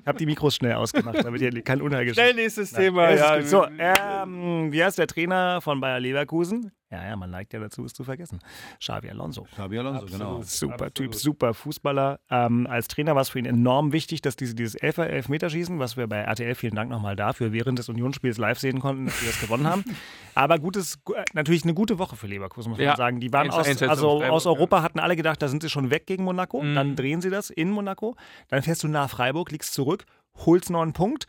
Ich 0.00 0.06
habe 0.06 0.18
die 0.18 0.26
Mikros 0.26 0.56
schnell 0.56 0.74
ausgemacht, 0.74 1.24
damit 1.24 1.40
hier 1.40 1.50
kein 1.62 1.80
Unheil 1.80 2.04
geschieht. 2.04 2.22
Schnell 2.22 2.34
nächstes 2.34 2.70
Thema. 2.72 3.10
Ja, 3.14 3.42
so, 3.42 3.66
ähm, 3.78 4.72
wie 4.72 4.82
heißt 4.84 4.98
der 4.98 5.06
Trainer 5.06 5.60
von 5.60 5.80
Bayer 5.80 6.00
Leverkusen? 6.00 6.70
Ja, 6.88 7.04
ja, 7.04 7.16
man 7.16 7.30
neigt 7.30 7.52
ja 7.52 7.58
dazu, 7.58 7.84
es 7.84 7.94
zu 7.94 8.04
vergessen. 8.04 8.38
Xavi 8.78 9.10
Alonso. 9.10 9.42
Xabi 9.42 9.78
Alonso, 9.80 10.06
genau. 10.06 10.40
Super 10.42 10.92
Typ, 10.94 11.08
Absolut. 11.08 11.14
super 11.16 11.52
Fußballer. 11.54 12.20
Ähm, 12.30 12.68
als 12.70 12.86
Trainer 12.86 13.16
war 13.16 13.22
es 13.22 13.28
für 13.30 13.40
ihn 13.40 13.44
enorm 13.44 13.92
wichtig, 13.92 14.22
dass 14.22 14.36
diese, 14.36 14.54
dieses 14.54 14.76
Elfer 14.76 15.10
Elfmeterschießen, 15.10 15.80
was 15.80 15.96
wir 15.96 16.06
bei 16.06 16.18
RTL, 16.18 16.54
vielen 16.54 16.76
Dank 16.76 16.88
nochmal 16.90 17.16
dafür, 17.16 17.52
während 17.52 17.80
des 17.80 17.88
Unionsspiels 17.88 18.38
live 18.38 18.60
sehen 18.60 18.78
konnten, 18.78 19.06
dass 19.06 19.20
wir 19.20 19.28
das 19.30 19.40
gewonnen 19.40 19.66
haben. 19.66 19.82
Aber 20.36 20.60
gutes, 20.60 21.02
gu- 21.02 21.14
äh, 21.14 21.24
natürlich 21.34 21.64
eine 21.64 21.74
gute 21.74 21.98
Woche 21.98 22.14
für 22.14 22.28
Leverkusen, 22.28 22.70
muss 22.70 22.78
man 22.78 22.86
Ja. 22.86 22.94
sagen. 22.94 23.18
Die 23.18 23.32
waren 23.32 23.50
aus, 23.50 23.66
1-1 23.66 23.88
also 23.88 24.22
aus. 24.22 24.46
Europa, 24.46 24.82
hatten 24.82 25.00
alle 25.00 25.16
gedacht, 25.16 25.42
da 25.42 25.48
sind 25.48 25.62
sie 25.64 25.68
schon 25.70 25.90
weg 25.90 26.06
gegen 26.06 26.22
Monaco. 26.22 26.62
Mhm. 26.62 26.74
Dann 26.76 26.94
drehen 26.94 27.20
sie 27.20 27.30
das 27.30 27.50
in 27.50 27.68
Monaco. 27.70 28.14
Dann 28.46 28.62
fährst 28.62 28.84
du 28.84 28.88
nach 28.88 29.10
Freiburg, 29.10 29.50
liegst 29.50 29.74
zurück, 29.74 30.04
holst 30.36 30.70
noch 30.70 30.82
einen 30.82 30.92
Punkt. 30.92 31.26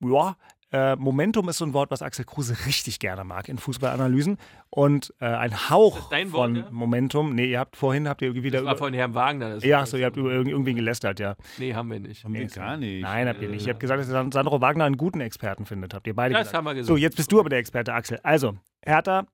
Ja, 0.00 0.36
äh, 0.76 0.96
Momentum 0.96 1.48
ist 1.48 1.58
so 1.58 1.64
ein 1.64 1.72
Wort, 1.72 1.90
was 1.90 2.02
Axel 2.02 2.24
Kruse 2.24 2.56
richtig 2.66 2.98
gerne 2.98 3.24
mag 3.24 3.48
in 3.48 3.58
Fußballanalysen. 3.58 4.36
Und 4.70 5.14
äh, 5.20 5.24
ein 5.26 5.70
Hauch 5.70 6.10
Wort, 6.10 6.28
von 6.28 6.56
ja? 6.56 6.68
Momentum. 6.70 7.34
Nee, 7.34 7.46
ihr 7.46 7.58
habt 7.60 7.76
vorhin 7.76 8.08
habt 8.08 8.20
ihr 8.22 8.34
wieder 8.34 8.58
Das 8.58 8.64
war 8.66 8.72
über. 8.74 8.78
von 8.78 8.92
Herrn 8.94 9.14
Wagner. 9.14 9.50
Das 9.54 9.64
Ja, 9.64 9.86
so, 9.86 9.96
ihr 9.96 10.06
habt 10.06 10.16
über 10.16 10.30
irgend- 10.32 10.50
irgendwie 10.50 10.74
gelästert, 10.74 11.18
ja. 11.20 11.36
Nee, 11.58 11.74
haben 11.74 11.90
wir 11.90 12.00
nicht. 12.00 12.24
Haben 12.24 12.34
wir 12.34 12.46
gar 12.46 12.76
nicht. 12.76 13.02
Nein, 13.02 13.28
habt 13.28 13.40
ihr 13.40 13.48
nicht. 13.48 13.66
Ihr 13.66 13.72
habt 13.72 13.80
gesagt, 13.80 14.00
dass 14.00 14.08
ihr 14.08 14.30
Sandro 14.32 14.60
Wagner 14.60 14.84
einen 14.84 14.96
guten 14.96 15.20
Experten 15.20 15.64
findet. 15.66 15.94
Habt 15.94 16.06
ihr 16.06 16.14
beide 16.14 16.34
Das 16.34 16.40
gesagt. 16.48 16.56
haben 16.56 16.64
wir 16.64 16.74
gesagt. 16.74 16.88
So, 16.88 16.96
jetzt 16.96 17.16
bist 17.16 17.32
du 17.32 17.40
aber 17.40 17.48
der 17.48 17.58
Experte, 17.58 17.94
Axel. 17.94 18.20
Also, 18.22 18.54
Hertha, 18.84 19.26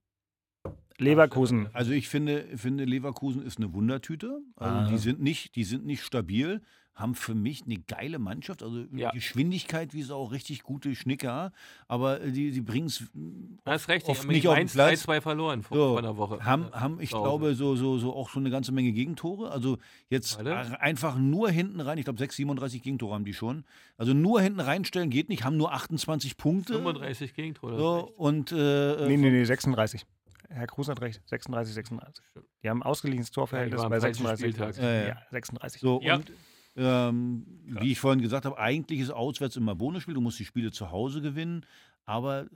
Leverkusen. 0.99 1.69
Also 1.73 1.93
ich 1.93 2.09
finde, 2.09 2.45
finde 2.57 2.85
Leverkusen 2.85 3.43
ist 3.43 3.59
eine 3.59 3.73
Wundertüte. 3.75 4.39
Also 4.57 4.77
Ah. 4.77 4.89
die 4.89 4.99
sind 4.99 5.21
nicht, 5.21 5.57
die 5.57 5.65
sind 5.65 5.85
nicht 5.85 6.03
stabil, 6.05 6.63
haben 6.95 7.15
für 7.15 7.35
mich 7.35 7.63
eine 7.65 7.79
geile 7.79 8.19
Mannschaft. 8.19 8.63
Also 8.63 8.85
Ja. 8.95 9.11
Geschwindigkeit, 9.13 9.95
wie 9.95 10.03
sie 10.03 10.15
auch 10.15 10.31
richtig 10.31 10.63
gute 10.63 10.95
Schnicker, 10.95 11.53
aber 11.89 12.21
äh, 12.21 12.31
die, 12.33 12.51
die 12.51 12.61
bringen 12.61 12.87
es 12.87 12.99
Du 13.15 13.59
hast 13.65 13.89
recht, 13.89 14.07
die 14.07 14.11
oft 14.11 14.21
haben 14.23 14.29
nicht 14.29 14.47
auf 14.47 14.55
den 14.55 14.61
1 14.63 14.73
Platz. 14.75 15.01
2 15.03 15.21
verloren 15.23 15.63
vor, 15.63 15.77
So, 15.77 15.89
vor 15.91 15.99
einer 15.99 16.17
Woche. 16.19 16.45
haben, 16.45 16.71
haben 16.73 17.01
ich 17.01 17.09
glaube, 17.11 17.55
so, 17.55 17.77
so, 17.77 17.99
so 17.99 18.15
auch 18.15 18.29
schon 18.29 18.43
eine 18.43 18.51
ganze 18.51 18.73
Menge 18.73 18.93
Gegentore. 18.93 19.51
Also 19.51 19.79
jetzt 20.11 20.37
Warte. 20.45 20.81
einfach 20.81 21.17
nur 21.17 21.51
hinten 21.51 21.81
rein, 21.81 21.97
ich 21.99 22.05
glaube 22.05 22.19
6, 22.19 22.37
37 22.37 22.83
Gegentore 22.83 23.15
haben 23.15 23.25
die 23.25 23.35
schon. 23.35 23.65
Also 23.97 24.13
nur 24.13 24.41
hinten 24.43 24.61
reinstellen 24.61 25.09
geht 25.09 25.29
nicht, 25.31 25.45
haben 25.45 25.57
nur 25.57 25.73
28 25.73 26.37
Punkte. 26.37 26.75
35 26.75 27.33
Gegentore. 27.35 27.79
So, 27.79 28.13
und 28.17 28.53
äh, 28.53 29.07
Nee, 29.09 29.17
nee, 29.17 29.31
nee, 29.31 29.45
36. 29.45 30.05
Herr 30.51 30.67
Kruse 30.67 30.91
hat 30.91 31.01
recht. 31.01 31.23
36, 31.25 31.73
36. 31.75 32.23
Die 32.63 32.69
haben 32.69 32.83
ausgeglichenes 32.83 33.31
Torverhältnis 33.31 33.81
Ja, 33.83 33.89
bei 33.89 33.97
am 33.97 34.03
falschen 34.03 34.27
36. 34.27 34.55
Spieltag. 34.55 34.77
Ja, 34.83 34.93
ja. 34.93 35.09
Ja, 35.09 35.17
36. 35.31 35.81
So, 35.81 36.01
Ja. 36.03 36.17
und 36.17 36.31
ähm, 36.77 37.47
wie 37.67 37.93
ich 37.93 38.01
vorhin 38.01 38.23
gesagt 38.23 38.45
habe, 38.45 38.59
eigentlich 38.59 39.01
ist 39.01 39.11
auswärts 39.11 39.57
immer 39.57 39.75
Bonusspiel. 39.75 40.15
Du 40.15 40.21
musst 40.21 40.39
die 40.39 40.45
Spiele 40.45 40.71
zu 40.71 40.91
Hause 40.91 41.21
gewinnen. 41.21 41.67
Aber 42.05 42.47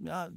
ja, 0.00 0.28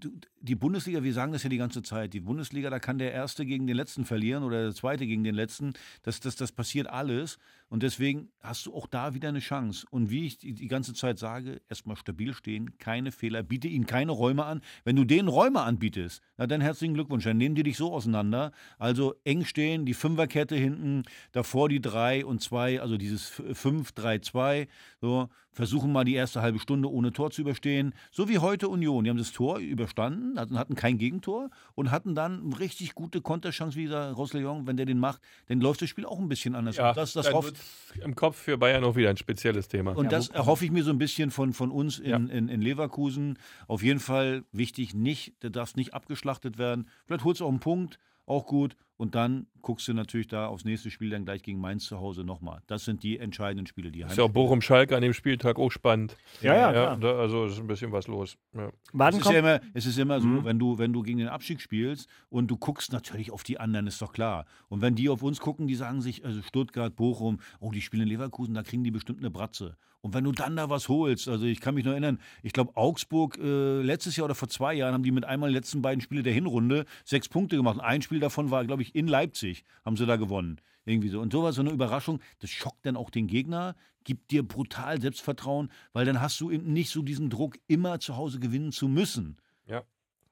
die 0.41 0.55
Bundesliga, 0.55 1.03
wir 1.03 1.13
sagen 1.13 1.31
das 1.31 1.43
ja 1.43 1.49
die 1.49 1.57
ganze 1.57 1.83
Zeit, 1.83 2.13
die 2.13 2.21
Bundesliga, 2.21 2.71
da 2.71 2.79
kann 2.79 2.97
der 2.97 3.11
Erste 3.11 3.45
gegen 3.45 3.67
den 3.67 3.75
Letzten 3.75 4.03
verlieren 4.03 4.43
oder 4.43 4.63
der 4.63 4.73
Zweite 4.73 5.05
gegen 5.05 5.23
den 5.23 5.35
Letzten. 5.35 5.73
Das, 6.01 6.19
das, 6.19 6.35
das 6.35 6.51
passiert 6.51 6.87
alles. 6.87 7.37
Und 7.69 7.83
deswegen 7.83 8.29
hast 8.41 8.65
du 8.65 8.73
auch 8.73 8.87
da 8.87 9.13
wieder 9.13 9.29
eine 9.29 9.39
Chance. 9.39 9.85
Und 9.89 10.09
wie 10.09 10.25
ich 10.25 10.37
die, 10.37 10.67
ganze 10.67 10.93
Zeit 10.93 11.19
sage, 11.19 11.61
erstmal 11.69 11.97
stabil 11.97 12.33
stehen, 12.33 12.77
keine 12.77 13.11
Fehler, 13.11 13.43
biete 13.43 13.67
ihnen 13.67 13.85
keine 13.85 14.13
Räume 14.13 14.45
an. 14.45 14.61
Wenn 14.85 14.95
du 14.95 15.03
denen 15.03 15.27
Räume 15.27 15.61
anbietest, 15.61 16.21
na 16.37 16.47
dann 16.47 16.61
herzlichen 16.61 16.93
Glückwunsch, 16.93 17.25
dann 17.25 17.37
nehmen 17.37 17.55
die 17.55 17.63
dich 17.63 17.77
so 17.77 17.93
auseinander. 17.93 18.51
Also 18.77 19.15
eng 19.25 19.43
stehen, 19.43 19.85
die 19.85 19.93
Fünferkette 19.93 20.55
hinten, 20.55 21.03
davor 21.33 21.67
die 21.67 21.81
drei 21.81 22.25
und 22.25 22.41
zwei, 22.41 22.79
also 22.81 22.97
dieses 22.97 23.33
5-3-2. 23.33 24.67
So, 25.01 25.29
versuchen 25.57 25.91
mal 25.91 26.05
die 26.05 26.13
erste 26.13 26.41
halbe 26.41 26.59
Stunde 26.59 26.89
ohne 26.89 27.11
Tor 27.11 27.31
zu 27.31 27.41
überstehen. 27.41 27.93
So 28.11 28.29
wie 28.29 28.37
heute 28.37 28.69
Union. 28.69 29.03
Die 29.03 29.09
haben 29.09 29.17
das 29.17 29.31
Tor 29.31 29.57
überstanden, 29.57 30.39
hatten, 30.39 30.57
hatten 30.57 30.75
kein 30.75 30.99
Gegentor 30.99 31.49
und 31.73 31.89
hatten 31.89 32.13
dann 32.13 32.43
eine 32.43 32.59
richtig 32.59 32.93
gute 32.93 33.21
Konterchance 33.21 33.75
wie 33.75 33.81
dieser 33.81 34.11
Rossellon. 34.11 34.67
Wenn 34.67 34.77
der 34.77 34.85
den 34.85 34.99
macht, 34.99 35.19
dann 35.47 35.59
läuft 35.59 35.81
das 35.81 35.89
Spiel 35.89 36.05
auch 36.05 36.19
ein 36.19 36.29
bisschen 36.29 36.53
anders. 36.53 36.77
Ja, 36.77 36.93
das, 36.93 37.13
das 37.13 37.33
wird's 37.33 37.56
im 38.03 38.15
Kopf 38.15 38.37
für 38.37 38.57
Bayern 38.57 38.83
auch 38.83 38.95
wieder 38.95 39.09
ein 39.09 39.17
spezielles 39.17 39.67
Thema. 39.69 39.95
und 39.97 40.11
das 40.11 40.29
erhoffe 40.29 40.65
ich 40.65 40.71
mir 40.71 40.83
so 40.83 40.91
ein 40.91 40.97
bisschen 40.99 41.31
von, 41.31 41.53
von 41.53 41.71
uns 41.71 41.97
in, 41.99 42.09
Ja. 42.09 42.17
in, 42.17 42.47
in 42.47 42.61
Leverkusen. 42.61 43.39
Auf 43.67 43.81
jeden 43.81 43.99
Fall 43.99 44.43
wichtig, 44.51 44.93
nicht, 44.93 45.41
der 45.41 45.49
darf 45.49 45.75
nicht 45.75 45.93
abgeschlachtet 45.93 46.57
werden. 46.57 46.87
Vielleicht 47.05 47.23
holst 47.23 47.41
du 47.41 47.45
auch 47.45 47.49
einen 47.49 47.59
Punkt, 47.59 47.97
auch 48.25 48.45
gut. 48.45 48.75
Und 48.97 49.13
dann 49.13 49.45
guckst 49.61 49.87
du 49.87 49.93
natürlich 49.93 50.27
da 50.27 50.47
aufs 50.47 50.65
nächste 50.65 50.89
Spiel 50.89 51.11
dann 51.11 51.23
gleich 51.23 51.43
gegen 51.43 51.59
Mainz 51.59 51.85
zu 51.85 51.99
Hause 51.99 52.23
nochmal. 52.23 52.61
Das 52.65 52.83
sind 52.83 53.03
die 53.03 53.19
entscheidenden 53.19 53.67
Spiele, 53.67 53.91
die 53.91 54.01
ist 54.01 54.17
ja 54.17 54.23
auch 54.23 54.29
Bochum-Schalke 54.29 54.95
an 54.95 55.03
dem 55.03 55.13
Spieltag 55.13 55.59
auch 55.59 55.71
spannend. 55.71 56.17
Ja, 56.41 56.55
ja, 56.55 56.73
ja 56.73 56.95
da, 56.95 57.19
also 57.19 57.45
ist 57.45 57.59
ein 57.59 57.67
bisschen 57.67 57.91
was 57.91 58.07
los. 58.07 58.37
Ja. 58.55 58.71
Es 59.07 59.17
ist, 59.17 59.25
ja 59.29 59.39
immer, 59.39 59.59
es 59.73 59.85
ist 59.85 59.99
immer 59.99 60.19
so, 60.19 60.27
Mhm. 60.27 60.45
wenn, 60.45 60.57
du, 60.59 60.77
wenn 60.79 60.93
du 60.93 61.03
gegen 61.03 61.19
den 61.19 61.27
Abstieg 61.27 61.61
spielst 61.61 62.09
und 62.29 62.47
du 62.49 62.57
guckst 62.57 62.91
natürlich 62.91 63.31
auf 63.31 63.43
die 63.43 63.59
anderen, 63.59 63.85
ist 63.87 64.01
doch 64.01 64.13
klar. 64.13 64.45
Und 64.67 64.81
wenn 64.81 64.95
die 64.95 65.09
auf 65.09 65.21
uns 65.21 65.39
gucken, 65.39 65.67
die 65.67 65.75
sagen 65.75 66.01
sich, 66.01 66.25
also 66.25 66.41
Stuttgart, 66.41 66.95
Bochum, 66.95 67.39
oh, 67.59 67.71
die 67.71 67.81
spielen 67.81 68.03
in 68.03 68.09
Leverkusen, 68.09 68.55
da 68.55 68.63
kriegen 68.63 68.83
die 68.83 68.91
bestimmt 68.91 69.19
eine 69.19 69.29
Bratze. 69.29 69.77
Und 70.01 70.13
wenn 70.13 70.23
du 70.23 70.31
dann 70.31 70.55
da 70.55 70.69
was 70.69 70.89
holst, 70.89 71.27
also 71.27 71.45
ich 71.45 71.59
kann 71.59 71.73
mich 71.73 71.83
noch 71.83 71.91
erinnern, 71.91 72.19
ich 72.43 72.53
glaube 72.53 72.77
Augsburg 72.77 73.37
äh, 73.39 73.81
letztes 73.81 74.15
Jahr 74.15 74.25
oder 74.25 74.35
vor 74.35 74.47
zwei 74.47 74.73
Jahren 74.75 74.93
haben 74.93 75.03
die 75.03 75.11
mit 75.11 75.25
einmal 75.25 75.49
die 75.49 75.55
letzten 75.55 75.81
beiden 75.81 76.01
Spiele 76.01 76.21
der 76.23 76.33
Hinrunde 76.33 76.85
sechs 77.03 77.27
Punkte 77.27 77.57
gemacht. 77.57 77.77
Und 77.77 77.81
ein 77.81 78.01
Spiel 78.01 78.19
davon 78.19 78.51
war, 78.51 78.63
glaube 78.63 78.83
ich, 78.83 78.86
in 78.95 79.07
Leipzig, 79.07 79.63
haben 79.85 79.97
sie 79.97 80.05
da 80.05 80.15
gewonnen. 80.15 80.59
Irgendwie 80.85 81.09
so. 81.09 81.19
Und 81.19 81.33
sowas, 81.33 81.55
so 81.55 81.61
eine 81.61 81.71
Überraschung, 81.71 82.21
das 82.39 82.49
schockt 82.49 82.85
dann 82.85 82.95
auch 82.95 83.09
den 83.09 83.27
Gegner, 83.27 83.75
gibt 84.05 84.31
dir 84.31 84.47
brutal 84.47 85.01
Selbstvertrauen, 85.01 85.69
weil 85.91 86.05
dann 86.05 86.21
hast 86.21 86.39
du 86.39 86.49
eben 86.49 86.71
nicht 86.71 86.89
so 86.89 87.01
diesen 87.01 87.29
Druck, 87.29 87.57
immer 87.67 87.99
zu 87.99 88.15
Hause 88.15 88.39
gewinnen 88.39 88.71
zu 88.71 88.87
müssen. 88.87 89.37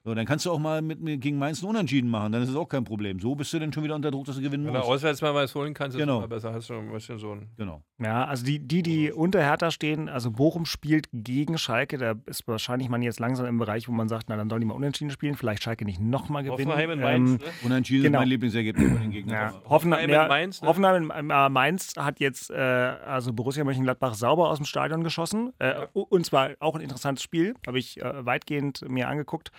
Ja. 0.06 0.10
So, 0.10 0.14
dann 0.14 0.24
kannst 0.24 0.46
du 0.46 0.52
auch 0.52 0.58
mal 0.60 0.82
mit, 0.82 1.00
mit 1.00 1.20
gegen 1.20 1.36
Mainz 1.38 1.60
einen 1.62 1.70
Unentschieden 1.70 2.08
machen, 2.08 2.30
dann 2.30 2.40
ist 2.42 2.48
es 2.50 2.54
auch 2.56 2.68
kein 2.68 2.84
Problem. 2.84 3.18
So 3.18 3.34
bist 3.34 3.52
du 3.52 3.58
dann 3.58 3.72
schon 3.72 3.82
wieder 3.82 3.96
unter 3.96 4.10
Druck, 4.12 4.24
dass 4.26 4.36
du 4.36 4.42
gewinnen 4.42 4.64
Wenn 4.66 4.72
du 4.74 4.78
musst. 4.78 4.90
auswärts 4.90 5.20
mal 5.20 5.34
was 5.34 5.52
holen 5.54 5.74
kannst, 5.74 5.96
ist 5.96 6.00
Genau. 6.00 6.18
es 6.18 6.24
immer 6.24 6.28
besser. 6.28 6.52
Hast 6.54 6.70
du 6.70 6.74
ein 6.74 6.92
bisschen 6.92 7.18
so 7.18 7.32
ein. 7.32 7.48
Genau. 7.56 7.82
Ja, 7.98 8.24
also 8.24 8.44
die, 8.44 8.60
die, 8.60 8.82
die 8.82 9.10
unter 9.12 9.40
Hertha 9.42 9.70
stehen, 9.70 10.08
also 10.08 10.30
Bochum 10.30 10.64
spielt 10.64 11.08
gegen 11.12 11.58
Schalke, 11.58 11.98
da 11.98 12.14
ist 12.26 12.46
wahrscheinlich 12.46 12.88
man 12.88 13.02
jetzt 13.02 13.18
langsam 13.18 13.46
im 13.46 13.58
Bereich, 13.58 13.88
wo 13.88 13.92
man 13.92 14.08
sagt, 14.08 14.28
na 14.28 14.36
dann 14.36 14.48
sollen 14.48 14.60
die 14.60 14.66
mal 14.66 14.74
unentschieden 14.74 15.10
spielen, 15.10 15.34
vielleicht 15.34 15.62
Schalke 15.64 15.84
nicht 15.84 16.00
nochmal 16.00 16.44
gewinnen. 16.44 16.68
Hoffenheim 16.68 16.90
in 16.90 16.98
Ähm, 17.00 17.04
Mainz. 17.04 17.42
ne? 17.42 17.50
Unentschieden 17.64 18.02
Genau. 18.04 18.18
ist 18.18 18.20
mein 18.22 18.28
Lieblingsergebnis 18.28 18.92
von 18.92 19.00
den 19.00 19.10
Gegnern. 19.10 19.34
Ja, 19.34 19.60
Hoffenheim, 19.68 20.08
ja, 20.10 20.22
in 20.22 20.28
Mainz, 20.28 20.62
ne? 20.62 20.68
Hoffenheim 20.68 21.10
in 21.18 21.30
äh, 21.30 21.48
Mainz 21.48 21.94
hat 21.98 22.20
jetzt 22.20 22.50
äh, 22.50 22.54
also 22.54 23.32
Borussia 23.32 23.64
Mönchengladbach 23.64 24.14
sauber 24.14 24.50
aus 24.50 24.58
dem 24.58 24.66
Stadion 24.66 25.02
geschossen. 25.02 25.52
Äh, 25.58 25.86
Und 25.94 26.24
zwar 26.26 26.50
auch 26.60 26.76
ein 26.76 26.80
interessantes 26.80 27.24
Spiel, 27.24 27.54
habe 27.66 27.78
ich 27.80 28.00
äh, 28.00 28.24
weitgehend 28.24 28.88
mir 28.88 29.08
angeguckt, 29.08 29.50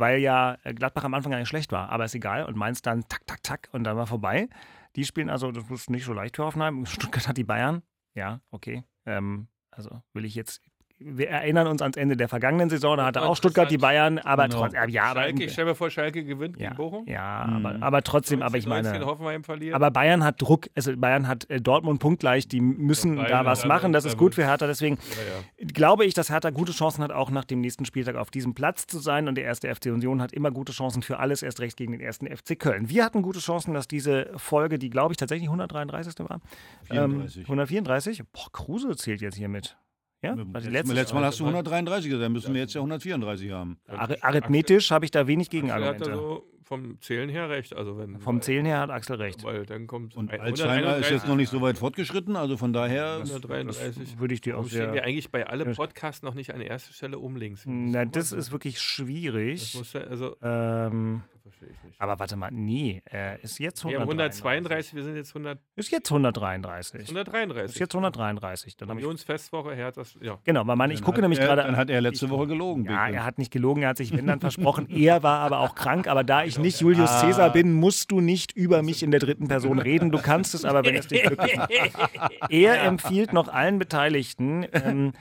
weil 0.00 0.18
ja 0.18 0.56
äh, 0.64 0.74
Gladbach 0.74 1.04
am 1.04 1.14
Anfang 1.14 1.30
gar 1.30 1.38
nicht 1.38 1.48
schlecht 1.48 1.70
war. 1.72 1.90
Aber 1.90 2.04
ist 2.04 2.14
egal. 2.14 2.44
Und 2.44 2.56
Mainz 2.56 2.82
dann 2.82 3.06
tak, 3.08 3.26
tak, 3.26 3.42
tak 3.42 3.68
und 3.72 3.84
dann 3.84 3.96
war 3.96 4.06
vorbei. 4.06 4.48
Die 4.96 5.04
spielen 5.04 5.30
also, 5.30 5.52
das 5.52 5.70
ist 5.70 5.90
nicht 5.90 6.04
so 6.04 6.12
leicht 6.12 6.36
für 6.36 6.44
Hoffenheim. 6.44 6.86
Stuttgart 6.86 7.28
hat 7.28 7.36
die 7.36 7.44
Bayern. 7.44 7.82
Ja, 8.14 8.40
okay. 8.50 8.82
Ähm, 9.06 9.48
also 9.70 10.02
will 10.12 10.24
ich 10.24 10.34
jetzt 10.34 10.62
wir 11.02 11.28
erinnern 11.30 11.66
uns 11.66 11.80
ans 11.82 11.96
Ende 11.96 12.16
der 12.16 12.28
vergangenen 12.28 12.68
Saison, 12.70 12.96
da 12.98 13.06
hatte 13.06 13.22
auch 13.22 13.34
Stuttgart 13.36 13.70
die 13.70 13.78
Bayern, 13.78 14.18
aber 14.18 14.44
Genau. 14.48 14.60
trotzdem, 14.60 14.88
ja, 14.90 15.04
aber, 15.04 15.20
Schalke, 15.22 15.44
ich 15.44 15.52
stelle 15.52 15.68
mir 15.70 15.74
vor, 15.74 15.90
Schalke 15.90 16.24
gewinnt 16.24 16.56
ja, 16.58 16.68
gegen 16.68 16.76
Bochum. 16.76 17.06
ja 17.06 17.48
aber, 17.56 17.76
aber 17.80 18.02
trotzdem, 18.02 18.42
aber 18.42 18.58
ich 18.58 18.66
19, 18.66 18.92
meine, 18.92 19.06
Hoffenheim 19.06 19.42
verliert. 19.44 19.74
aber 19.74 19.90
Bayern 19.90 20.22
hat 20.24 20.40
Druck, 20.42 20.68
also 20.74 20.96
Bayern 20.96 21.26
hat 21.26 21.48
äh, 21.50 21.60
Dortmund 21.60 22.00
punktgleich, 22.00 22.48
die 22.48 22.60
müssen 22.60 23.16
Ja, 23.16 23.24
da 23.28 23.44
was 23.44 23.64
machen, 23.64 23.92
das 23.92 24.04
da 24.04 24.10
ist 24.10 24.16
gut 24.18 24.34
für 24.34 24.44
Hertha, 24.44 24.66
deswegen 24.66 24.98
ja, 25.58 25.66
glaube 25.72 26.04
ich, 26.04 26.14
dass 26.14 26.30
Hertha 26.30 26.50
gute 26.50 26.72
Chancen 26.72 27.02
hat, 27.02 27.12
auch 27.12 27.30
nach 27.30 27.44
dem 27.44 27.60
nächsten 27.60 27.84
Spieltag 27.84 28.16
auf 28.16 28.30
diesem 28.30 28.54
Platz 28.54 28.86
zu 28.86 28.98
sein. 28.98 29.28
Und 29.28 29.36
der 29.36 29.44
erste 29.44 29.74
FC 29.74 29.86
Union 29.86 30.20
hat 30.20 30.32
immer 30.32 30.50
gute 30.50 30.72
Chancen 30.72 31.02
für 31.02 31.18
alles, 31.18 31.42
erst 31.42 31.60
recht 31.60 31.76
gegen 31.76 31.92
den 31.92 32.00
ersten 32.00 32.26
FC 32.26 32.58
Köln. 32.58 32.90
Wir 32.90 33.04
hatten 33.04 33.22
gute 33.22 33.38
Chancen, 33.40 33.72
dass 33.74 33.88
diese 33.88 34.30
Folge, 34.36 34.78
die 34.78 34.90
glaube 34.90 35.12
ich 35.12 35.16
tatsächlich 35.16 35.48
133. 35.48 36.28
war, 36.28 36.40
34. 36.84 37.36
Ähm, 37.38 37.42
134. 37.44 38.22
Boah, 38.32 38.52
Kruse 38.52 38.96
zählt 38.96 39.20
jetzt 39.20 39.36
hier 39.36 39.48
mit. 39.48 39.76
Ja, 40.22 40.34
Letztes, 40.34 40.64
letzte. 40.70 40.86
Mal, 40.88 40.94
letztes 40.94 41.14
Mal 41.14 41.24
hast 41.24 41.40
du 41.40 41.44
133 41.44 42.10
gesagt, 42.10 42.24
dann 42.24 42.32
müssen 42.32 42.52
wir 42.54 42.60
jetzt 42.60 42.74
ja 42.74 42.80
134 42.82 43.50
haben. 43.52 43.78
Ar 43.86 44.08
arithmetisch 44.20 44.90
habe 44.90 45.04
ich 45.06 45.10
da 45.10 45.26
wenig 45.26 45.46
Axel 45.48 45.62
hat 45.62 45.70
da 45.72 45.76
Gegenargumente. 45.78 46.14
so 46.14 46.46
vom 46.62 47.00
Zählen 47.00 47.28
her 47.28 47.48
recht. 47.50 47.74
Also 47.74 47.98
wenn, 47.98 48.20
Vom 48.20 48.40
Zählen 48.42 48.64
her 48.64 48.78
hat 48.78 48.90
Axel 48.90 49.16
recht. 49.16 49.42
Weil 49.42 49.66
dann 49.66 49.86
kommt 49.88 50.14
Und 50.16 50.30
Alzheimer 50.30 50.98
ist 50.98 51.10
jetzt 51.10 51.26
noch 51.26 51.34
nicht 51.34 51.48
so 51.48 51.60
weit 51.62 51.78
fortgeschritterschritten, 51.78 52.36
also 52.36 52.56
von 52.56 52.72
daher. 52.72 53.14
133. 53.16 54.20
Würde 54.20 54.34
ich 54.34 54.40
dir 54.40 54.56
auch 54.56 54.66
stehen 54.68 54.86
wir 54.88 54.92
sehr. 54.92 55.04
eigentlich 55.04 55.30
bei 55.32 55.46
alle 55.46 55.64
Podcasts 55.64 56.22
noch 56.22 56.34
nicht 56.34 56.54
an 56.54 56.60
erster 56.60 56.92
Stelle 56.92 57.18
um 57.18 57.34
links? 57.36 57.64
Na, 57.66 58.04
das 58.04 58.30
ist 58.30 58.52
wirklich 58.52 58.74
Das 58.74 58.82
schwierig. 58.82 59.74
muss 59.74 59.92
ja, 59.94 60.02
also, 60.02 60.36
Ähm, 60.42 61.22
ich 61.66 61.82
nicht. 61.84 62.00
aber 62.00 62.18
warte 62.18 62.36
mal, 62.36 62.50
nee, 62.52 63.02
er 63.04 63.42
ist 63.42 63.58
jetzt 63.58 63.84
Wir 63.84 63.96
haben 64.00 64.02
132. 64.08 64.44
132, 64.44 64.94
wir 64.94 65.04
sind 65.04 65.16
jetzt 65.16 65.30
100, 65.30 65.58
Ist 65.76 65.90
jetzt 65.90 66.10
133. 66.10 67.00
133. 67.08 67.74
Ist 67.74 67.80
jetzt 67.80 67.94
133. 67.94 68.76
Dann 68.76 68.88
habe 68.88 69.00
ich 69.00 69.06
Unionsfestwoche, 69.06 69.74
Hertha, 69.74 70.02
ja. 70.20 70.38
Genau, 70.44 70.66
weil 70.66 70.76
man, 70.76 70.90
ich 70.90 70.98
Dann 70.98 71.04
gucke 71.04 71.16
hat 71.18 71.22
nämlich 71.22 71.38
er, 71.40 71.46
gerade. 71.46 71.62
Dann 71.62 71.76
hat 71.76 71.90
er 71.90 72.00
letzte 72.00 72.30
Woche 72.30 72.46
gelogen. 72.46 72.84
Ja, 72.84 73.06
Beke. 73.06 73.16
er 73.18 73.24
hat 73.24 73.38
nicht 73.38 73.52
gelogen, 73.52 73.82
er 73.82 73.90
hat 73.90 73.96
sich 73.96 74.16
wenn 74.16 74.26
dann 74.26 74.40
versprochen. 74.40 74.88
Er 74.90 75.22
war 75.22 75.40
aber 75.40 75.60
auch 75.60 75.74
krank. 75.74 76.06
Aber 76.08 76.24
da 76.24 76.44
ich 76.44 76.58
nicht 76.58 76.80
Julius 76.80 77.10
Ah. 77.10 77.20
Caesar 77.22 77.50
bin, 77.52 77.72
musst 77.72 78.10
du 78.12 78.20
nicht 78.20 78.52
über 78.52 78.82
mich 78.82 79.02
in 79.02 79.10
der 79.10 79.20
dritten 79.20 79.48
Person 79.48 79.78
reden. 79.78 80.10
Du 80.10 80.18
kannst 80.18 80.54
es 80.54 80.64
aber, 80.64 80.84
wenn 80.84 80.96
es 80.96 81.06
dich 81.08 81.22
glücklich 81.22 81.56
macht. 81.56 81.70
Er 82.50 82.82
empfiehlt 82.82 83.32
noch 83.32 83.48
allen 83.48 83.78
Beteiligten. 83.78 84.66
Ähm, 84.72 85.12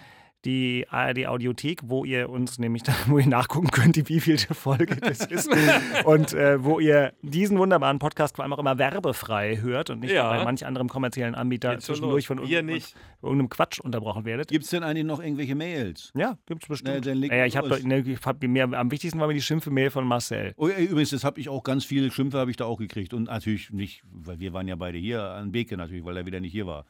die 0.45 0.85
ARD 0.89 1.27
Audiothek, 1.27 1.81
wo 1.83 2.05
ihr 2.05 2.29
uns 2.29 2.59
nämlich 2.59 2.83
da, 2.83 2.93
wo 3.07 3.19
ihr 3.19 3.27
nachgucken 3.27 3.69
könnt, 3.71 3.97
wie 4.09 4.19
vielte 4.19 4.53
Folge 4.53 4.95
das 4.95 5.25
ist 5.25 5.49
und 6.05 6.33
äh, 6.33 6.63
wo 6.63 6.79
ihr 6.79 7.13
diesen 7.21 7.57
wunderbaren 7.59 7.99
Podcast 7.99 8.35
vor 8.37 8.43
allem 8.43 8.53
auch 8.53 8.59
immer 8.59 8.77
werbefrei 8.77 9.57
hört 9.61 9.89
und 9.89 9.99
nicht 9.99 10.11
Ja. 10.13 10.29
bei 10.29 10.43
manch 10.43 10.65
anderem 10.65 10.87
kommerziellen 10.89 11.35
Anbieter 11.35 11.73
so 11.81 11.93
zwischendurch 11.93 12.27
von 12.27 12.39
Wir 12.47 12.59
irgendeinem- 12.59 13.49
Quatsch 13.49 13.79
unterbrochen 13.79 14.23
werdet. 14.25 14.47
Gibt 14.49 14.63
es 14.63 14.69
denn 14.69 14.83
eigentlich 14.83 15.05
noch 15.05 15.21
irgendwelche 15.21 15.55
Mails? 15.55 16.11
Ja, 16.15 16.37
gibt's 16.45 16.67
bestimmt. 16.67 17.05
Na, 17.05 17.15
naja, 17.15 17.45
ich 17.45 17.57
habe 17.57 17.85
ne, 17.85 17.99
ich 17.99 18.19
hab 18.25 18.41
mir 18.41 18.63
am 18.63 18.91
wichtigsten 18.91 19.19
war 19.19 19.27
mir 19.27 19.33
die 19.33 19.41
Schimpfe-Mail 19.41 19.89
von 19.89 20.05
Marcel. 20.07 20.53
Oh, 20.55 20.69
ey, 20.69 20.85
übrigens, 20.85 21.09
das 21.09 21.23
habe 21.25 21.39
ich 21.41 21.49
auch 21.49 21.63
ganz 21.63 21.83
viele 21.83 22.11
Schimpfe 22.11 22.37
habe 22.37 22.49
ich 22.51 22.57
da 22.57 22.65
auch 22.65 22.77
gekriegt 22.77 23.13
und 23.13 23.23
natürlich 23.25 23.71
nicht, 23.71 24.03
weil 24.09 24.39
wir 24.39 24.53
waren 24.53 24.67
ja 24.69 24.75
beide 24.77 24.97
hier 24.97 25.21
an 25.21 25.51
Beke 25.51 25.75
natürlich, 25.75 26.05
weil 26.05 26.15
er 26.15 26.25
wieder 26.25 26.39
nicht 26.39 26.53
hier 26.53 26.65
war. 26.65 26.85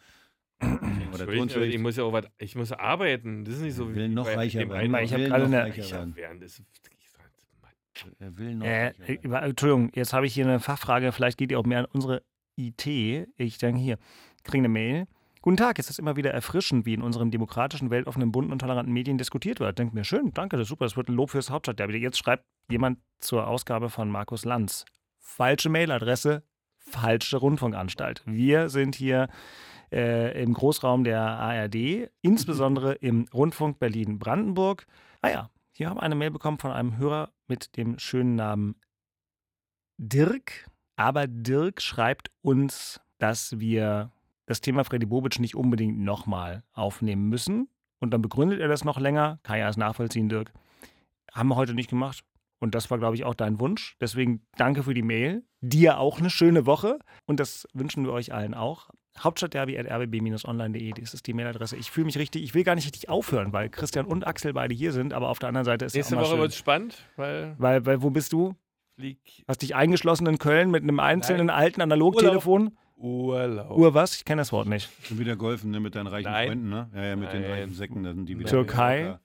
Oder 0.61 1.23
aber 1.23 1.33
ich 1.33 1.79
muss 1.79 1.95
ja 1.95 2.03
auch 2.03 2.13
was, 2.13 2.25
ich 2.37 2.55
muss 2.55 2.71
arbeiten. 2.71 3.45
Das 3.45 3.55
ist 3.55 3.61
nicht 3.61 3.75
so 3.75 3.93
will 3.95 4.09
noch 4.09 4.27
reicher 4.27 4.67
werden. 4.69 4.93
Ich 5.03 5.13
hab 5.13 5.19
will 5.19 5.27
gerade 5.29 5.43
noch 5.43 5.51
eine- 5.57 5.63
reicher 5.63 5.79
Ich 5.81 5.93
hab 5.93 5.99
werden. 6.01 6.15
während 6.15 6.41
des 6.41 6.63
Er 8.19 8.37
will 8.37 8.55
noch 8.55 8.65
Äh, 8.65 8.87
reicher 8.87 9.07
werden. 9.23 9.33
äh, 9.33 9.37
Entschuldigung, 9.49 9.91
jetzt 9.95 10.13
habe 10.13 10.25
ich 10.25 10.33
hier 10.33 10.45
eine 10.45 10.59
Fachfrage. 10.59 11.11
Vielleicht 11.11 11.37
geht 11.37 11.51
ihr 11.51 11.59
auch 11.59 11.65
mehr 11.65 11.79
an 11.79 11.85
unsere 11.85 12.23
IT. 12.57 12.85
Ich 13.37 13.57
denke 13.57 13.79
hier, 13.81 13.97
kriege 14.43 14.59
eine 14.59 14.69
Mail. 14.69 15.07
Guten 15.41 15.55
Tag, 15.55 15.79
es 15.79 15.89
ist 15.89 15.99
immer 15.99 16.17
wieder 16.17 16.31
erfrischend, 16.31 16.85
wie 16.85 16.93
in 16.93 17.01
unserem 17.01 17.31
demokratischen, 17.31 17.89
weltoffenen, 17.89 18.29
bunten 18.33 18.51
und 18.51 18.59
toleranten 18.59 18.91
Medien 18.93 19.17
diskutiert 19.17 19.61
wird. 19.61 19.79
Denkt 19.79 19.93
mir, 19.93 20.03
schön, 20.03 20.33
danke, 20.33 20.57
das 20.57 20.63
ist 20.63 20.69
super, 20.69 20.83
das 20.83 20.97
wird 20.97 21.07
ein 21.07 21.15
Lob 21.15 21.29
fürs 21.29 21.49
Hauptstadtderby. 21.49 21.95
Jetzt 21.97 22.17
schreibt 22.17 22.43
jemand 22.69 22.99
zur 23.19 23.47
Ausgabe 23.47 23.89
von 23.89 24.09
Markus 24.09 24.43
Lanz. 24.43 24.83
Falsche 25.17 25.69
Mailadresse, 25.69 26.43
falsche 26.77 27.37
Rundfunkanstalt. 27.37 28.21
Wir 28.25 28.67
sind 28.67 28.95
hier 28.95 29.29
äh, 29.91 30.41
im 30.41 30.53
Großraum 30.53 31.03
der 31.03 31.21
ARD, 31.21 32.09
insbesondere 32.21 32.93
im 32.95 33.25
Rundfunk 33.33 33.79
Berlin-Brandenburg. 33.79 34.85
Ah 35.21 35.29
ja, 35.29 35.49
hier 35.71 35.89
haben 35.89 35.97
wir 35.97 36.03
eine 36.03 36.15
Mail 36.15 36.31
bekommen 36.31 36.59
von 36.59 36.71
einem 36.71 36.97
Hörer 36.97 37.31
mit 37.47 37.77
dem 37.77 37.99
schönen 37.99 38.35
Namen 38.35 38.75
Dirk. 39.97 40.69
Aber 40.95 41.27
Dirk 41.27 41.81
schreibt 41.81 42.31
uns, 42.41 42.99
dass 43.17 43.59
wir 43.59 44.11
das 44.45 44.61
Thema 44.61 44.83
Freddy 44.83 45.05
Bobic 45.05 45.39
nicht 45.39 45.55
unbedingt 45.55 45.99
nochmal 45.99 46.63
aufnehmen 46.73 47.29
müssen. 47.29 47.69
Und 47.99 48.11
dann 48.11 48.21
begründet 48.21 48.59
er 48.59 48.67
das 48.67 48.83
noch 48.83 48.99
länger. 48.99 49.39
Kann 49.43 49.59
ja 49.59 49.69
es 49.69 49.77
nachvollziehen, 49.77 50.29
Dirk. 50.29 50.51
Haben 51.31 51.49
wir 51.49 51.55
heute 51.55 51.73
nicht 51.73 51.89
gemacht. 51.89 52.23
Und 52.59 52.75
das 52.75 52.91
war, 52.91 52.97
glaube 52.97 53.15
ich, 53.15 53.23
auch 53.23 53.35
dein 53.35 53.59
Wunsch. 53.59 53.95
Deswegen 54.01 54.45
danke 54.57 54.83
für 54.83 54.93
die 54.93 55.01
Mail. 55.01 55.43
Dir 55.61 55.99
auch 55.99 56.19
eine 56.19 56.29
schöne 56.29 56.65
Woche. 56.65 56.99
Und 57.25 57.39
das 57.39 57.67
wünschen 57.73 58.03
wir 58.03 58.11
euch 58.11 58.33
allen 58.33 58.53
auch. 58.53 58.89
Hauptstadtderby.rbb-online.de, 59.19 60.91
das 60.93 61.13
ist 61.13 61.27
die 61.27 61.33
Mailadresse. 61.33 61.75
Ich 61.77 61.91
fühle 61.91 62.05
mich 62.05 62.17
richtig, 62.17 62.43
ich 62.43 62.53
will 62.53 62.63
gar 62.63 62.75
nicht 62.75 62.85
richtig 62.85 63.09
aufhören, 63.09 63.53
weil 63.53 63.69
Christian 63.69 64.05
und 64.05 64.25
Axel 64.25 64.53
beide 64.53 64.73
hier 64.73 64.91
sind, 64.91 65.13
aber 65.13 65.29
auf 65.29 65.39
der 65.39 65.49
anderen 65.49 65.65
Seite 65.65 65.85
ist 65.85 65.91
es 65.93 65.95
Nächste 65.95 66.17
auch 66.17 66.21
mal 66.21 66.27
Woche 66.29 66.39
wird 66.39 66.51
es 66.51 66.57
spannend, 66.57 66.97
weil 67.15 67.55
Weil, 67.57 67.85
weil, 67.85 68.01
wo 68.01 68.09
bist 68.09 68.33
du? 68.33 68.55
flieg 68.95 69.19
Hast 69.47 69.61
dich 69.61 69.75
eingeschlossen 69.75 70.27
in 70.27 70.37
Köln 70.37 70.71
mit 70.71 70.83
einem 70.83 70.99
einzelnen 70.99 71.49
alten 71.49 71.81
Analogtelefon? 71.81 72.77
Urlaub. 72.97 73.77
Uhr 73.77 73.93
was? 73.93 74.17
Ich 74.17 74.25
kenne 74.25 74.41
das 74.41 74.51
Wort 74.51 74.67
nicht. 74.67 74.89
Schon 75.03 75.19
wieder 75.19 75.37
golfen, 75.37 75.71
ne, 75.71 75.79
mit 75.79 75.95
deinen 75.95 76.07
reichen 76.07 76.29
Nein. 76.29 76.47
Freunden, 76.49 76.69
ne? 76.69 76.89
Ja, 76.93 77.03
ja, 77.05 77.15
mit 77.15 77.31
den 77.31 77.41
Nein. 77.43 77.51
reichen 77.51 77.73
Säcken, 77.73 78.03
da 78.03 78.13
sind 78.13 78.27
die 78.27 78.37
wieder. 78.37 78.49
Türkei? 78.49 79.17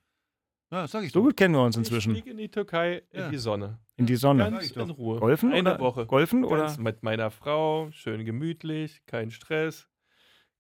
Ja, 0.70 0.82
das 0.82 0.90
sag 0.90 1.04
ich 1.04 1.12
So 1.12 1.20
doch. 1.20 1.26
gut 1.26 1.36
kennen 1.36 1.54
wir 1.54 1.62
uns 1.62 1.76
Ich 1.76 1.80
inzwischen. 1.80 2.12
fliege 2.12 2.30
in 2.30 2.36
die 2.38 2.48
Türkei 2.50 3.02
Ja. 3.12 3.26
in 3.26 3.32
die 3.32 3.38
Sonne. 3.38 3.78
In 3.96 4.06
die 4.06 4.16
Sonne. 4.16 4.50
Ganz 4.50 4.70
in 4.72 4.90
Ruhe. 4.90 5.20
Golfen 5.20 5.52
Eine 5.52 5.72
oder? 5.74 5.80
Woche. 5.80 6.06
Golfen 6.06 6.44
oder? 6.44 6.62
Ganz 6.62 6.78
mit 6.78 7.02
meiner 7.02 7.30
Frau, 7.30 7.90
schön 7.92 8.24
gemütlich, 8.24 9.02
kein 9.06 9.30
Stress, 9.30 9.88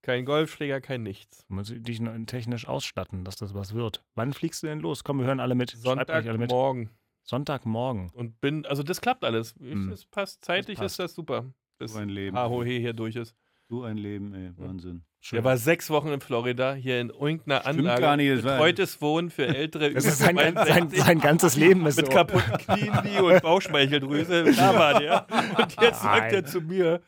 kein 0.02 0.24
Golfschläger, 0.24 0.80
kein 0.80 1.02
nichts. 1.02 1.44
Muss 1.48 1.70
ich 1.70 1.82
dich 1.82 2.00
noch 2.00 2.12
technisch 2.26 2.68
ausstatten, 2.68 3.24
dass 3.24 3.36
das 3.36 3.54
was 3.54 3.74
wird. 3.74 4.04
Wann 4.14 4.32
fliegst 4.32 4.62
du 4.62 4.66
denn 4.68 4.80
los? 4.80 5.02
Komm, 5.02 5.18
wir 5.18 5.26
hören 5.26 5.40
alle 5.40 5.54
mit. 5.54 5.70
Sonntagmorgen. 5.70 6.90
Sonntagmorgen. 7.22 8.10
Und 8.10 8.40
bin, 8.40 8.66
also 8.66 8.82
das 8.82 9.00
klappt 9.00 9.24
alles. 9.24 9.54
Ich, 9.58 9.72
Hm. 9.72 9.90
Das 9.90 10.04
passt. 10.04 10.44
Zeitlich 10.44 10.78
passt. 10.78 10.92
ist 10.92 10.98
das 10.98 11.14
super. 11.14 11.46
Bis 11.78 11.92
So 11.94 11.98
ein 11.98 12.08
Leben. 12.10 12.36
AOE 12.36 12.78
hier 12.78 12.92
durch 12.92 13.16
ist. 13.16 13.34
So 13.68 13.82
ein 13.82 13.96
Leben, 13.96 14.34
ey, 14.34 14.50
Wahnsinn. 14.56 15.04
Schön. 15.20 15.38
Der 15.38 15.44
war 15.44 15.56
sechs 15.56 15.88
Wochen 15.88 16.08
in 16.08 16.20
Florida, 16.20 16.74
hier 16.74 17.00
in 17.00 17.08
irgendeiner 17.08 17.62
Stimmt 17.62 17.78
Anlage. 17.78 18.00
gar 18.02 18.16
nicht, 18.18 18.42
Betreutes 18.42 19.00
Wohnen 19.00 19.30
für 19.30 19.46
ältere 19.46 19.90
das 19.90 20.04
über 20.04 20.12
ist 20.12 20.18
sein, 20.18 20.36
sein, 20.36 20.54
62. 20.54 21.02
sein 21.02 21.18
ganzes 21.20 21.56
Leben 21.56 21.86
ist 21.86 21.96
mit 21.96 22.06
so. 22.06 22.12
kaputten 22.12 22.58
Knien 22.58 23.24
und 23.24 23.42
Bauchspeicheldrüse. 23.42 24.52
Da 24.52 24.78
war 24.78 25.00
der. 25.00 25.26
Und 25.58 25.80
jetzt 25.80 26.02
sagt 26.02 26.32
er 26.32 26.44
zu 26.44 26.60
mir, 26.60 27.00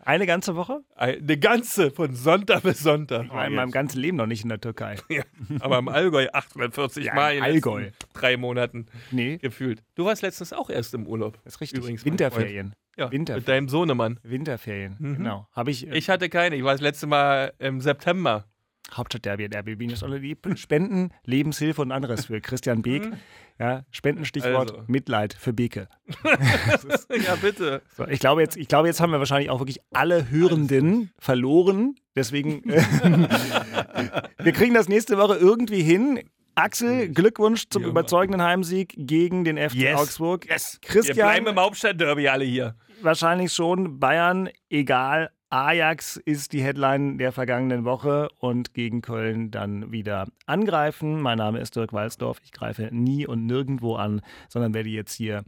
Eine 0.00 0.26
ganze 0.26 0.56
Woche? 0.56 0.80
eine 0.94 1.38
ganze 1.38 1.90
von 1.90 2.14
Sonntag 2.14 2.62
bis 2.62 2.80
Sonntag. 2.80 3.24
Ich 3.26 3.30
war 3.32 3.46
in 3.46 3.54
meinem 3.54 3.70
ganzen 3.70 3.98
Leben 4.00 4.16
noch 4.16 4.26
nicht 4.26 4.42
in 4.42 4.48
der 4.48 4.60
Türkei. 4.60 4.96
Aber 5.60 5.78
im 5.78 5.88
Allgäu 5.88 6.28
840 6.32 7.04
Ja, 7.04 7.14
Mal 7.14 7.36
in 7.36 7.42
Allgäu. 7.42 7.90
drei 8.14 8.36
Monaten 8.36 8.86
Nee, 9.10 9.38
gefühlt. 9.38 9.82
Du 9.94 10.04
warst 10.04 10.22
letztens 10.22 10.52
auch 10.52 10.70
erst 10.70 10.94
im 10.94 11.06
Urlaub. 11.06 11.38
das 11.44 11.54
ist 11.56 11.60
richtig. 11.60 11.78
Übrigens, 11.80 12.04
Winterferien. 12.04 12.74
Ja, 12.96 13.10
Winterferien. 13.12 13.40
mit 13.42 13.48
deinem 13.48 13.68
Sohnemann. 13.68 14.18
Winterferien, 14.22 14.96
Mhm. 14.98 15.16
genau. 15.16 15.48
Ich, 15.66 15.86
äh, 15.86 15.96
Ich 15.96 16.08
hatte 16.08 16.28
keine. 16.30 16.56
Ich 16.56 16.64
war 16.64 16.72
das 16.72 16.80
letzte 16.80 17.06
Mal 17.06 17.52
im 17.58 17.80
September. 17.80 18.46
Hauptstadtderby 18.94 19.44
at 19.46 19.54
rbb 19.56 20.56
Spenden, 20.56 21.10
Lebenshilfe 21.24 21.82
und 21.82 21.92
anderes 21.92 22.26
für 22.26 22.40
Christian 22.40 22.82
Beek. 22.82 23.12
Ja, 23.58 23.84
Spendenstichwort 23.90 24.70
Also. 24.70 24.84
Mitleid 24.86 25.32
für 25.32 25.52
Beke. 25.54 25.88
ja, 26.24 27.36
bitte. 27.40 27.82
So, 27.96 28.06
ich, 28.06 28.20
glaube 28.20 28.42
jetzt, 28.42 28.56
ich 28.56 28.68
glaube, 28.68 28.86
jetzt 28.88 29.00
haben 29.00 29.12
wir 29.12 29.18
wahrscheinlich 29.18 29.48
auch 29.50 29.60
wirklich 29.60 29.80
alle 29.92 30.30
Hörenden 30.30 31.10
verloren. 31.18 31.94
Deswegen, 32.14 32.62
wir 34.38 34.52
kriegen 34.52 34.74
das 34.74 34.88
nächste 34.88 35.16
Woche 35.18 35.36
irgendwie 35.36 35.82
hin. 35.82 36.20
Axel, 36.54 37.10
Glückwunsch 37.10 37.64
zum 37.68 37.84
überzeugenden 37.84 38.42
Heimsieg 38.42 38.94
gegen 38.96 39.44
den 39.44 39.58
FC 39.58 39.74
Yes. 39.74 40.00
Augsburg. 40.00 40.46
Yes. 40.48 40.78
Wir 40.80 40.88
Christian, 40.88 41.16
bleiben 41.16 41.46
im 41.48 41.56
Hauptstadtderby 41.60 42.28
alle 42.28 42.44
hier. 42.46 42.76
wahrscheinlich 43.02 43.52
schon. 43.52 43.98
Bayern, 44.00 44.48
egal. 44.70 45.30
Ajax 45.56 46.18
ist 46.18 46.52
die 46.52 46.62
Headline 46.62 47.16
der 47.16 47.32
vergangenen 47.32 47.86
Woche 47.86 48.28
und 48.40 48.74
gegen 48.74 49.00
Köln 49.00 49.50
dann 49.50 49.90
wieder 49.90 50.26
angreifen. 50.44 51.18
Mein 51.22 51.38
Name 51.38 51.60
ist 51.60 51.74
Dirk 51.76 51.94
Walsdorf. 51.94 52.42
Ich 52.44 52.52
greife 52.52 52.90
nie 52.92 53.26
und 53.26 53.46
nirgendwo 53.46 53.96
an, 53.96 54.20
sondern 54.50 54.74
werde 54.74 54.90
jetzt 54.90 55.14
hier 55.14 55.44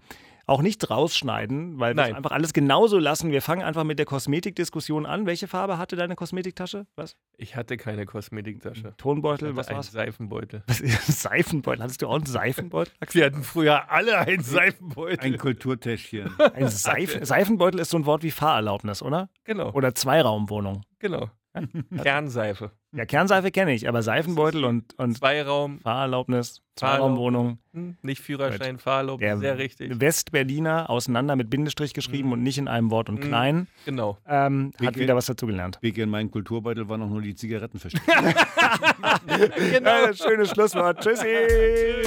auch 0.49 0.63
nicht 0.63 0.91
rausschneiden, 0.91 1.79
weil 1.79 1.95
wir 1.95 2.03
Nein. 2.03 2.15
einfach 2.17 2.31
alles 2.31 2.53
genauso 2.53 2.99
lassen. 2.99 3.31
Wir 3.31 3.43
fangen 3.43 3.63
einfach 3.63 3.85
mit 3.85 3.99
der 3.99 4.07
Kosmetikdiskussion 4.07 5.07
an. 5.07 5.27
Welche 5.27 5.47
Farbe 5.47 5.79
hatte 5.79 5.95
deine 5.97 6.17
Kosmetiktasche? 6.17 6.87
Was? 6.97 7.17
Ich 7.37 7.55
hatte 7.57 7.77
keine 7.77 8.07
Kosmetiktasche. 8.07 8.95
Tonbeutel? 8.97 9.57
Was 9.57 9.71
war's? 9.71 9.93
Seifenbeutel. 9.93 10.63
Was 10.67 10.81
ist 10.81 11.21
Seifenbeutel? 11.23 11.83
Hattest 11.83 12.03
du 12.03 12.09
auch 12.09 12.15
einen 12.15 12.27
Seifenbeutel? 12.27 12.93
Wir 13.13 13.27
hatten 13.27 13.43
früher 13.43 13.91
alle 13.91 14.19
einen 14.19 14.43
Seifenbeutel. 14.43 15.21
Ein 15.21 15.39
Kulturtäschchen. 15.39 16.31
Ein 16.55 16.69
Seif 16.69 17.19
Seifenbeutel 17.23 17.81
ist 17.81 17.91
so 17.91 17.99
ein 17.99 18.07
Wort 18.07 18.23
wie 18.23 18.31
Fahrerlaubnis, 18.31 19.03
oder? 19.03 19.29
genau, 19.45 19.73
Oder 19.73 19.95
Zweiraumwohnung. 19.95 20.83
genau. 20.99 21.31
Kernseife. 22.03 22.71
Ja, 22.93 23.05
Kernseife 23.05 23.51
kenne 23.51 23.75
ich, 23.75 23.89
aber 23.89 24.03
Seifenbeutel 24.03 24.65
und, 24.65 24.99
und 24.99 25.19
Zweiraum, 25.19 25.81
Fahrerlaubnis, 25.81 25.83
Fahrerlaubnis. 25.83 26.63
Zweiraumwohnung. 26.77 27.59
hm, 27.75 27.97
nicht 28.03 28.23
Führerschein, 28.23 28.79
Fahrerlaub, 28.79 29.19
Der 29.21 29.37
sehr 29.39 29.59
richtig. 29.59 30.01
Westberliner 30.01 30.89
auseinander 30.89 31.37
mit 31.37 31.51
Bindestrich 31.51 31.93
geschrieben 31.93 32.33
und 32.33 32.43
nicht 32.43 32.57
in 32.59 32.67
einem 32.69 32.91
Wort 32.91 33.09
und 33.11 33.17
Mhm. 33.17 33.29
klein. 33.29 33.67
Genau. 33.85 34.17
Ähm, 34.27 34.73
hat 34.83 34.97
wieder 34.97 35.17
was 35.17 35.27
dazugelernt. 35.27 35.79
Big 35.81 35.99
in 35.99 36.09
meinem 36.09 36.31
Kulturbeutel 36.31 36.89
waren 36.89 37.03
auch 37.03 37.09
nur 37.11 37.21
die 37.23 37.35
Zigaretten 37.35 37.79
versteckt. 37.79 38.07
genau. 39.27 40.05
Äh, 40.07 40.15
schönes 40.15 40.51
Schlusswort. 40.51 41.01
Tschüssi. 41.01 41.27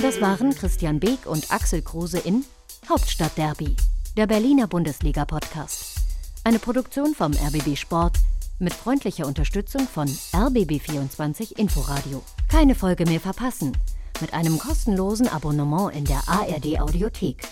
Das 0.01 0.19
waren 0.21 0.51
Christian 0.55 0.99
Beek 0.99 1.25
und 1.25 1.51
Axel 1.51 1.81
Kruse 1.81 2.19
in 2.19 2.43
Hauptstadtderby, 2.89 3.75
der 4.17 4.27
Berliner 4.27 4.67
Bundesliga-Podcast. 4.67 5.99
Eine 6.43 6.57
Produktion 6.59 7.13
vom 7.13 7.33
RBB 7.33 7.75
Sport 7.77 8.17
mit 8.61 8.73
freundlicher 8.73 9.25
Unterstützung 9.25 9.87
von 9.87 10.07
RBB24 10.07 11.57
Inforadio. 11.57 12.21
Keine 12.47 12.75
Folge 12.75 13.05
mehr 13.05 13.19
verpassen 13.19 13.75
mit 14.21 14.33
einem 14.33 14.59
kostenlosen 14.59 15.27
Abonnement 15.27 15.93
in 15.95 16.05
der 16.05 16.21
ARD 16.27 16.79
Audiothek. 16.79 17.43